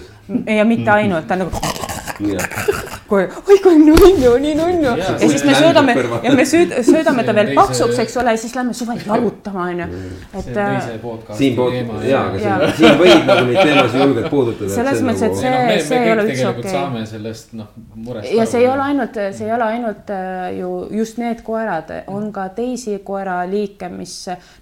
[0.46, 1.91] ja mitte ainult, ta on nagu
[3.12, 7.26] kui, oi kui nunnu, nii nunnu ja, ja siis me söödame ja me sööd, söödame
[7.28, 9.88] ta veel paksuks, eks ole, siis lähme suvel jalutama, onju.
[10.40, 10.52] et.
[10.58, 10.78] Äh,
[11.38, 14.70] siin pood-, jaa, aga siin, siin võib nagu neid teemasid julgelt puudutada.
[14.76, 16.72] selles mõttes, et see, nagu- see ei ole üldse okei.
[16.72, 18.32] saame sellest noh, murest.
[18.38, 22.32] ja see ei ole ainult, see ei ole ainult äh, ju just need koerad, on
[22.36, 24.16] ka teisi koeraliike, mis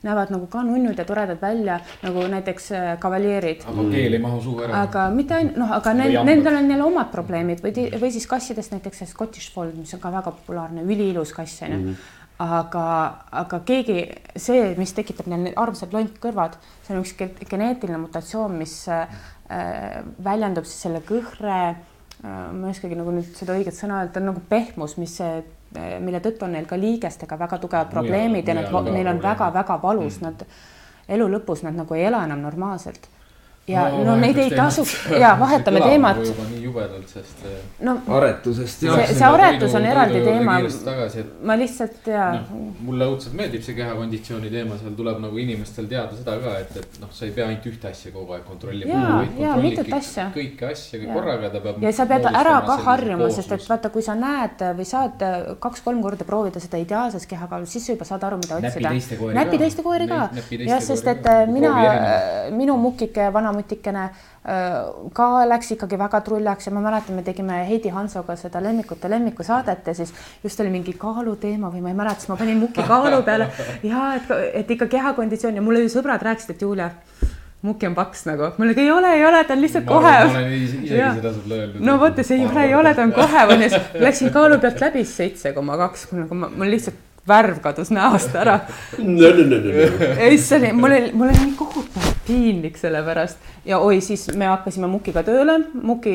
[0.06, 3.66] näevad nagu ka nunnud ja toredad välja, nagu näiteks äh, kavaljeerid.
[3.70, 4.84] aga keel ei mahu suhu ära.
[4.88, 8.74] aga mitte ainult, noh, aga nendel on jälle omad probleemid probleemid või, või siis kassidest
[8.74, 11.78] näiteks see Scottish Fold, mis on ka väga populaarne, üliilus kass on ju.
[11.78, 11.92] Mm.
[11.92, 14.06] -hmm aga, aga keegi,
[14.40, 16.54] see, mis tekitab neil armsad lontkõrvad,
[16.86, 17.12] see on üks
[17.50, 19.10] geneetiline mutatsioon, mis äh,
[20.24, 24.40] väljendub siis selle kõhre äh,, ma ei oskagi nagu nüüd seda õiget sõna öelda, nagu
[24.48, 28.62] pehmus, mis see äh,, mille tõttu on neil ka liigestega väga tugevad probleemid ja, ja
[28.62, 30.48] nad, neil on väga-väga valus mm, nad
[31.12, 33.12] elu lõpus nad nagu ei ela enam normaalselt
[33.70, 34.94] ja no, no neid ei tasuks
[35.24, 36.22] ja vahetame teemat.
[36.26, 37.44] juba nii jubedalt, sest.
[37.46, 38.86] Eh, no aretusest.
[38.86, 40.58] see, see aretus on eraldi teema.
[41.44, 42.62] ma lihtsalt ja no,.
[42.88, 47.00] mulle õudselt meeldib see kehakonditsiooni teema, seal tuleb nagu inimestel teada seda ka, et, et
[47.04, 49.04] noh, sa ei pea ainult ühte asja kogu aeg kontrollima.
[49.04, 50.30] ja, ja mitut asja.
[50.36, 51.84] kõiki asju korraga ta peab.
[51.86, 55.26] ja sa pead ära ka harjuma, sest et vaata, kui sa näed või saad
[55.62, 58.94] kaks-kolm korda proovida seda ideaalses kehakaalus, siis sa juba saad aru, mida otsida.
[59.38, 60.26] näpi teiste koeri ka.
[60.58, 61.76] jah, sest et mina,
[62.56, 64.10] minu mukike vana mutikene
[65.14, 69.44] ka läks ikkagi väga trullaks ja ma mäletan, me tegime Heidi Hansoga seda lemmikute lemmiku
[69.44, 72.86] saadet ja siis just oli mingi kaaluteema või ma ei mäleta, siis ma panin muki
[72.88, 73.50] kaalu peale
[73.84, 74.32] ja et,
[74.64, 76.90] et ikka kehakonditsioon ja mulle ju sõbrad rääkisid, et Julia
[77.62, 80.14] muki on paks nagu, ma olin, ei ole, ei ole, ta on lihtsalt ma kohe.
[80.16, 81.84] ma olen isegi seda sulle öelnud.
[81.90, 84.80] no vot, see ei ole, ei ole, ta on kohe, onju, siis läksin kaalu pealt
[84.88, 88.62] läbi seitse koma kaks, nagu ma, mul lihtsalt värv kadus näost ära.
[90.24, 94.28] ei, see oli, mul oli, mul oli nii kohutav piinlik selle pärast ja oi, siis
[94.38, 95.58] me hakkasime Mukiga tööle.
[95.74, 96.14] Muki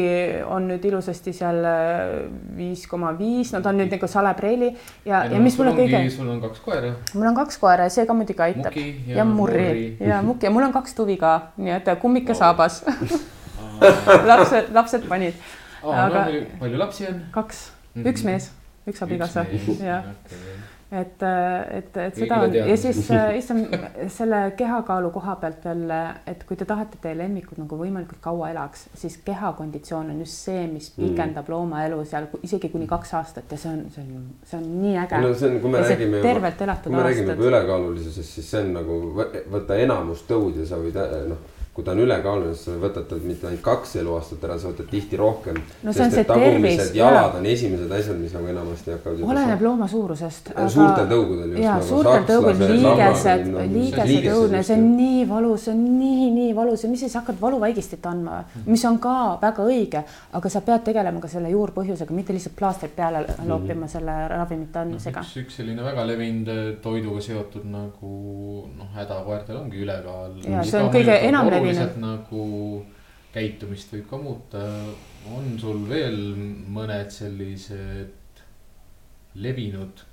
[0.50, 2.14] on nüüd ilusasti seal äh,
[2.56, 4.70] viis koma viis, no ta on nüüd nagu salepreili
[5.06, 6.02] ja, ja mis mulle kõige.
[6.14, 6.94] sul on kaks koera.
[7.14, 8.76] mul on kaks koera ja see ka muidugi aitab.
[8.78, 12.38] ja, ja Murri ja Muki ja mul on kaks tuvi ka, nii et kummik ja
[12.44, 12.82] saabas
[14.30, 15.34] lapsed, lapsed panid.
[15.82, 17.24] aga no, palju lapsi on?
[17.34, 17.66] kaks,
[17.98, 18.30] üks mhm.
[18.30, 18.52] mees,
[18.88, 19.46] üks abikaasa,
[19.82, 20.14] jah
[21.00, 21.22] et,
[21.78, 23.00] et, et seda on ja siis
[23.38, 23.74] issand
[24.12, 25.84] selle kehakaalu koha pealt veel,
[26.30, 30.46] et kui te tahate, et teie lemmikud nagu võimalikult kaua elaks, siis kehakonditsioon on just
[30.46, 31.00] see, mis mm.
[31.02, 31.54] pikendab mm.
[31.54, 34.94] looma elu seal isegi kuni kaks aastat ja see on, see on, see on nii
[35.04, 35.24] äge.
[35.24, 36.92] no see on, kui me ja räägime, tervelt elatud aastad.
[36.92, 39.00] kui me räägime juba ülekaalulisusest, siis see on nagu
[39.56, 41.00] võtta enamus tõud ja sa võid
[41.32, 44.70] noh kui ta on ülekaaluline, siis sa võtad talt mitte ainult kaks eluaastat ära, sa
[44.70, 45.56] võtad tihti rohkem.
[45.82, 46.82] no see on see tervis.
[46.94, 49.24] jalad on esimesed asjad, mis nagu enamasti hakkavad.
[49.34, 50.52] oleneb looma suurusest.
[50.70, 55.80] suurtel tõugudel jaa, nagu suurtel tõugudel liigesed, liigesed õudne, see on nii valus, see on
[55.96, 60.04] nii, nii valus ja mis siis hakkad valuvaigistit andma, mis on ka väga õige,
[60.38, 63.50] aga sa pead tegelema ka selle juurpõhjusega, mitte lihtsalt plaastrit peale mhm.
[63.50, 63.94] loopima mm -hmm.
[63.96, 65.26] selle ravimite andmisega.
[65.26, 68.14] üks, üks selline väga levinud eh, toiduga seotud nagu
[68.78, 70.38] noh, hädakoertel ongi ülekaal.
[70.46, 72.44] ja see on kõige enam levinud oluliselt nagu
[73.34, 74.64] käitumist võib ka muuta.
[75.34, 76.20] on sul veel
[76.70, 78.42] mõned sellised
[79.34, 80.04] levinud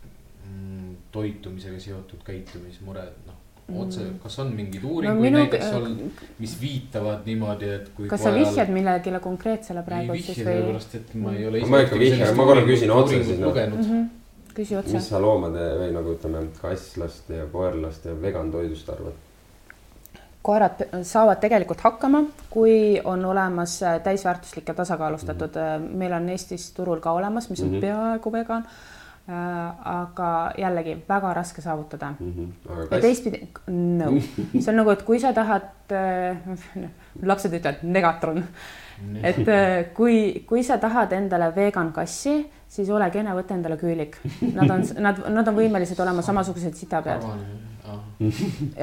[0.47, 3.41] mm, toitumisega seotud käitumismured, noh
[3.79, 4.19] otse, mm.
[4.23, 5.39] kas on mingeid uuringuid no, minu...
[5.39, 8.07] näiteks olnud, mis viitavad niimoodi, et kui.
[8.11, 10.47] kas sa vihjad millegile konkreetsele praegu siis või?
[10.47, 11.63] sellepärast, et ma ei ole.
[11.71, 13.55] ma ikka vihjan, ma korra küsin otse siis noh.
[13.55, 14.07] Mm -hmm.
[14.57, 14.95] küsi otse.
[14.97, 19.19] mis sa loomade või nagu ütleme, kasslaste ja koerlaste ja vegan toidust arvad?
[20.41, 25.97] Koerad saavad tegelikult hakkama, kui on olemas äh, täisväärtuslik ja tasakaalustatud mm, -hmm.
[25.97, 27.81] meil on Eestis turul ka olemas, mis on mm -hmm.
[27.81, 28.65] peaaegu vegan
[29.29, 29.73] äh,.
[29.85, 32.33] aga jällegi väga raske saavutada mm.
[32.33, 32.93] -hmm.
[32.95, 34.05] ja teistpidi, no
[34.61, 35.61] see on nagu, et kui sa tahad
[35.91, 36.37] äh,,
[37.29, 38.43] lapsed ütlevad negatron,
[39.23, 44.17] et äh, kui, kui sa tahad endale vegan kassi, siis ole kene, võta endale küülik.
[44.53, 47.23] Nad on, nad, nad on võimelised olema samasugused sitapead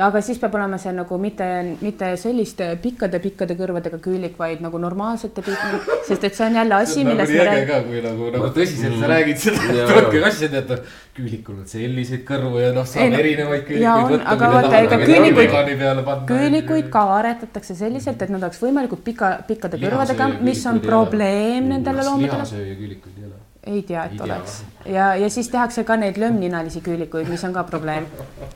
[0.09, 1.47] aga siis peab olema see nagu mitte,
[1.85, 7.05] mitte selliste pikkade-pikkade kõrvadega küülik, vaid nagu normaalsete pikk, sest et see on jälle asi,
[7.07, 7.67] millest me räägime.
[7.71, 10.73] ka, kui nagu, nagu tõsiselt sa räägid seda, võtke kassi, tead,
[11.19, 14.37] küülikul on selliseid kõrvu ja noh, saab no, erinevaid küülikuid võtta.
[14.37, 20.33] aga vaata, ega küülikuid, küülikuid ka aretatakse selliselt, et nad oleks võimalikult pika, pikkade kõrvadega,
[20.43, 22.41] mis on probleem nendele loomadele.
[22.41, 23.39] lihasööja küülikuid ei ole
[23.69, 24.63] ei tea, et oleks.
[24.89, 28.07] Ja, ja siis tehakse ka neid lömmninalisi küülikuid, mis on ka probleem.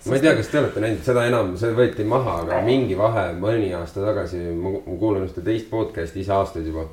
[0.07, 3.31] ma ei tea, kas te olete näinud, seda enam, see võeti maha, aga mingi vahe
[3.39, 6.87] mõni aasta tagasi, ma kuulan ühte teist podcast'i ise aastaid juba.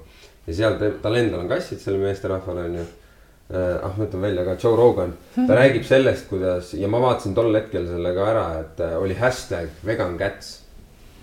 [0.47, 3.83] ja seal tal endal on kassid, sellel meesterahval on ju äh,.
[3.83, 5.53] ah, ma ütlen välja ka, Joe Rogan, ta hmm.
[5.61, 9.71] räägib sellest, kuidas ja ma vaatasin tol hetkel selle ka ära, et äh, oli hashtag
[9.85, 10.58] vegan cats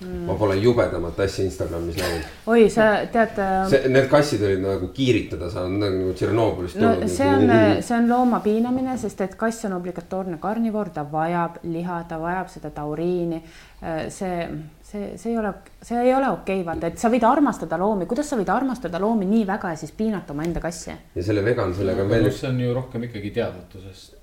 [0.01, 0.27] mm..
[0.27, 2.31] ma pole jubedamat asja Instagramis näinud.
[2.53, 3.55] oi, sa tead äh....
[3.71, 7.13] see, need kassid olid nagu kiiritada saanud nagu Tšernobõlist no, tulnud.
[7.13, 7.55] see on,
[7.87, 12.53] see on looma piinamine, sest et kass on obligatoorne karnivoor, ta vajab liha, ta vajab
[12.53, 13.41] seda tauriini.
[13.77, 14.47] Äh, see,
[14.83, 15.53] see, see ei ole,
[15.85, 19.01] see ei ole okei okay,, vaata, et sa võid armastada loomi, kuidas sa võid armastada
[19.03, 20.95] loomi nii väga ja siis piinata omaenda kassi?
[21.17, 22.31] ja selle vegan, sellega no, veel.
[22.33, 24.17] see on ju rohkem ikkagi teadmatusest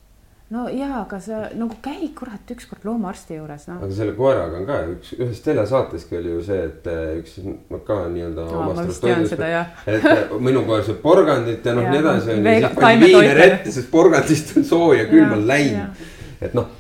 [0.54, 3.80] no jaa, aga sa nagu käi kurat ükskord loomaarsti juures noh.
[3.86, 7.80] aga selle koeraga on ka üks, ühes telesaateski oli ju see, et eh, üks no,
[7.88, 8.68] ka nii-öelda no,.
[8.70, 8.86] ma
[9.32, 9.74] seda jah.
[9.90, 13.44] et eh, minu koer sööb porgandit ja noh, nii edasi on ju, siis pandi viiner
[13.48, 16.08] ette, sest porgandist on sooja külm on läinud.
[16.44, 16.72] et noh,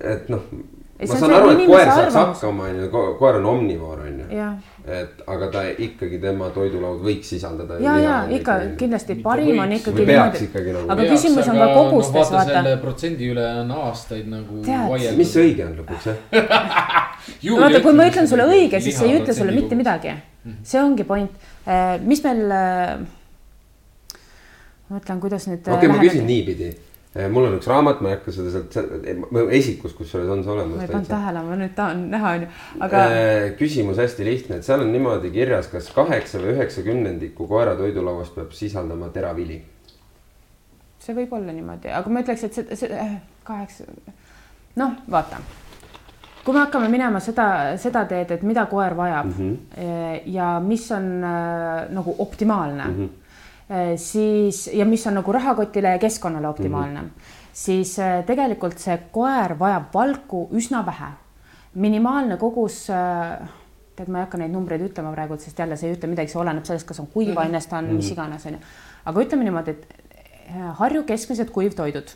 [0.00, 0.46] et noh
[1.04, 4.44] ma saan aru, et koer saaks hakkama, on ju, koer on omnivoor, on ju.
[4.84, 7.78] Et aga ta ikkagi, tema toidulaud võiks sisaldada.
[7.80, 10.48] ja, ja ikka kindlasti parim on ikkagi niimoodi.
[10.54, 10.84] Nagu.
[10.92, 12.36] aga küsimus on ka kogustes no,.
[12.36, 14.60] vaata selle protsendi üle on aastaid nagu.
[15.16, 19.20] mis see õige on lõpuks jah vaata, kui ma ütlen sulle õige, siis see ei
[19.22, 20.12] ütle sulle mitte midagi.
[20.44, 20.64] Mhm.
[20.68, 22.42] see ongi point, äh, mis meil.
[22.52, 22.98] Äh,
[24.84, 25.62] ma mõtlen, kuidas nüüd.
[25.64, 28.76] okei okay,, ma küsin niipidi Eh, mul on üks raamat, ma ei hakka seda sealt,
[29.54, 30.80] esikus, kusjuures on see olemas.
[30.80, 32.48] ma ei pannud tähele, ma nüüd tahan näha, onju,
[32.86, 33.02] aga.
[33.14, 37.76] Eh, küsimus hästi lihtne, et seal on niimoodi kirjas, kas kaheksa või üheksa kümnendikku koera
[37.78, 39.62] toidulauast peab sisaldama teravili?
[41.04, 43.84] see võib olla niimoodi, aga ma ütleks, et see, see eh, kaheksa,
[44.80, 45.38] noh, vaata.
[46.44, 50.22] kui me hakkame minema seda, seda teed, et mida koer vajab mm -hmm.
[50.26, 52.96] ja mis on äh, nagu optimaalne mm.
[52.98, 53.23] -hmm
[53.96, 57.52] siis ja mis on nagu rahakotile ja keskkonnale optimaalne mm, -hmm.
[57.52, 61.12] siis äh, tegelikult see koer vajab valku üsna vähe.
[61.74, 63.48] minimaalne kogus äh,
[63.96, 66.40] tead, ma ei hakka neid numbreid ütlema praegu, sest jälle see ei ütle midagi, see
[66.40, 67.94] oleneb sellest, kas on kuivainest on mm, -hmm.
[67.94, 68.58] mis iganes onju.
[69.04, 70.04] aga ütleme niimoodi, et
[70.78, 72.10] Harju keskmised kuivtoidud.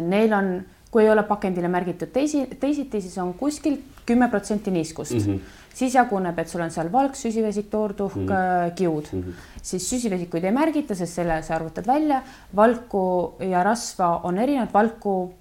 [0.00, 5.12] Neil on, kui ei ole pakendile märgitud teisi, teisiti, siis on kuskilt kümme protsenti niiskust
[5.12, 5.40] mm, -hmm.
[5.76, 8.74] Siis jaguneb, et sul on seal valk, süsivesik, toortuhk mm, -hmm.
[8.78, 9.48] kiud mm, -hmm.
[9.62, 12.22] siis süsivesikuid ei märgita, sest selle sa arvutad välja.
[12.56, 15.34] valku ja rasva on erinevad, valku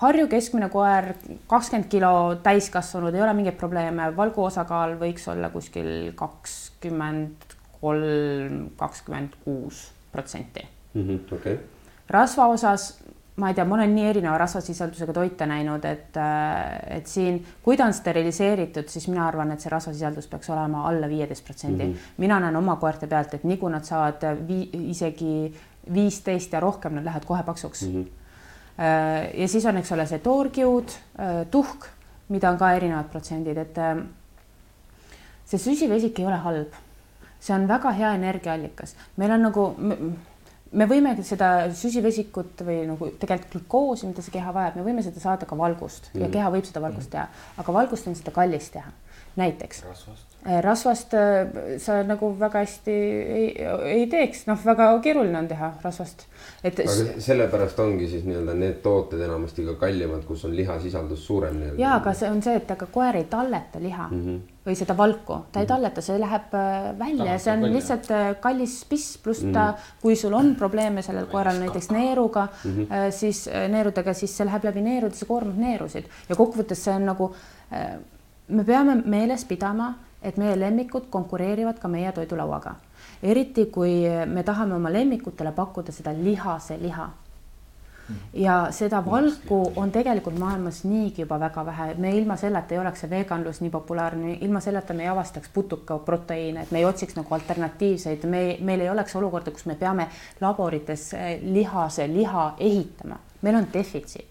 [0.00, 1.12] Harju keskmine koer,
[1.46, 9.36] kakskümmend kilo täiskasvanud, ei ole mingeid probleeme, valgu osakaal võiks olla kuskil kakskümmend kolm, kakskümmend
[9.44, 10.64] kuus protsenti.
[10.94, 11.58] Mhm, okei.
[12.08, 12.98] rasva osas
[13.36, 17.76] ma ei tea, ma olen nii erineva rasvasisaldusega toite näinud, et, äh, et siin, kui
[17.76, 21.86] ta on steriliseeritud, siis mina arvan, et see rasvasisaldus peaks olema alla viieteist protsendi.
[21.86, 22.08] Mhm.
[22.18, 25.54] mina näen oma koerte pealt, et nii kui nad saavad vii, isegi
[25.94, 27.94] viisteist ja rohkem, nad lähevad kohe paksuks mm.
[27.94, 29.40] -hmm.
[29.40, 30.88] ja siis on, eks ole, see toorkiud,
[31.20, 31.86] äh, tuhk,
[32.28, 33.76] mida on ka erinevad protsendid, et
[35.44, 36.72] see süsivesik ei ole halb.
[37.40, 39.76] see on väga hea energiaallikas, meil on nagu
[40.72, 45.22] me võime seda süsivesikut või nagu tegelikult glukoosi, mida see keha vajab, me võime seda
[45.22, 46.24] saada ka valgust mm.
[46.24, 47.26] ja keha võib seda valgust teha,
[47.60, 48.92] aga valgust on seda kallis teha.
[49.40, 53.48] näiteks rasvast, rasvast äh, sa nagu väga hästi ei,
[53.92, 56.24] ei teeks, noh, väga keeruline on teha rasvast.
[56.64, 56.80] et.
[56.80, 61.60] aga sellepärast ongi siis nii-öelda need tooted enamasti ka kallimad, kus on lihasisaldus suurem.
[61.78, 64.24] ja, aga see on see, et aga koer ei talleta liha mm.
[64.24, 65.68] -hmm või seda valku, ta ei mhm.
[65.70, 69.94] talleta, see läheb äh, välja, see on lihtsalt äh, kallis piss, pluss ta, mhm.
[70.02, 73.10] kui sul on probleeme sellel koeral näiteks neeruga mm, -hmm.
[73.10, 77.32] siis neerudega, siis see läheb läbi neerude, see koormab neerusid ja kokkuvõttes see on nagu,
[78.48, 82.74] me peame meeles pidama, et meie lemmikud konkureerivad ka meie toidulauaga.
[83.22, 87.10] eriti kui me tahame oma lemmikutele pakkuda seda lihase liha.
[88.32, 93.04] Ja seda valku on tegelikult maailmas niigi juba väga vähe, me ilma selleta ei oleks
[93.04, 97.34] see veganlus nii populaarne, ilma selleta me ei avastaks putukaproteiine, et me ei otsiks nagu
[97.34, 100.08] alternatiivseid, me, meil ei oleks olukorda, kus me peame
[100.40, 104.29] laborites eh, lihase liha ehitama, meil on defitsiit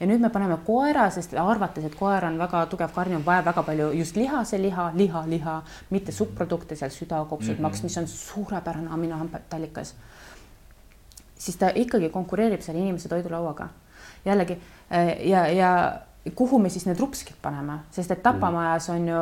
[0.00, 3.44] ja nüüd me paneme koera, sest arvates, et koer on väga tugev karni, on vaja
[3.44, 5.56] väga palju just lihase liha, liha, liha,
[5.90, 7.62] mitte subprodukte seal süda, kopsud mm, -hmm.
[7.68, 9.94] maks, mis on suurepärane aminohappetallikas
[11.40, 13.68] siis ta ikkagi konkureerib selle inimese toidulauaga.
[14.24, 14.58] jällegi
[14.92, 16.00] äh, ja, ja
[16.34, 19.20] kuhu me siis need rupskid paneme, sest et tapamajas on ju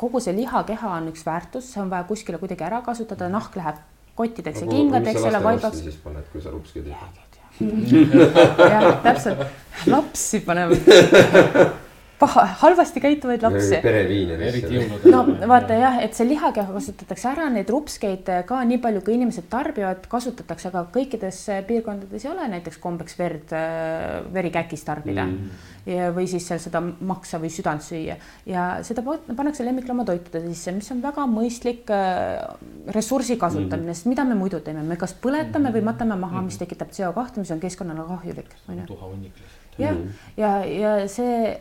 [0.00, 3.82] kogu see lihakeha on üks väärtus, see on vaja kuskile kuidagi ära kasutada, nahk läheb
[4.16, 5.84] kottideks ja kingadeks, selle vaibaks.
[5.84, 7.31] siis paned, kui sa rupskid ei taha.
[8.72, 9.46] jah, täpselt,
[9.86, 10.78] lapsi paneme
[12.22, 13.80] paha, halvasti käituvaid lapsi.
[15.10, 19.48] no vaata jah, et see lihakeha kasutatakse ära, neid rupskeid ka nii palju, kui inimesed
[19.52, 23.54] tarbivad, kasutatakse, aga kõikides piirkondades ei ole näiteks kombeks verd,
[24.34, 25.68] verikäkis tarbida mm.
[25.82, 28.14] Ja, või siis seal seda maksa või südant süüa
[28.46, 32.38] ja seda pannakse lemmikloomatoitude sisse, mis on väga mõistlik äh,
[32.94, 36.60] ressursi kasutamine mm., sest mida me muidu teeme, me kas põletame või matame maha, mis
[36.60, 38.54] tekitab CO2, mis on keskkonnale kahjulik.
[38.86, 39.82] tuhahunnik lihtsalt.
[39.82, 39.98] jah,
[40.36, 41.56] ja, ja, ja see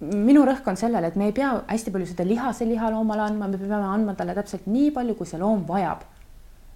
[0.00, 3.48] minu rõhk on sellel, et me ei pea hästi palju seda lihase liha loomale andma,
[3.48, 6.04] me peame andma talle täpselt nii palju, kui see loom vajab.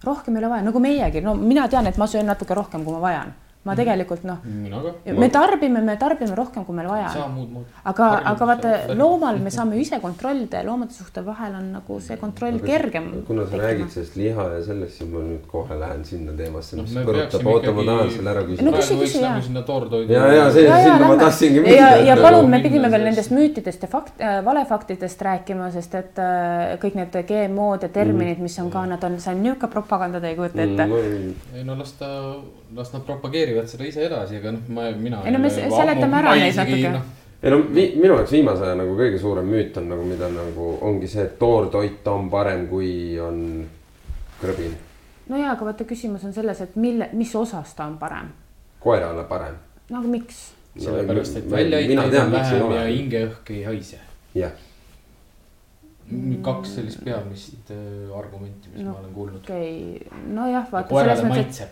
[0.04, 2.92] rohkem ei ole vaja, nagu meiegi, no mina tean, et ma söön natuke rohkem, kui
[2.92, 4.38] ma vajan ma tegelikult noh,
[5.20, 7.58] me tarbime, me tarbime rohkem, kui meil vaja on.
[7.90, 12.16] aga, aga vaata loomal me saame ise kontrollida ja loomade suhte vahel on nagu see
[12.16, 13.10] kontroll aga kergem.
[13.26, 16.94] kuna sa räägid sellest liha ja sellest, siis ma nüüd kohe lähen sinna teemasse, mis
[16.96, 18.64] no, kõrvutab, oota, ma tahan selle ära küsida.
[18.64, 19.34] no küsi, küsi ja.
[20.08, 21.76] ja, ja see, sinna ma tahtsingi minna.
[21.76, 26.22] ja, ja palun, me pidime veel nendest müütidest ja fakt äh,, valefaktidest rääkima, sest et
[26.24, 30.24] äh, kõik need GMO-d ja terminid, mis on ka, nad on, see on niisugune propaganda,
[30.24, 31.54] te ei kujuta ette mm,.
[31.60, 32.08] ei no las ta
[32.74, 35.22] las nad propageerivad seda ise edasi, aga noh, ma, mina.
[35.26, 37.00] ei no me seletame ära neid natuke no..
[37.42, 41.10] ei no minu jaoks viimase aja nagu kõige suurem müüt on nagu, mida nagu ongi
[41.10, 42.92] see, et toortoit on parem, kui
[43.22, 43.42] on
[44.40, 44.78] krõbin.
[45.32, 48.32] no ja, aga vaata, küsimus on selles, et mille, mis osas ta on parem.
[48.80, 49.58] koerale parem.
[49.90, 50.48] no aga miks?
[50.78, 54.02] sellepärast, et väljaheiteid on vähem ja hingeõhk ei haise.
[54.38, 54.58] jah
[56.42, 59.44] kaks sellist peamist äh, argumenti, mis no, ma olen kuulnud.
[59.44, 60.88] okei okay., nojah, vaata.
[60.88, 61.68] koerale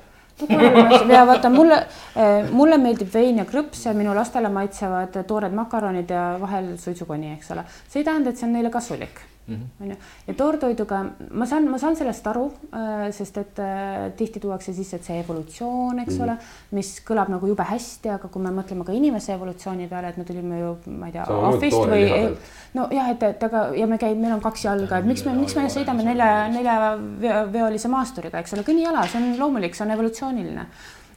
[0.47, 1.80] maitseb ja vaata mulle,
[2.16, 7.32] eh, mulle meeldib vein ja krõps ja minu lastele maitsevad toored makaronid ja vahel suitsukoni,
[7.39, 7.66] eks ole.
[7.89, 9.62] see ei tähenda, et see on neile kasulik Mhm.
[9.80, 9.96] on ju,
[10.26, 10.99] ja toortoiduga
[11.30, 15.20] ma saan, ma saan sellest aru, äh, sest et äh, tihti tuuakse sisse, et see
[15.22, 16.22] evolutsioon, eks mm -hmm.
[16.24, 16.34] ole,
[16.76, 20.24] mis kõlab nagu jube hästi, aga kui me mõtleme ka inimese evolutsiooni peale, et me
[20.24, 22.36] tulime ju, ma ei tea, ahvist või
[22.74, 25.57] nojah, et, et aga ja me käime, meil on kaks jalga, et miks me, miks
[25.57, 30.66] me sõidame nelja, neljaveolise maasturiga, eks ole, kõnnijala, see on loomulik, see on evolutsiooniline.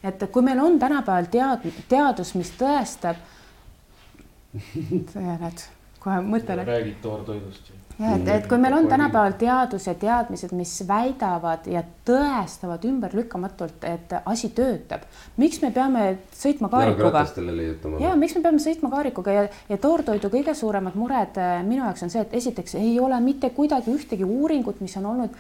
[0.04, 3.20] et kui meil on tänapäeval tead-, teadus, mis tõestab,
[5.20, 5.68] näed,
[6.00, 6.68] kohe mõte läks.
[6.68, 11.68] räägid toortoidust ju jah, et, et kui meil on tänapäeval teadus ja teadmised, mis väidavad
[11.72, 15.06] ja tõestavad ümberlükkamatult, et asi töötab,
[15.42, 17.26] miks me peame sõitma kaarikuga?
[18.02, 22.08] ja miks me peame sõitma kaarikuga ja, ja toortoidu kõige suuremad mured äh, minu jaoks
[22.08, 25.38] on see, et esiteks ei ole mitte kuidagi ühtegi uuringut, mis on olnud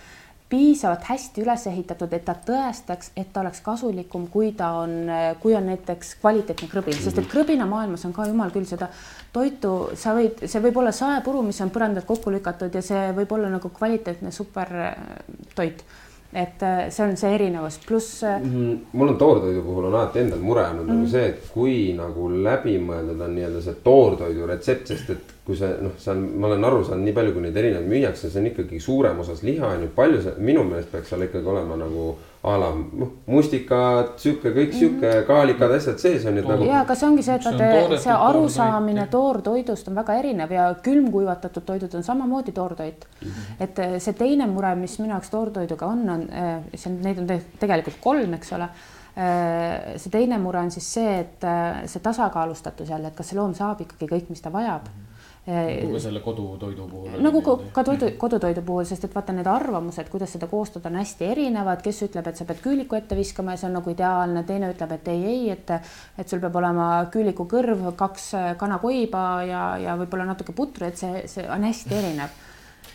[0.51, 5.07] piisavalt hästi üles ehitatud, et ta tõestaks, et ta oleks kasulikum, kui ta on,
[5.39, 8.91] kui on näiteks kvaliteetne krõbin, sest et krõbinamaailmas on ka jumal küll seda
[9.33, 13.31] toitu, sa võid, see võib olla saepuru, mis on põrandalt kokku lükatud ja see võib
[13.37, 15.85] olla nagu kvaliteetne supertoit
[16.33, 18.23] et äh, see on see erinevus, pluss.
[18.23, 18.87] Mhm.
[18.93, 21.11] mul on toortoidu puhul on alati endal mure olnud mm nagu mhm.
[21.11, 25.95] see, et kui nagu läbimõeldud on nii-öelda see toortoidu retsept, sest et kui see noh,
[25.99, 28.79] see on, ma olen aru saanud, nii palju, kui neid erinevaid müüakse, see on ikkagi
[28.79, 32.11] suurem osas liha on ju, palju see minu meelest peaks seal ikkagi olema nagu
[32.43, 35.25] a la noh, mustikad, sihuke kõik sihuke mm -hmm.
[35.27, 36.63] kaalikad asjad sees on ju nagu.
[36.65, 41.63] ja, aga see ongi see, et vaata see arusaamine toortoidust on väga erinev ja külmkuivatatud
[41.65, 43.27] toidud on samamoodi toortoit mm.
[43.27, 43.63] -hmm.
[43.63, 47.29] et eh, see teine mure, mis minu jaoks toortoiduga on, on eh, see, neid on
[47.59, 48.69] tegelikult kolm, eks ole
[49.17, 51.47] eh, see teine mure on siis see, et
[51.85, 54.97] see tasakaalustatus jälle, et kas see loom saab ikkagi kõik, mis ta vajab mm.
[54.97, 55.10] -hmm
[55.47, 57.15] nagu ka selle kodutoidu puhul.
[57.25, 57.41] nagu
[57.73, 61.81] ka toidu, kodutoidu puhul, sest et vaata, need arvamused, kuidas seda koostada, on hästi erinevad,
[61.81, 64.93] kes ütleb, et sa pead küüliku ette viskama ja see on nagu ideaalne, teine ütleb,
[64.99, 68.31] et ei, ei, et et sul peab olema küüliku kõrv, kaks
[68.61, 72.37] kanakoiba ja, ja võib-olla natuke putru, et see, see on hästi erinev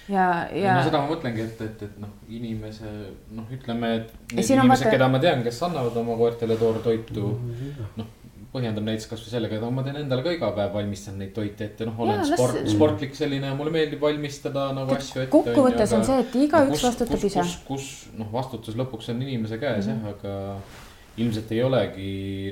[0.08, 0.76] ja, ja.
[0.78, 2.92] no seda ma mõtlengi, et, et, et noh, inimese
[3.34, 7.90] noh, ütleme, et need inimesed, keda ma tean, kes annavad oma koertele toortoitu mm -hmm.
[8.02, 8.14] noh
[8.56, 11.88] põhjendab näiteks kasvõi sellega, et ma teen endale ka iga päev valmistan neid toite ette,
[11.88, 12.72] noh, olen ja, sport, las...
[12.72, 15.32] sportlik selline ja mulle meeldib valmistada nagu Tek, asju ette.
[15.34, 17.44] kokkuvõttes on see, et igaüks vastutab ise.
[17.44, 20.06] kus, kus noh, vastutus lõpuks on inimese käes mm -hmm.
[20.06, 22.10] jah, aga ilmselt ei olegi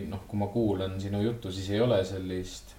[0.09, 2.77] noh, kui ma kuulan sinu juttu, siis ei ole sellist.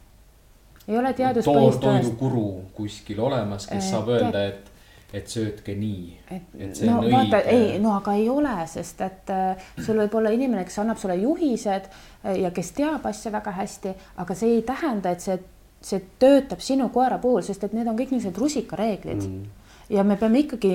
[0.87, 2.05] ei ole teaduspõhist tõest.
[2.05, 2.47] toidukuru
[2.77, 4.74] kuskil olemas, kes saab öelda, et
[5.15, 6.15] et söötke nii.
[6.31, 7.55] et see no, on vaata, õige.
[7.55, 11.17] ei, no aga ei ole, sest et äh, sul võib olla inimene, kes annab sulle
[11.21, 13.93] juhised äh, ja kes teab asja väga hästi,
[14.23, 15.37] aga see ei tähenda, et see,
[15.85, 19.69] see töötab sinu koera puhul, sest et need on kõik niisugused rusikareeglid mm.
[19.95, 20.73] ja me peame ikkagi,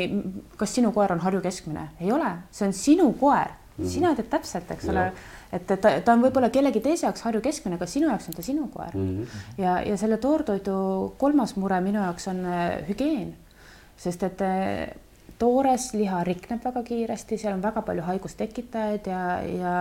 [0.60, 4.32] kas sinu koer on Harju keskmine, ei ole, see on sinu koer mm., sina tead
[4.32, 5.10] täpselt, eks ole
[5.50, 8.46] et ta, ta on võib-olla kellegi teise jaoks Harju keskmine, aga sinu jaoks on ta
[8.46, 9.06] sinu koer mm.
[9.18, 9.62] -hmm.
[9.62, 13.34] ja, ja selle toortoidu kolmas mure minu jaoks on äh, hügieen
[14.00, 14.90] sest et eh,
[15.40, 19.74] toores liha rikneb väga kiiresti, seal on väga palju haigustekitajaid ja, ja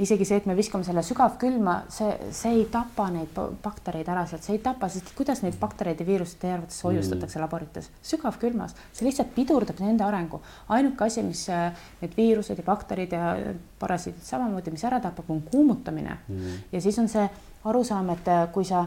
[0.00, 4.46] isegi see, et me viskame selle sügavkülma, see, see ei tapa neid baktereid ära sealt,
[4.46, 6.88] see ei tapa, sest kuidas neid baktereid ja viiruseid teie arvates mm.
[6.88, 7.44] hoiustatakse mm.
[7.44, 7.90] laborites?
[8.08, 10.40] sügavkülmas, see lihtsalt pidurdab nende arengu.
[10.72, 13.36] ainuke asi, mis eh, need viirused ja bakterid ja
[13.82, 16.60] parasiidid samamoodi, mis ära tapab, on kuumutamine mm.
[16.72, 17.28] ja siis on see
[17.68, 18.86] arusaam, et eh, kui sa,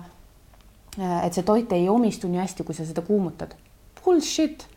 [0.98, 3.54] et see toit ei omistu nii hästi, kui sa seda kuumutad.
[4.02, 4.72] Bullshit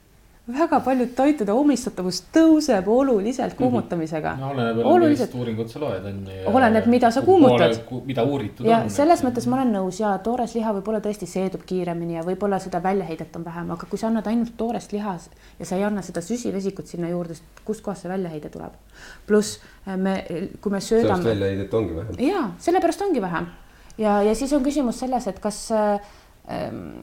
[0.48, 3.58] väga paljud toitude omistatavus tõuseb oluliselt mhm.
[3.58, 4.50] kuumutamisega no,.
[4.52, 6.54] oleneb jälle, millist uuringut sa loed, on ju.
[6.56, 7.76] oleneb, mida sa kuumutad.
[8.06, 8.90] mida uuritud ja on.
[8.92, 12.80] selles mõttes ma olen nõus ja toores liha võib-olla tõesti seedub kiiremini ja võib-olla seda
[12.84, 15.18] väljaheidet on vähem, aga kui sa annad ainult toorest liha
[15.58, 18.72] ja sa ei anna seda süsivesikut sinna juurde, siis kustkohast see väljaheide tuleb.
[19.26, 20.18] pluss äh, me,
[20.60, 21.22] kui me söödame.
[21.22, 22.20] sellest väljaheidet ongi vähem.
[22.24, 23.52] ja sellepärast ongi vähem
[23.98, 26.12] ja, ja siis on küsimus selles, et kas äh,
[26.48, 27.02] ähm,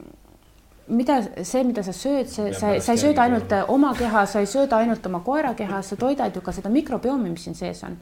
[0.88, 4.48] mida see, mida sa sööd, see, sa, sa ei sööda ainult oma keha, sa ei
[4.50, 7.96] sööda ainult oma koera keha, sa toidad ju ka seda mikrobiomi, mis siin sees on.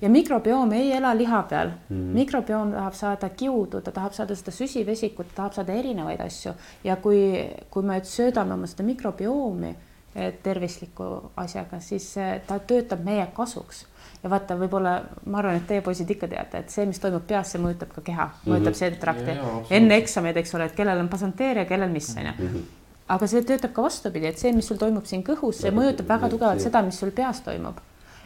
[0.00, 1.96] ja mikrobiom ei ela liha peal mm.
[1.96, 2.14] -hmm.
[2.14, 6.54] mikrobioom tahab saada kiudu, ta tahab saada seda süsivesikut, ta tahab saada erinevaid asju
[6.84, 9.74] ja kui, kui me söödame oma seda mikrobiomi
[10.14, 13.86] eh, tervisliku asjaga, siis eh, ta töötab meie kasuks
[14.22, 14.92] ja vaata, võib-olla
[15.26, 18.04] ma arvan, et teie poisid ikka teate, et see, mis toimub peas, see mõjutab ka
[18.06, 18.78] keha, mõjutab mm -hmm.
[18.82, 19.74] seedetrakti.
[19.78, 22.62] enne eksameid, eks ole, et kellel on pasanteeria, kellel mis on ju mm -hmm.
[23.08, 26.28] aga see töötab ka vastupidi, et see, mis sul toimub siin kõhus, see mõjutab väga
[26.28, 27.76] tugevalt seda, mis sul peas toimub.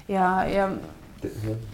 [0.09, 0.71] ja, ja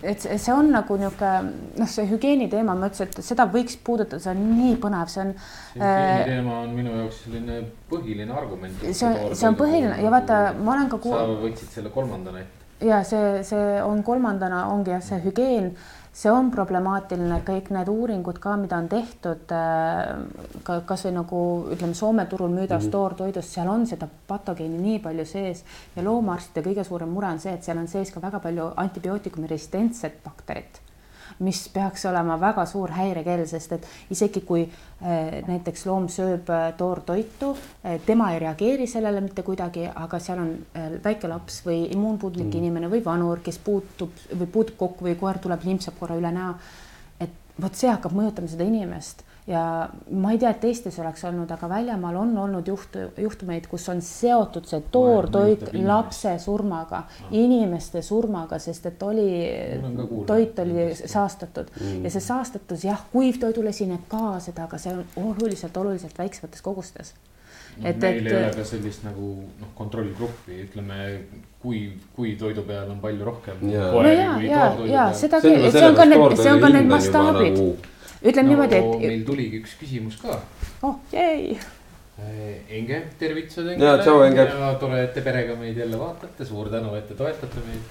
[0.03, 4.23] et see on nagu niisugune noh, see hügieeni teema, ma ütlesin, et seda võiks puudutada,
[4.23, 5.35] see on nii põnev, see on.
[5.75, 7.61] hügieeni teema on minu jaoks selline
[7.91, 8.73] põhiline argument.
[8.93, 11.37] see on, see on põhiline ja vaata, ma olen ka kuulnud.
[11.37, 15.73] sa võtsid selle kolmandana ette ja see, see on kolmandana ongi jah, see hügieen,
[16.13, 20.13] see on problemaatiline, kõik need uuringud ka, mida on tehtud äh,
[20.67, 22.99] ka kasvõi nagu ütleme, Soome turul müüdavast mm -hmm.
[22.99, 25.65] toortoidust, seal on seda patogeeni nii palju sees
[25.97, 29.47] ja loomaarstide kõige suurem mure on see, et seal on sees ka väga palju antibiootikumi
[29.47, 30.83] resistentset bakterit
[31.39, 36.69] mis peaks olema väga suur häirekell, sest et isegi kui äh, näiteks loom sööb äh,
[36.79, 37.53] toortoitu,
[37.85, 40.55] äh, tema ei reageeri sellele mitte kuidagi, aga seal on
[41.05, 42.63] väike laps või immuunpuudulik mm.
[42.63, 46.55] inimene või vanur, kes puutub või puutub kokku või koer tuleb, limpsab korra üle näo.
[47.21, 51.51] et vot see hakkab mõjutama seda inimest ja ma ei tea, et Eestis oleks olnud,
[51.51, 57.03] aga väljamaal on olnud juht, juhtumeid, kus on seotud see toortoit lapse surmaga,
[57.35, 59.27] inimeste surmaga, sest et oli,
[60.27, 62.07] toit oli saastatud mm.
[62.07, 67.15] ja see saastatus jah, kuivtoidule esineb ka seda, aga see on oluliselt, oluliselt väiksemates kogustes
[67.17, 67.89] no,.
[67.89, 71.01] et, meil et, ei ole ka sellist nagu noh, kontrollgruppi, ütleme,
[71.65, 73.67] kui, kui toidu peal on palju rohkem.
[73.67, 77.91] no ja, ja, ja seda, see on ka need, see on ka need mastaabid nagu
[78.23, 79.07] ütleme no, niimoodi, et.
[79.07, 80.39] meil tuligi üks küsimus ka.
[80.87, 81.57] oh, jäi.
[82.23, 83.89] Äh, Enge, tervitused Engele.
[83.89, 84.47] ja, tšau Enge.
[84.81, 87.91] tore, et te perega meid jälle vaatate, suur tänu, et te toetate meid.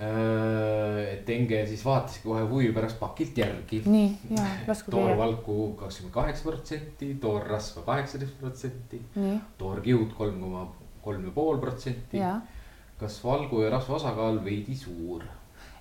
[0.00, 3.82] Äh, et Enge siis vaataski kohe huvi pärast pakilt järgi.
[3.86, 5.00] nii, ja lasku käia.
[5.00, 9.02] toorvalku kakskümmend kaheksa protsenti, toorrasva kaheksateist protsenti.
[9.58, 10.68] toorkiud kolm koma
[11.02, 12.22] kolm ja pool protsenti.
[13.00, 15.24] kas valgu ja rasva osakaal veidi suur?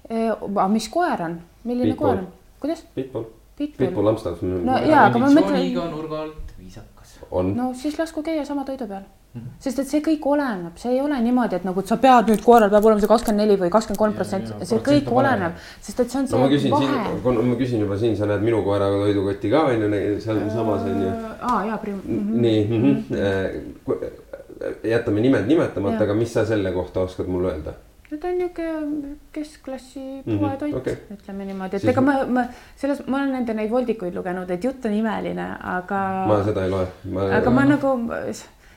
[0.10, 2.08] aga mis koer on, milline Pitbull.
[2.08, 2.32] koer on,
[2.64, 2.88] kuidas?
[2.96, 4.66] Pitbull Pitbull Amsterdam.
[4.66, 5.72] no jaa, aga ma mõtlen.
[5.91, 7.16] nurga alt viisakas.
[7.55, 9.41] no siis lasku käia sama toidu peal mm.
[9.41, 9.57] -hmm.
[9.60, 12.70] sest et see kõik oleneb, see ei ole niimoodi, et nagu sa pead nüüd koeral
[12.70, 16.22] peab olema see kakskümmend neli või kakskümmend kolm protsenti, see kõik oleneb, sest et see
[16.22, 17.03] on see no, ma küsin vahe.
[17.26, 21.03] siin, ma küsin juba siin, sa näed minu koera toidukotti ka on ju sealsamas on
[21.03, 21.12] ju.
[21.41, 22.20] aa jaa, prim- mm.
[22.20, 22.41] -hmm.
[22.47, 24.07] nii mm, -hmm.
[24.95, 27.74] jätame nimed nimetamata, aga mis sa selle kohta oskad mulle öelda?
[28.12, 30.78] No ta on niisugune keskklassi poetoit mm, -hmm.
[30.78, 30.95] okay.
[31.14, 32.45] ütleme niimoodi, et siis ega ma, ma
[32.76, 35.99] selles, ma olen nende neid voldikuid lugenud, et jutt on imeline, aga.
[36.28, 36.88] ma seda ei loe.
[37.41, 37.93] aga ma nagu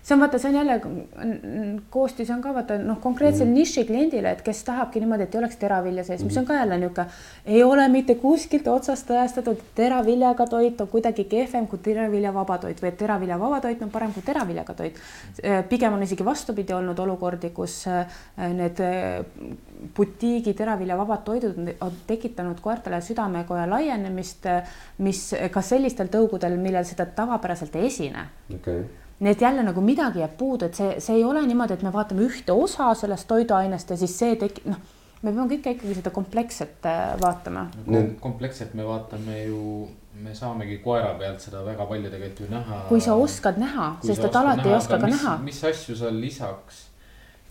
[0.03, 0.80] see on vaata, see on jälle
[1.90, 3.55] koostis on ka vaata noh, konkreetsel mm.
[3.55, 6.57] niši kliendile, et kes tahabki niimoodi, et ei oleks teravilja sees mm., mis on ka
[6.59, 7.07] jälle niisugune,
[7.46, 12.82] ei ole mitte kuskilt otsast tõestatud, et teraviljaga toit on kuidagi kehvem kui teraviljavaba toit
[12.82, 14.98] või et teraviljavaba toit on parem kui teraviljaga toit.
[15.68, 18.18] pigem on isegi vastupidi olnud olukordi, kus äh,
[18.50, 19.22] need äh,
[19.96, 24.50] butiigi teraviljavabad toidud on tekitanud koertele südamekoja laienemist,
[24.98, 28.84] mis ka sellistel tõugudel, millel seda tavapäraselt ei esine okay
[29.22, 31.92] nii et jälle nagu midagi jääb puudu, et see, see ei ole niimoodi, et me
[31.94, 34.80] vaatame ühte osa sellest toiduainest ja siis see tekib, noh,
[35.22, 38.14] me peame kõike ikkagi seda kompleksset äh, vaatama Kom.
[38.22, 39.60] kompleksselt me vaatame ju,
[40.22, 42.80] me saamegi koera pealt seda väga palju tegelikult ju näha.
[42.88, 45.36] kui sa oskad näha, sest et alati näha, ei oska ka mis, näha.
[45.46, 46.88] mis asju sa lisaks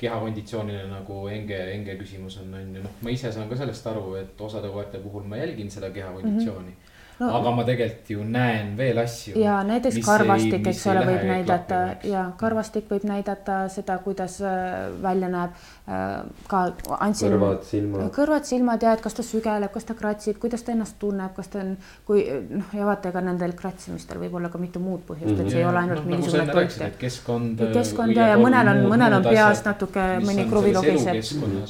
[0.02, 4.16] kehakonditsioonile nagu Enge, Enge küsimus on, on ju, noh, ma ise saan ka sellest aru,
[4.20, 6.80] et osade koerte puhul ma jälgin seda kehakonditsiooni mm.
[6.80, 6.91] -hmm
[7.22, 9.36] no, aga ma tegelikult ju näen veel asju.
[9.40, 15.30] ja näiteks karvastik, eks ole, võib näidata ja karvastik võib näidata seda, kuidas äh, välja
[15.32, 16.16] näeb äh,
[16.52, 16.64] ka
[16.98, 17.36] andsin.
[17.36, 18.08] kõrvad, silmad.
[18.16, 21.52] kõrvad, silmad ja et kas ta sügeleb, kas ta kratsib, kuidas ta ennast tunneb, kas
[21.54, 21.76] ta on,
[22.08, 25.46] kui noh, ja vaata, ega nendel kratsimistel võib olla ka mitu muud põhjust mm, -hmm.
[25.46, 26.98] et see ei ole ainult no, mingisugune nagu toit.
[27.06, 27.66] keskkond.
[27.78, 31.22] keskkond ja, ja mõnel on, mõnel on peas natuke mõni kruvi logiseb.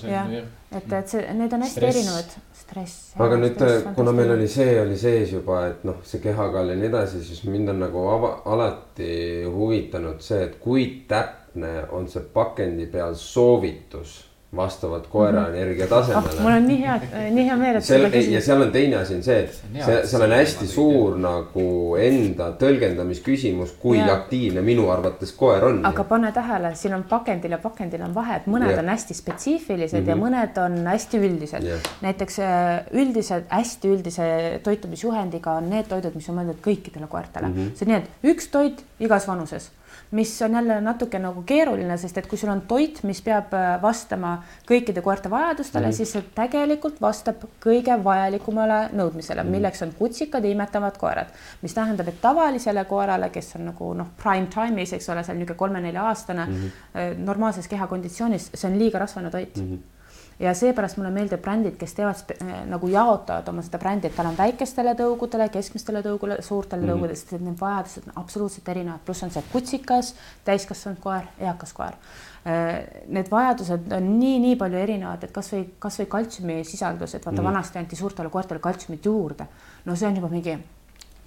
[0.08, 0.32] jah,
[0.72, 1.98] et, et see, need on hästi Stress.
[1.98, 2.40] erinevad
[2.72, 3.14] stress.
[3.20, 3.62] aga nüüd,
[3.96, 7.44] kuna meil oli see oli sees juba, et noh, see kehakaal ja nii edasi, siis
[7.50, 9.12] mind on nagu ava, alati
[9.52, 14.20] huvitanud see, et kui täpne on see pakendi peal soovitus
[14.56, 15.56] vastavalt koera mhm.
[15.56, 16.42] energiatasemele oh,.
[16.44, 16.96] mul on nii hea,
[17.32, 19.54] nii hea meel, et seal, ja seal on teine asi on see, et
[19.86, 21.68] see, seal on hästi suur nagu
[22.00, 24.10] enda tõlgendamisküsimus, kui ja.
[24.18, 25.80] aktiivne minu arvates koer on.
[25.88, 28.82] aga pane tähele, siin on pakendil ja pakendil on vahe, et mõned ja.
[28.84, 30.10] on hästi spetsiifilised mm -hmm.
[30.10, 30.26] ja mhm.
[30.28, 31.72] mõned on hästi üldised.
[32.02, 34.32] näiteks äh, üldised, hästi üldise
[34.64, 37.54] toitumisjuhendiga on need toidud, mis on mõeldud kõikidele koertele mm.
[37.56, 37.76] -hmm.
[37.76, 39.72] see on nii, et üks toit igas vanuses
[40.12, 43.76] mis on jälle natuke nagu keeruline, sest et kui sul on toit, mis peab äh,
[43.82, 44.34] vastama
[44.70, 45.96] kõikide koerte vajadustele mm, -hmm.
[45.96, 49.52] siis see tegelikult vastab kõige vajalikumale nõudmisele, mhm.
[49.52, 51.28] milleks on kutsikad ja imetavad koerad.
[51.62, 55.58] mis tähendab, et tavalisele koerale, kes on nagu noh, prime time'is, eks ole, seal niisugune
[55.58, 57.18] kolme-nelja-aastane mm -hmm.
[57.18, 59.64] normaalses kehakonditsioonis, see on liiga rasvane toit mm.
[59.64, 60.01] -hmm
[60.42, 64.32] ja seepärast mulle meeldib brändid, kes teevad äh, nagu jaotavad oma seda brändi, et tal
[64.32, 66.96] on väikestele tõugudele, keskmistele tõugule, suurtele mm -hmm.
[66.96, 70.16] tõugudele, sest need vajadused on absoluutselt erinevad, pluss on see kutsikas,
[70.46, 71.96] täiskasvanud koer, eakas koer.
[72.42, 77.48] Äh, need vajadused on nii-nii palju erinevad, et kasvõi, kasvõi kaltsiumi sisaldus, et vaata mm
[77.48, 77.54] -hmm.
[77.54, 79.48] vanasti anti suurtele koertele kaltsiumit juurde.
[79.86, 80.58] no see on juba mingi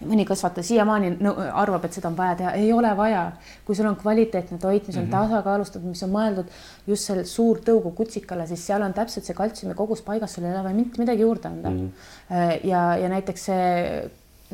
[0.08, 1.12] mõni kasvataja siiamaani
[1.52, 3.24] arvab, et seda on vaja teha, ei ole vaja.
[3.64, 5.28] kui sul on kvaliteetne toit, mis on mm -hmm.
[5.28, 6.50] tasakaalustatud, mis on mõeldud
[6.86, 10.62] just selle suurtõugu kutsikale, siis seal on täpselt see kaltsiumi kogus paigas, sul ei ole
[10.64, 11.78] vaja mitte midagi juurde anda mm.
[11.78, 12.68] -hmm.
[12.68, 14.10] ja, ja näiteks see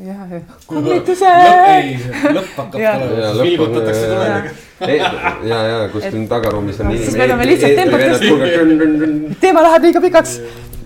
[0.07, 0.32] jah,
[0.70, 1.28] kognituse.
[1.74, 1.94] ei,
[2.34, 5.34] lõpp hakkab tulema, vilgutatakse tuledega.
[5.51, 6.96] ja, ja kuskil tagaruumis on.
[6.96, 9.38] siis me peame lihtsalt tempot tõstma.
[9.44, 10.36] teema läheb liiga pikaks.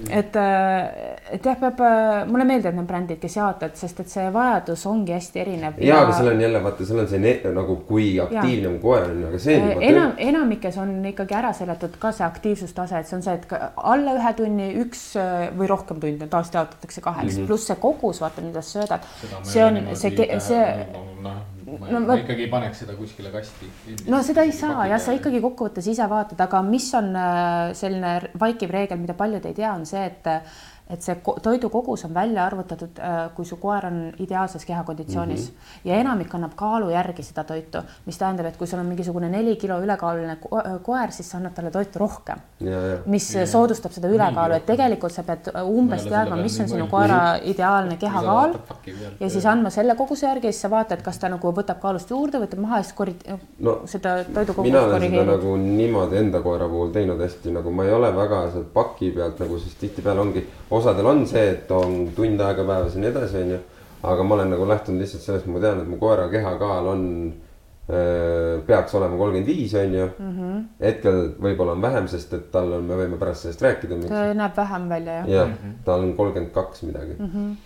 [0.08, 1.80] et, äh, et jah, peab,
[2.28, 5.78] mulle meeldivad need brändid, kes jaotavad, sest et see vajadus ongi hästi erinev.
[5.84, 9.08] ja, aga seal on jälle vaata, seal on see ne, nagu kui aktiivne mu koer
[9.08, 9.56] on, aga see.
[9.88, 13.56] enam, enamikes on ikkagi ära seletud ka see aktiivsustase, et see on see, et
[13.94, 15.06] alla ühe tunni üks
[15.56, 19.10] või rohkem tunde tavaliselt jaotatakse kaheks mm -hmm., pluss see kogus, vaata, mida sa söödad.
[19.42, 20.62] see on see, see.
[21.24, 21.42] noh
[21.78, 23.68] ma, no, ma ikkagi ei paneks seda kuskile kasti.
[24.10, 28.14] no seda ei saa jah, sa ikkagi kokkuvõttes ise vaatad, aga mis on äh, selline
[28.40, 30.30] vaikiv reegel, mida paljud ei tea, on see, et
[30.90, 35.54] et see toidu kogus on välja arvutatud, äh, kui su koer on ideaalses kehakonditsioonis mm
[35.56, 35.88] -hmm.
[35.88, 39.56] ja enamik annab kaalu järgi seda toitu, mis tähendab, et kui sul on mingisugune neli
[39.56, 42.38] kilo ülekaaluline äh, koer, siis sa annad talle toitu rohkem.
[43.06, 47.38] mis ja, soodustab seda ülekaalu, et tegelikult sa pead umbes teadma, mis on sinu koera
[47.42, 48.54] ideaalne kehakaal
[49.20, 52.10] ja siis andma selle koguse järgi ja siis sa vaatad, kas ta nagu võtab kaalust
[52.10, 56.16] juurde, võtab maha ja siis korri- no,, seda toidu kogust mina olen seda nagu niimoodi
[56.16, 59.80] enda koera puhul teinud hästi, nagu ma ei ole väga sealt paki pealt nagu, sest
[59.80, 60.46] tihtipeale ongi
[60.78, 63.62] osadel on see, et on tund aega päevas ja nii edasi, onju.
[64.04, 67.04] aga ma olen nagu lähtunud lihtsalt sellest, ma tean, et mu koera kehakaal on
[68.66, 70.06] peaks olema kolmkümmend viis, onju.
[70.18, 70.60] Mhm.
[70.80, 73.98] hetkel võib-olla on vähem, sest et tal on, me võime pärast sellest rääkida.
[74.08, 75.28] ta näeb vähem välja, jah.
[75.28, 75.74] jah, mhm.
[75.84, 77.26] tal on kolmkümmend kaks midagi mm.
[77.34, 77.56] -hmm.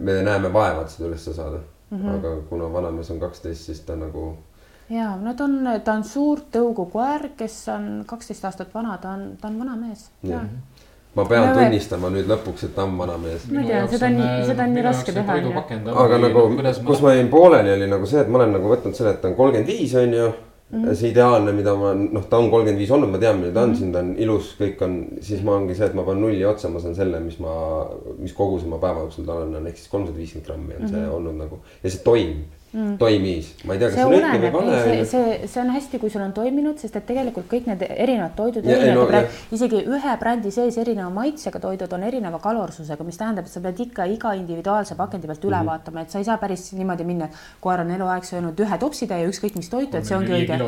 [0.00, 1.58] me näeme vaeva, et seda ülesse saada
[1.90, 1.98] mm.
[1.98, 2.18] -hmm.
[2.18, 4.36] aga kuna vanamees on kaksteist, siis ta nagu
[4.90, 9.36] ja no ta on, ta on suur tõugukoer, kes on kaksteist aastat vana, ta on,
[9.40, 10.10] ta on vana mees.
[10.22, 10.75] Mm -hmm
[11.16, 13.46] ma pean no, tunnistama nüüd lõpuks, et ta on vanamees.
[13.52, 14.18] ma tean, seda on,
[14.50, 15.38] seda on nii raske teha.
[16.04, 16.48] aga nagu,
[16.88, 19.30] kus ma jäin pooleli, oli nagu see, et ma olen nagu võtnud selle, et ta
[19.30, 20.34] on kolmkümmend viis, on ju.
[20.72, 20.94] -hmm.
[20.98, 23.68] see ideaalne, mida ma, noh, ta on kolmkümmend viis olnud, ma tean, milline ta on
[23.68, 23.78] mm, -hmm.
[23.78, 26.68] siin ta on ilus, kõik on, siis ma ongi see, et ma panen nulli otsa,
[26.68, 27.54] ma saan selle, mis ma,
[28.18, 30.86] mis koguse ma päeva jooksul tal on, on ehk siis kolmsada viiskümmend grammi on mm
[30.86, 30.90] -hmm.
[30.90, 31.14] see mhm.
[31.14, 32.96] olnud nagu ja see toimib mm.
[32.98, 34.80] toimis, ma ei tea, kas see on õige või vale.
[34.84, 38.34] see, see, see on hästi, kui sul on toiminud, sest et tegelikult kõik need erinevad
[38.38, 39.06] toidud, no,
[39.56, 43.82] isegi ühe brändi sees erineva maitsega toidud on erineva kalorsusega, mis tähendab, et sa pead
[43.86, 45.70] ikka iga individuaalse pakendi pealt üle mm -hmm.
[45.70, 49.28] vaatama, et sa ei saa päris niimoodi minna, et koer on eluaeg söönud ühe topsitäie,
[49.30, 50.58] ükskõik mis toitu, et see ongi õige.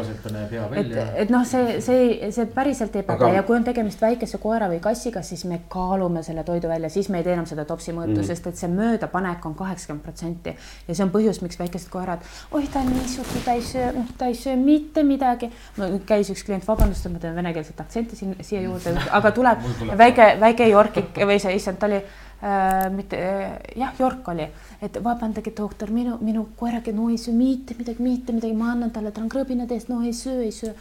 [0.76, 3.34] et, et noh, see, see, see päriselt ei päde Aga...
[3.34, 7.08] ja kui on tegemist väikese koera või kassiga, siis me kaalume selle toidu välja, siis
[7.08, 8.26] me ei tee enam seda topsi mõõtu mm, -hmm.
[8.26, 10.56] sest et see möödapanek on kaheksakümmend protsenti
[10.88, 13.90] ja see on põhjus, miks väikesed koerad, oi, ta on nii suur, ta ei söö,
[13.96, 15.50] noh, ta ei söö mitte midagi.
[15.76, 19.64] no käis üks klient, vabandust, et ma teen venekeelset aktsenti siin siia juurde, aga tuleb
[19.98, 24.48] väike, väike Yorkik või see, issand, ta oli äh, mitte äh, jah, York oli,
[24.82, 28.94] et vabandage, doktor, minu, minu koerake, no ei söö mitte midagi, mitte midagi, ma annan
[28.94, 30.76] talle, tal on krõbinad ees, no ei söö, ei söö.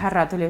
[0.00, 0.48] härra tuli,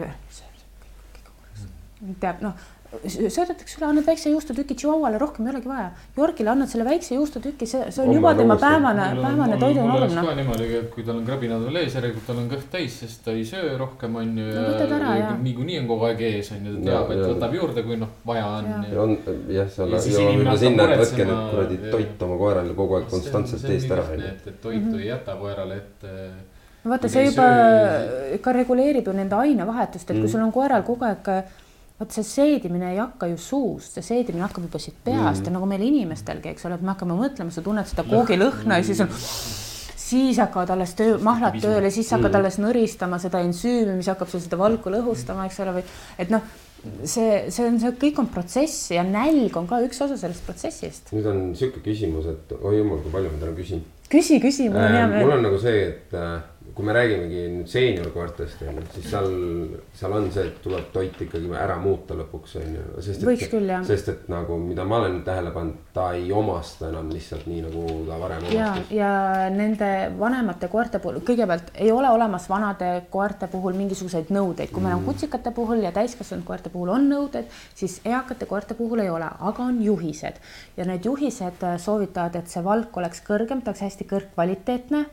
[2.21, 2.55] teab, noh
[2.93, 5.87] söödetakse üle, annad väikse juustutüki Chihuahuale, rohkem ei olegi vaja.
[6.19, 10.13] Yorgile annad selle väikse juustutüki, see, see on juba tema päevane, päevane toidunorm.
[10.29, 13.25] ka niimoodi, et kui tal on krabinad veel ees, järelikult tal on kõht täis, sest
[13.25, 15.33] ta ei söö rohkem, on ju.
[15.47, 18.47] niikuinii on kogu aeg ees, on ju, ta teab, et võtab juurde, kui noh, vaja
[18.59, 18.71] on.
[19.07, 19.17] on
[19.57, 23.97] jah, seal jõuame sinna, et võtke nüüd kuradi toit oma koerale kogu aeg konstantselt eest
[23.97, 24.09] ära.
[24.21, 26.17] et toitu ei jäta koerale ette
[26.83, 27.49] no vaata, see juba
[28.45, 30.33] ka reguleerib ju nende ainevahetust, et kui mm.
[30.35, 31.31] sul on koeral kogu aeg
[32.01, 35.51] vot see seedimine ei hakka ju suust, see seedimine hakkab juba siit peast mm.
[35.51, 38.87] ja nagu meil inimestelgi, eks ole, et me hakkame mõtlema, sa tunned seda koogilõhna ja
[38.87, 39.13] siis on,
[40.03, 42.41] siis hakkavad alles töö, mahlad tööle, siis hakkad mm.
[42.41, 45.87] alles nõristama seda ensüümi, mis hakkab sul seda valku lõhustama, eks ole, või
[46.23, 46.45] et noh,
[47.05, 51.13] see, see on, see kõik on protsess ja nälg on ka üks osa sellest protsessist.
[51.15, 53.85] nüüd on sihuke küsimus, et oi jumal, kui palju ma täna küsin.
[54.13, 55.27] küsi, küsi, mul on hea meel.
[55.27, 56.41] mul on nagu see, et äh,
[56.75, 59.27] kui me räägimegi nüüd seeniorkoertest on ju, siis seal,
[59.97, 62.85] seal on see, et tuleb toit ikkagi ära muuta lõpuks on ju.
[63.53, 63.85] küll jah.
[63.87, 67.85] sest et nagu, mida ma olen tähele pannud, ta ei omasta enam lihtsalt nii, nagu
[68.09, 68.93] ta varem omastas.
[68.97, 69.13] ja,
[69.53, 74.97] nende vanemate koerte puhul, kõigepealt ei ole olemas vanade koerte puhul mingisuguseid nõudeid, kui meil
[74.97, 75.11] on mm.
[75.11, 79.69] kutsikate puhul ja täiskasvanud koerte puhul on nõuded, siis eakate koerte puhul ei ole, aga
[79.69, 80.41] on juhised
[80.77, 85.05] ja need juhised soovitavad, et see valk oleks kõrgem, ta oleks hästi kõrgkvaliteetne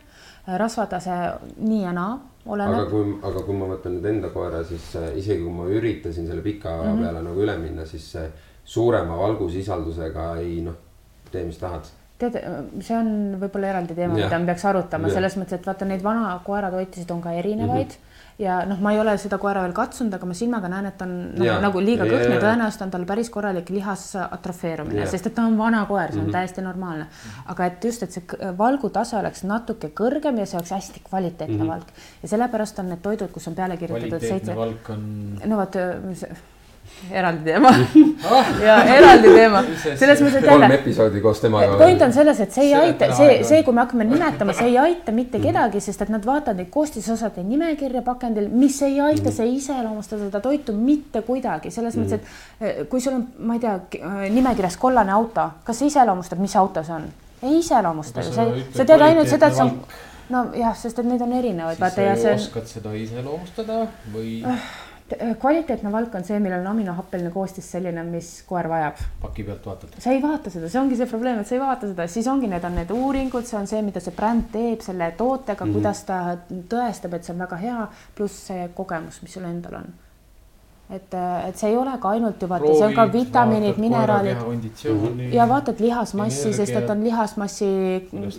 [0.48, 1.16] rasvatase
[1.58, 2.74] nii ja naa oleneb.
[2.74, 6.28] aga kui, aga kui ma võtan nüüd enda koera, siis äh, isegi kui ma üritasin
[6.28, 7.04] selle pika mm -hmm.
[7.04, 8.18] peale nagu üle minna, siis
[8.64, 10.76] suurema valgusisaldusega ei noh,
[11.32, 11.88] tee, mis tahad
[12.20, 12.36] tead,
[12.84, 16.40] see on võib-olla eraldi teema, mida me peaks arutama selles mõttes, et vaata neid vana
[16.44, 17.90] koeratoitisid on ka erinevaid mm.
[17.90, 18.09] -hmm
[18.40, 21.16] ja noh, ma ei ole seda koera veel katsunud, aga ma silmaga näen, et on
[21.36, 25.46] nagu, nagu liiga kõhn ja tõenäoliselt on tal päris korralik lihas atrofeerumine, sest et ta
[25.50, 26.38] on vana koer, see on mm -hmm.
[26.38, 27.08] täiesti normaalne.
[27.46, 31.64] aga et just, et see valgutase oleks natuke kõrgem ja see oleks hästi kvaliteetne mm
[31.64, 31.68] -hmm.
[31.68, 31.88] valk
[32.24, 34.56] ja sellepärast on need toidud, kus on peale kirjutatud seitse.
[34.56, 35.40] valk on.
[35.46, 35.76] no vot
[37.12, 37.72] eraldi teema.
[38.60, 41.78] Ja eraldi teema, selles mõttes, et kolm episoodi koos temaga.
[41.80, 44.68] point on selles, et see ei See aita, see, see, kui me hakkame nimetama, see
[44.74, 49.32] ei aita mitte kedagi, sest et nad vaatavad neid koostisosade nimekirja pakendil, mis ei aita,
[49.36, 53.58] see ei iseloomusta seda toitu mitte kuidagi, selles mõttes, et eh, kui sul on, ma
[53.58, 53.78] ei tea,
[54.36, 57.10] nimekirjas kollane auto, kas see iseloomustab, mis auto see on?
[57.40, 59.76] ei iseloomusta ju, Aga sa tead ainult seda, et see on
[60.30, 62.94] nojah, sest et neid on erinevaid, siis vaata sa ja ju see on oskad seda
[63.00, 63.80] iseloomustada
[64.14, 64.34] või
[65.40, 69.96] kvaliteetne valk on see, millel on aminohappeline koostis selline, mis koer vajab paki pealt vaatad.
[70.00, 72.48] sa ei vaata seda, see ongi see probleem, et sa ei vaata seda, siis ongi,
[72.48, 75.74] need on need uuringud, see on see, mida see bränd teeb selle tootega mm, -hmm.
[75.74, 76.38] kuidas ta
[76.76, 79.90] tõestab, et see on väga hea, pluss see kogemus, mis sul endal on.
[80.90, 81.14] et,
[81.48, 84.38] et see ei ole ka ainult ju vaata, see on ka vitamiinid, mineraalid
[85.34, 87.68] ja vaatad lihasmassi, sest et on lihasmassi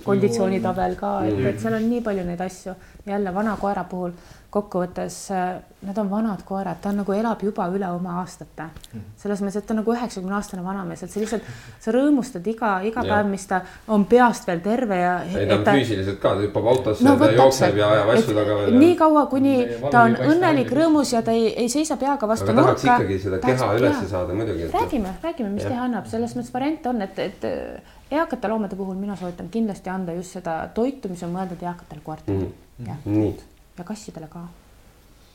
[0.04, 1.46] konditsioonitabel ka, et Mhm.
[1.46, 2.74] et seal on nii palju neid asju.
[3.06, 4.10] jälle vana koera puhul
[4.50, 8.66] kokkuvõttes äh, need on vanad koerad, ta on nagu elab juba üle oma aastate.
[8.92, 9.02] Mhm.
[9.16, 11.46] selles mõttes, et ta on nagu üheksakümne aastane vanamees, et sa lihtsalt,
[11.80, 15.12] sa rõõmustad iga, iga päev, mis ta on peast veel terve ja.
[15.24, 18.36] ei, ta on füüsiliselt ka, ta hüppab autosse no ta vot jookseb ja ajab asju
[18.40, 18.78] taga veel.
[18.82, 19.54] nii kaua, kuni
[19.86, 22.96] ta on õnnelik, rõõmus ja ta ei, ei seisa peaga vastu aga tahaks nurka.
[22.98, 24.68] ikkagi seda keha ülesse saada muidugi.
[24.74, 25.76] räägime, räägime, mis Jah.
[25.76, 29.92] teha annab, selles mõttes variante on, et, et äh, eakate loomade puhul mina soovitan kindlasti
[29.92, 32.52] anda just seda toitu, mis on mõeldud eakatele koertele mm.
[32.80, 32.88] -hmm.
[32.88, 33.32] ja, nii,
[33.80, 34.44] ja kassidele ka.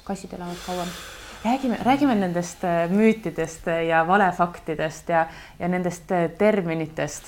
[0.05, 0.89] kassid elavad kauem.
[1.45, 5.27] räägime, räägime nendest äh, müütidest ja valefaktidest ja,
[5.59, 7.23] ja nendest äh, terminitest.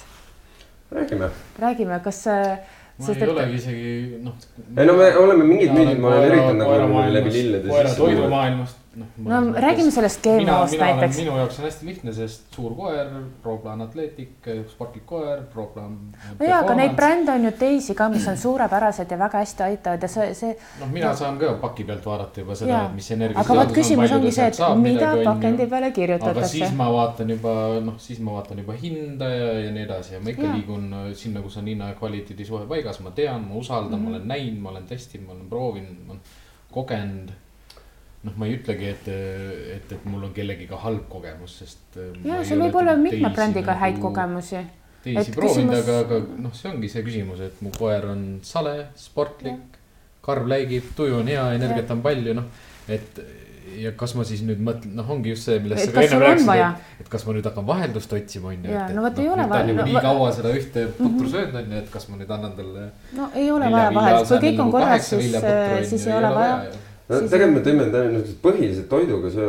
[0.91, 1.29] räägime.
[1.59, 2.57] räägime, kas, äh,
[2.97, 4.35] ma ei olegi isegi noh.
[4.77, 8.13] ei no me oleme mingid müüdid, ma olen üritanud nagu läbi lillede koera sisse tuua.
[8.13, 9.07] toidumaailmast, noh.
[9.17, 11.17] no räägime sellest olen, näiteks.
[11.17, 13.11] minu jaoks on hästi lihtne, sest suur koer,
[13.43, 15.97] Pro-Plan Atletic, sportlik koer, Pro-Plan.
[16.39, 19.63] no jaa, aga neid brände on ju teisi ka, mis on suurepärased ja väga hästi
[19.67, 23.39] aitavad ja see, see noh, mina saan ka paki pealt vaadata juba seda mis energia.
[23.43, 26.71] aga vot küsimus ongi see, et mida pakendi peale aga siis kirjutatakse.
[26.75, 27.55] ma vaatan juba
[27.85, 30.57] noh, siis ma vaatan juba hinda ja, ja nii edasi ja ma ikka Jaa.
[30.57, 34.05] liigun äh, sinna, kus on hinna ja kvaliteedi suhe paigas, ma tean, ma usaldan mm,
[34.05, 34.09] -hmm.
[34.09, 36.23] ma olen näinud, ma olen testinud, ma olen proovinud, ma olen
[36.71, 37.31] kogenud.
[38.27, 39.07] noh, ma ei ütlegi, et,
[39.77, 41.85] et, et mul on kellegiga halb kogemus, sest.
[41.95, 44.01] äh, ja sul võib olla mitme brändiga häid.
[44.03, 44.61] kogemusi.
[45.07, 48.77] teisi proovinud küsimus- aga, aga noh, see ongi see küsimus, et mu koer on sale,
[48.99, 49.79] sportlik,
[50.27, 52.49] karv läigib, tuju on hea, energiat on palju, noh,
[52.91, 53.21] et
[53.77, 56.49] ja kas ma siis nüüd mõtlen, noh, ongi just see, millest sa ka enne rääkisid
[56.49, 56.69] vaja?,
[57.01, 58.81] et, kas ma nüüd hakkan vaheldust otsima, on ju.
[58.95, 61.89] No vot ei ole vaja- no nii kaua seda ühte putru söönud, on ju, et
[61.93, 62.89] kas ma nüüd annan talle.
[63.17, 65.37] no ei ole vaja vahel, kui kõik on korras, siis,
[65.91, 66.59] siis ei ole vaja.
[67.09, 69.45] No Siis- tegelikult me tõime täna põhiliselt toiduga see,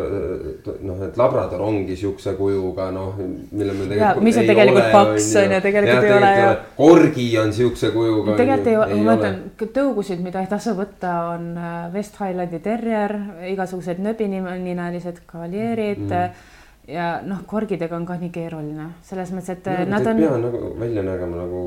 [0.86, 3.16] noh, et labrador ongi siukse kujuga, noh,
[3.50, 4.24] mille me tegelikult.
[4.28, 8.36] mis on tegelikult paks, on ju, tegelikult ei ole, korgi on siukse kujuga.
[8.38, 9.40] tegelikult ei ole, ma ütlen,
[9.80, 13.16] tõugusid, mida ei tasu võtta, on äh, West Highlandi terrier,
[13.50, 16.14] igasugused nööbininalised kavaljeerid Mm.
[16.14, 16.54] mm.
[16.88, 19.86] Ja noh, korgidega on ka nii keeruline, selles mõttes, et no,.
[19.92, 21.62] nad on nagu välja nägema nagu.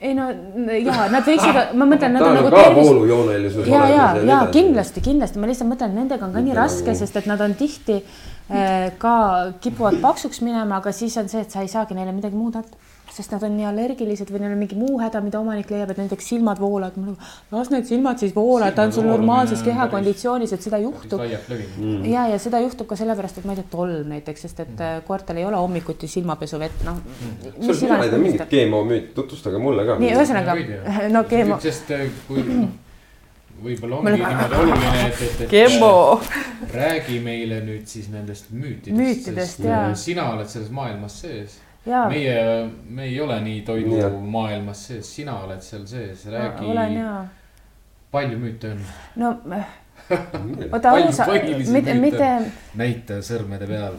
[0.00, 0.28] ei no
[0.72, 5.50] ja nad võiksid, ma mõtlen, nad on nagu tervis ja, ja, ja kindlasti, kindlasti, ma
[5.50, 8.88] lihtsalt mõtlen, nendega on ka nii Mitte raske nagu-, sest et nad on tihti äh,
[9.00, 9.16] ka
[9.64, 12.83] kipuvad paksuks minema, aga siis on see, et sa ei saagi neile midagi muud anda
[13.14, 16.00] sest nad on nii allergilised või neil on mingi muu häda, mida omanik leiab, et
[16.02, 20.52] näiteks silmad voolavad, ma nagu las need silmad siis voolavad, ta on sul normaalses kehakonditsioonis,
[20.56, 21.22] et seda juhtub.
[21.22, 22.04] Mm.
[22.10, 24.96] ja, ja seda juhtub ka sellepärast, et ma ei tea, tolm näiteks, sest et äh,
[25.06, 26.98] koertel ei ole hommikuti silmapesuvett, noh.
[27.60, 29.98] sul mina ei tea mingit GMO müüti, tutvustage mulle ka.
[30.02, 30.56] nii, ühesõnaga
[31.14, 32.72] no GMO, sest äh, kui noh,
[33.64, 35.52] võib-olla Me ongi oleme- niimoodi oluline, et, et, et.
[35.54, 36.20] GMO,
[36.74, 38.98] räägi meile nüüd siis nendest müütidest.
[38.98, 39.94] Müütidest, jaa.
[39.98, 41.60] sina oled selles maailmas sees.
[42.08, 47.00] meie, me ei ole nii toidumaailmas sees, sina oled seal sees, räägi,
[48.10, 48.84] palju müüte on?
[49.16, 49.34] no
[50.72, 51.26] oota, ausa,
[51.72, 52.28] mitte, mitte
[52.76, 53.96] näita sõrmede peal,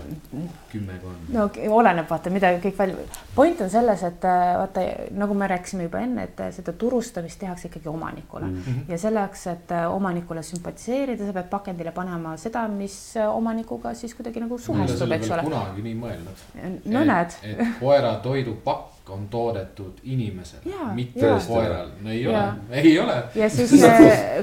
[0.71, 1.29] kümmekond.
[1.33, 1.45] no
[1.77, 3.05] oleneb, vaata, mida kõik välja,
[3.35, 4.85] point on selles, et äh, vaata,
[5.17, 8.57] nagu me rääkisime juba enne, et äh, seda turustamist tehakse ikkagi omanikule mm.
[8.65, 8.81] Mhm.
[8.93, 14.43] ja selleks, et äh, omanikule sümpatiseerida, sa pead pakendile panema seda, mis omanikuga siis kuidagi
[14.43, 15.47] nagu suhestub, eks ole.
[15.47, 16.45] kunagi nii mõelnud.
[16.91, 23.17] no näed, et koera toidupakk on toodetud inimesele mitte koeral, no ei ole ei ole.
[23.35, 23.99] ja siis äh,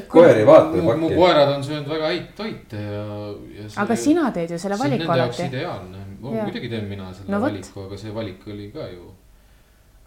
[0.09, 0.21] kui...
[0.21, 1.15] koer ei vaata ju mu, pakki.
[1.15, 3.07] koerad on söönud väga häid toite ja,
[3.57, 3.67] ja.
[3.85, 5.49] aga sina teed ju selle valiku alati.
[5.49, 9.11] ideaalne, muidugi teen mina selle No valiku, aga see valik oli ka ju.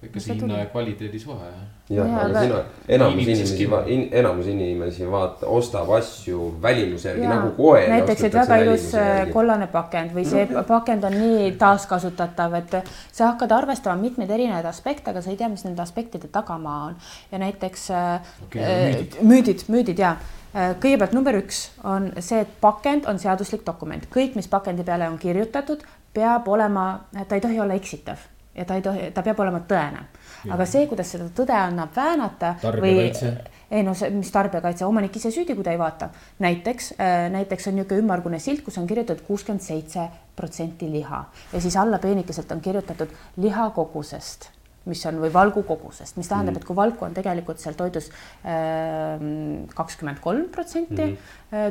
[0.09, 1.49] Ikka see hinna ja kvaliteedi suhe
[1.89, 2.13] jah.
[2.25, 2.59] aga sina,
[2.97, 7.89] enamus inimesi in,, enamus inimesi vaata, ostab asju välimuse järgi nagu koer.
[7.89, 12.77] näiteks, et väga ilus äh, kollane pakend või see pakend on nii taaskasutatav, et
[13.11, 16.97] sa hakkad arvestama mitmeid erinevaid aspekte, aga sa ei tea, mis nende aspektide tagamaa on.
[17.31, 19.19] Ja näiteks äh, Okei, äh, müüdid.
[19.21, 20.15] müüdid, müüdid ja
[20.55, 25.19] kõigepealt number üks on see, et pakend on seaduslik dokument, kõik, mis pakendi peale on
[25.19, 25.83] kirjutatud,
[26.15, 26.85] peab olema,
[27.27, 28.23] ta ei tohi olla eksitav
[28.55, 30.05] ja ta ei tohi, ta peab olema tõene.
[30.51, 33.11] aga see, kuidas seda tõde annab väänata või
[33.71, 36.09] ei no see, mis tarbijakaitse, omanik ise süüdi, kui ta ei vaata.
[36.39, 36.93] näiteks,
[37.31, 41.23] näiteks on niisugune ümmargune silt, kus on kirjutatud kuuskümmend seitse protsenti liha.
[41.53, 44.54] Ja siis alla peenikeselt on kirjutatud liha kogusest
[44.85, 48.11] mis on või valgu kogusest, mis tähendab, et kui valku on tegelikult seal toidus
[49.75, 51.09] kakskümmend kolm protsenti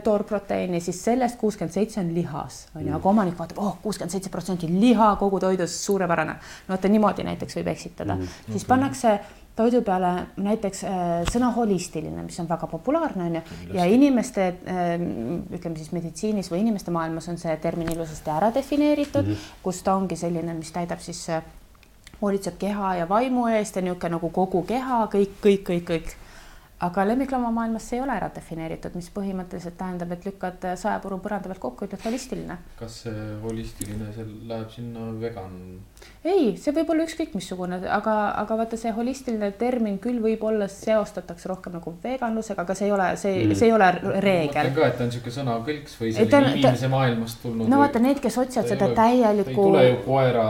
[0.05, 4.33] toorproteiini, siis sellest kuuskümmend seitse on lihas, on ju, aga omanik vaatab, oh, kuuskümmend seitse
[4.33, 6.37] protsenti liha kogu toidus, suurepärane.
[6.69, 8.15] no vot niimoodi näiteks võib eksitada.
[8.15, 8.53] Mm, -hmm.
[8.53, 9.19] siis pannakse
[9.57, 10.13] toidu peale
[10.43, 13.43] näiteks äh, sõna holistiline, mis on väga populaarne on ju.
[13.77, 14.95] Ja inimeste äh,
[15.55, 19.61] ütleme siis meditsiinis või inimeste maailmas on see termin ilusasti ära defineeritud mm, -hmm.
[19.63, 21.43] kus ta ongi selline, mis täidab siis äh,
[22.25, 26.15] hoolitseb keha ja vaimu eest ja niisugune nagu kogu keha kõik, kõik, kõik, kõik.
[26.85, 31.63] Aga lemmikloomamaailmas see ei ole ära defineeritud, mis põhimõtteliselt tähendab, et lükkad saepuru põranda pealt
[31.63, 32.59] kokku, ütled holistiline.
[32.81, 35.57] kas see holistiline, see läheb sinna vegan?
[36.25, 41.53] ei, see võib olla ükskõik missugune, aga, aga vaata see holistiline termin küll võib-olla seostatakse
[41.53, 43.91] rohkem nagu veganlusega, aga see ei ole, see mm., see ei ole
[44.25, 44.75] reegel mõtlen.
[44.75, 47.69] ka, et ta on siuke sõnakõlks või ta selline ta- inimese maailmast tulnud.
[47.69, 50.47] no vaata need, kes otsivad seda ta ei täielikku tule ju koera.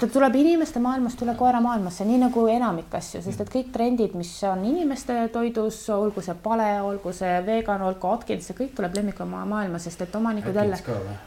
[0.00, 4.14] ta tuleb inimeste maailmast üle koera maailmasse, nii nagu enamik asju, sest et kõik trendid,
[4.18, 8.96] mis on inimeste toidus, olgu see pale, olgu see vegan, olgu Atkins, see kõik tuleb
[8.96, 10.78] lemmiklooma maailma, sest et omanikud jälle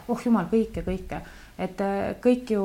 [0.08, 1.20] oh jumal, kõike, kõike,
[1.58, 2.64] et äh, kõik ju,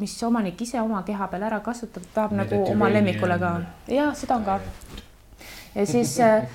[0.00, 3.56] mis omanik ise oma keha peal ära kasutab, tahab Need nagu oma lemmikule ka.
[3.88, 4.60] ja seda on ka.
[5.76, 6.46] Ja siis äh,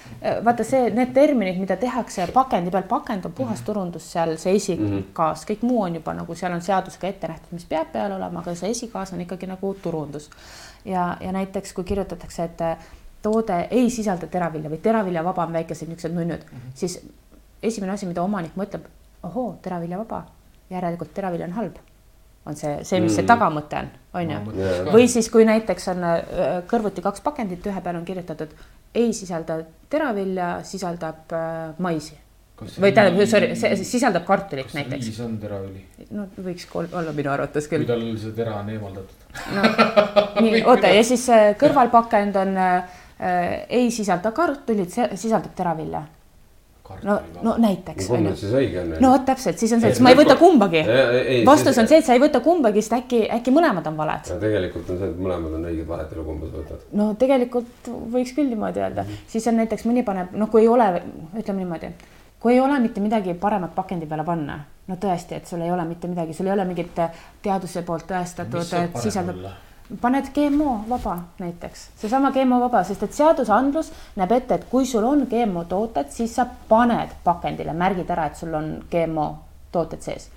[0.45, 5.43] vaata see, need terminid, mida tehakse pakendi peal, pakend on puhas turundus seal, see esikaas,
[5.45, 8.55] kõik muu on juba nagu seal on seadusega ette nähtud, mis peab peal olema, aga
[8.57, 10.29] see esikaas on ikkagi nagu turundus.
[10.85, 12.89] ja, ja näiteks kui kirjutatakse, et äh,
[13.21, 16.75] toode ei sisalda teravilja või teraviljavaba on väikesed niisugused nunnud mm, -hmm.
[16.75, 16.99] siis
[17.63, 18.85] esimene asi, mida omanik mõtleb,
[19.23, 20.23] ohoo, teraviljavaba,
[20.69, 21.75] järelikult teravilja on halb.
[22.45, 23.27] on see, see, mis see Mm.
[23.27, 24.37] tagamõte on, on ju
[24.91, 26.23] või siis, kui näiteks on äh,
[26.67, 28.55] kõrvuti kaks pakendit, ühe peal on kirjutatud
[28.95, 32.17] ei sisalda teravilja, sisaldab äh, maisi
[32.61, 35.07] või tähendab, sorry, see see sisaldab kartulit kas näiteks.
[35.09, 35.83] riis on teravili,
[36.13, 37.87] no võiks olla minu arvates kui küll.
[37.89, 39.23] tal see tera on eemaldatud?
[39.55, 39.63] no
[40.45, 43.00] nii, oota ja siis äh, kõrvalpakend on äh,
[43.69, 46.01] ei sisalda kartulit, sisaldab teravilja.
[47.07, 47.13] no,
[47.45, 48.95] no näiteks kumb nüüd siis õige on?
[48.99, 50.81] no vot täpselt, siis on see, et ma ei võta kumbagi.
[51.47, 54.31] vastus on see, et sa ei võta kumbagi, sest äkki, äkki mõlemad on valed.
[54.33, 56.89] ja tegelikult on see, et mõlemad on õiged, vahet ole, kumba sa võtad.
[56.97, 60.91] no tegelikult võiks küll niimoodi öelda, siis on näiteks mõni paneb, noh, kui ei ole,
[61.37, 61.93] ütleme niimoodi,
[62.41, 65.85] kui ei ole mitte midagi paremat pakendi peale panna, no tõesti, et sul ei ole
[65.87, 67.05] mitte midagi, sul ei ole mingit
[67.45, 69.59] teaduse poolt tõestatud, et sisaldab, olla?
[70.01, 75.05] Paned GMO vaba näiteks, seesama GMO vaba, sest et seadusandlus näeb ette, et kui sul
[75.07, 79.27] on GMO tooted, siis sa paned pakendile, märgid ära, et sul on GMO
[79.71, 80.29] tooted sees.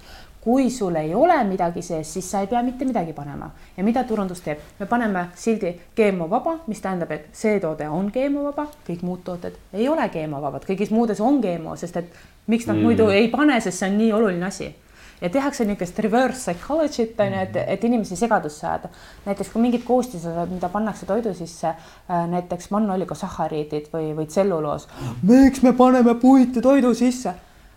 [0.45, 3.49] Kui sul ei ole midagi sees, siis sa ei pea mitte midagi panema.
[3.77, 8.11] Ja mida turundus teeb, me paneme sildi GMO vaba, mis tähendab, et see toode on
[8.13, 12.25] GMO vaba, kõik muud tooted ei ole GMO vabad, kõigis muudes on GMO, sest et
[12.47, 12.85] miks nad mm.
[12.85, 14.75] muidu ei pane, sest see on nii oluline asi
[15.21, 18.91] ja tehakse niisugust reverse psychology't on ju, et, et inimesi segadusse ajada.
[19.27, 21.75] näiteks kui mingid koostisosad, mida pannakse toidu sisse,
[22.09, 24.89] näiteks monoligosahhariidid või, või tselluloos.
[25.23, 27.35] miks me paneme puitu toidu sisse?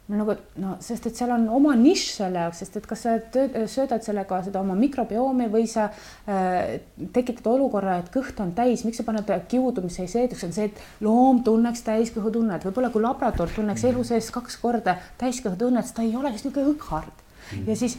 [0.08, 3.58] nagu no sest, et seal on oma nišš selle jaoks, sest et kas sa tööd,
[3.68, 6.78] söödad sellega seda oma mikrobiomi või sa äh,
[7.16, 10.72] tekitad olukorra, et kõht on täis, miks sa paned kiudu, mis ei seeduks, on see,
[10.72, 16.08] et loom tunneks täiskõhutunnet, võib-olla kui labradoor tunneks elu sees kaks korda täiskõhutunnet, siis ta
[16.08, 17.27] ei oleks niisugune õghard
[17.68, 17.98] ja siis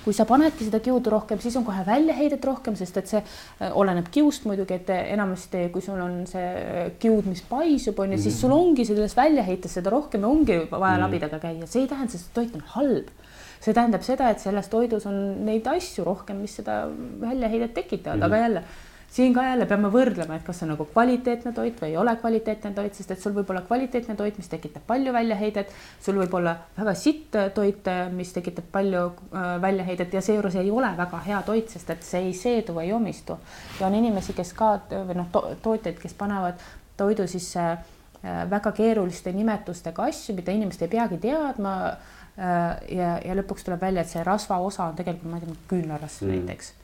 [0.00, 3.68] kui sa panedki seda kiudu rohkem, siis on kohe väljaheidet rohkem, sest et see äh,
[3.76, 8.20] oleneb kiust muidugi, et enamasti, kui sul on see äh, kiud, mis paisub, on ju,
[8.24, 12.16] siis sul ongi selles väljaheites seda rohkem ja ongi vaja labidaga käia, see ei tähenda,
[12.16, 13.12] et toit on halb.
[13.60, 16.86] See tähendab seda, et selles toidus on neid asju rohkem, mis seda
[17.20, 18.16] väljaheidet tekitavad.
[18.16, 18.62] Mm, aga jälle
[19.10, 22.14] siin ka jälle peame võrdlema, et kas see on nagu kvaliteetne toit või ei ole
[22.20, 25.72] kvaliteetne toit, sest et sul võib olla kvaliteetne toit, mis tekitab palju väljaheidet,
[26.02, 30.92] sul võib olla väga sitt toit, mis tekitab palju äh, väljaheidet ja seejuures ei ole
[30.98, 33.38] väga hea toit, sest et see ei seedu ei omistu.
[33.80, 36.62] ja on inimesi, kes ka või noh to,, tootjaid, kes panevad
[37.00, 43.38] toidu sisse äh, väga keeruliste nimetustega asju, mida inimesed ei peagi teadma äh, ja, ja
[43.42, 46.36] lõpuks tuleb välja, et see rasva osa on tegelikult, ma ei tea, küünlarasv mm.
[46.44, 46.76] näiteks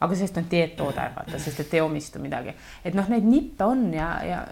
[0.00, 2.54] aga sest on dieettoode, vaata, sest et ei omistu midagi,
[2.84, 4.44] et noh, neid nippe on ja, ja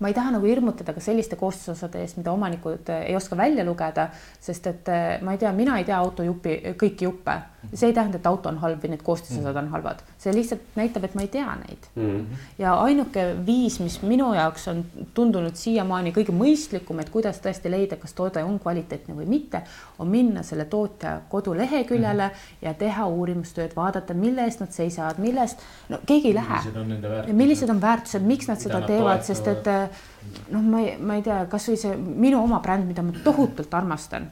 [0.00, 4.10] ma ei taha nagu hirmutada ka selliste koostisosade eest, mida omanikud ei oska välja lugeda,
[4.40, 4.90] sest et
[5.24, 7.36] ma ei tea, mina ei tea autojupi kõiki juppe.
[7.74, 11.06] See ei tähenda, et auto on halb või need koostisosad on halvad, see lihtsalt näitab,
[11.08, 12.02] et ma ei tea neid mm.
[12.02, 12.44] -hmm.
[12.58, 14.84] ja ainuke viis, mis minu jaoks on
[15.14, 19.62] tundunud siiamaani kõige mõistlikum, et kuidas tõesti leida, kas toode on kvaliteetne või mitte,
[19.98, 22.66] on minna selle tootja koduleheküljele mm -hmm.
[22.66, 27.32] ja teha uurimustööd, vaadata, mille eest nad seisavad, mille eest, no keegi ei lähe.
[27.32, 29.66] millised on väärtused, miks nad seda teevad, sest et
[30.50, 34.30] noh, ma ei, ma ei tea, kasvõi see minu oma bränd, mida ma tohutult armastan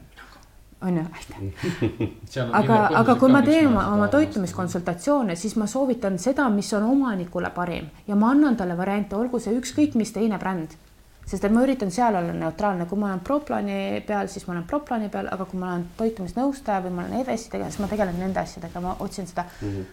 [0.84, 2.48] on ju, aitäh.
[2.60, 7.50] aga, aga kui ma teen oma, oma toitumiskonsultatsioone, siis ma soovitan seda, mis on omanikule
[7.54, 10.76] parim ja ma annan talle variante, olgu see ükskõik mis teine bränd.
[11.24, 14.66] sest et ma üritan seal olla neutraalne, kui ma olen Proplani peal, siis ma olen
[14.68, 18.18] Proplani peal, aga kui ma olen toitumisnõustaja või ma olen EVS-i tegelane, siis ma tegelen
[18.20, 19.84] nende asjadega, ma otsin seda mm -hmm.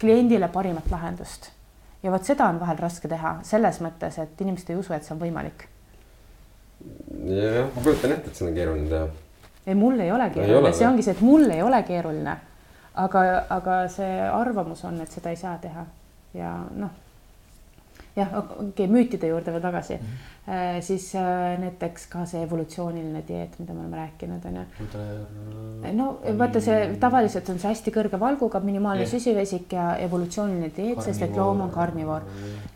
[0.00, 1.50] kliendile parimat lahendust.
[2.02, 5.14] ja vot seda on vahel raske teha selles mõttes, et inimesed ei usu, et see
[5.14, 5.68] on võimalik.
[7.24, 9.23] jah, ma kujutan ette, et seda on keeruline teha
[9.66, 12.36] ei, mul ei ole keeruline, see ongi see, et mul ei ole keeruline.
[12.94, 15.86] aga, aga see arvamus on, et seda ei saa teha
[16.34, 16.92] ja noh,
[18.14, 20.06] jah, okei okay,, müütide juurde veel tagasi mm.
[20.06, 20.82] -hmm.
[20.82, 25.96] siis äh, näiteks ka see evolutsiooniline dieet, mida me oleme rääkinud, on ju.
[25.96, 29.10] no vaata, see tavaliselt on see hästi kõrge valguga, minimaalne yeah.
[29.10, 32.22] süsivesik ja evolutsiooniline dieet, sest et loom on karnivoor.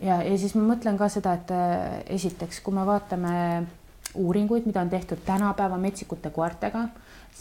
[0.00, 3.66] ja, ja siis ma mõtlen ka seda, et äh, esiteks, kui me vaatame
[4.14, 6.88] uuringuid, mida on tehtud tänapäeva metsikute koertega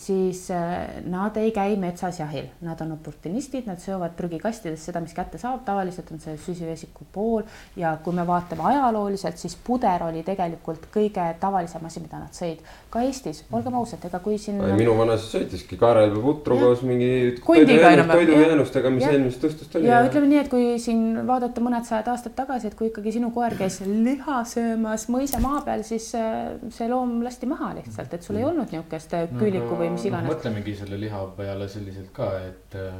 [0.07, 5.15] siis äh, nad ei käi metsas jahil, nad on oportunistid, nad söövad prügikastides seda, mis
[5.17, 7.43] kätte saab, tavaliselt on see süsivesiku pool.
[7.75, 12.61] Ja kui me vaatame ajalooliselt, siis puder oli tegelikult kõige tavalisem asi, mida nad sõid.
[12.89, 14.61] ka Eestis, olgem ausad, ega kui siin.
[14.79, 19.89] minu vanaisa sõitiski kaarelbe putru koos mingi toidujäänustega, mis eelmisest õhtust oli.
[19.89, 23.31] ja ütleme nii, et kui siin vaadata mõned sajad aastad tagasi, et kui ikkagi sinu
[23.35, 28.39] koer käis liha söömas mõisamaa peal, siis äh, see loom lasti maha lihtsalt, et sul
[28.39, 30.35] ei olnud niisugust küüliku või või mis iganes no,.
[30.35, 32.95] mõtlemegi selle liha peale selliselt ka, et äh,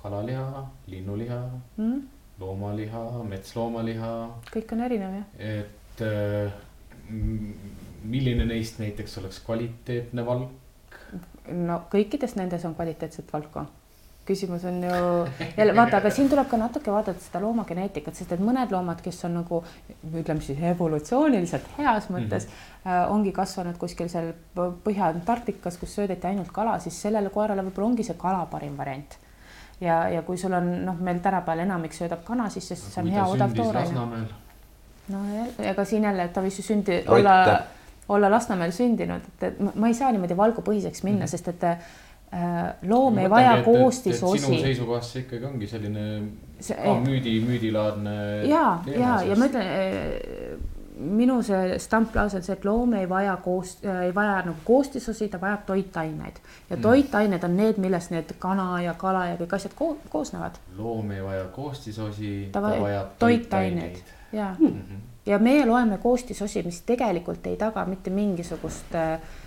[0.00, 1.40] kalaliha, linnuliha
[1.76, 2.02] mm.,
[2.40, 4.12] loomaliha, metsloomaliha.
[4.50, 5.30] kõik on erinev jah.
[5.38, 6.60] et äh,
[8.04, 11.00] milline neist näiteks oleks kvaliteetne valk?
[11.48, 13.64] no kõikides nendes on kvaliteetset valku
[14.26, 14.92] küsimus on ju
[15.56, 19.24] jälle vaata, aga siin tuleb ka natuke vaadata seda loomageneetikat, sest et mõned loomad, kes
[19.28, 19.60] on nagu
[20.12, 23.10] ütleme siis evolutsiooniliselt heas mõttes mm, -hmm.
[23.12, 28.16] ongi kasvanud kuskil seal Põhja-Antarktikas, kus söödeti ainult kala, siis sellele koerale võib-olla ongi see
[28.18, 29.18] kala parim variant.
[29.80, 33.26] ja, ja kui sul on noh, meil tänapäeval enamik söödab kana, siis see on hea
[33.26, 34.26] odav tooraine.
[35.08, 35.18] no
[35.58, 37.60] ega siin jälle, et ta võis ju sündi olla,
[38.08, 41.30] olla Lasnamäel sündinud, et ma ei saa niimoodi valgupõhiseks minna mm, -hmm.
[41.30, 41.78] sest et Äh,
[42.88, 44.44] loom ei vaja koostisosi.
[44.44, 46.04] sinu seisukohast see ikkagi ongi selline
[46.60, 48.14] see, ka müüdi, müüdilaadne.
[48.48, 53.36] ja, ja, ja ma ütlen, äh, minu see stamplause on see, et loom ei vaja
[53.44, 56.82] koos, äh, ei vaja nagu koostisosi, ta vajab toitaineid ja mm.
[56.82, 60.58] toitained on need, millest need kana ja kala ja kõik asjad ko koosnevad.
[60.78, 64.02] loom ei vaja koostisosi, ta vajab, vajab toitaineid
[64.32, 65.08] ja mm, -hmm.
[65.26, 69.43] ja meie loeme koostisosi, mis tegelikult ei taga mitte mingisugust äh, Äh,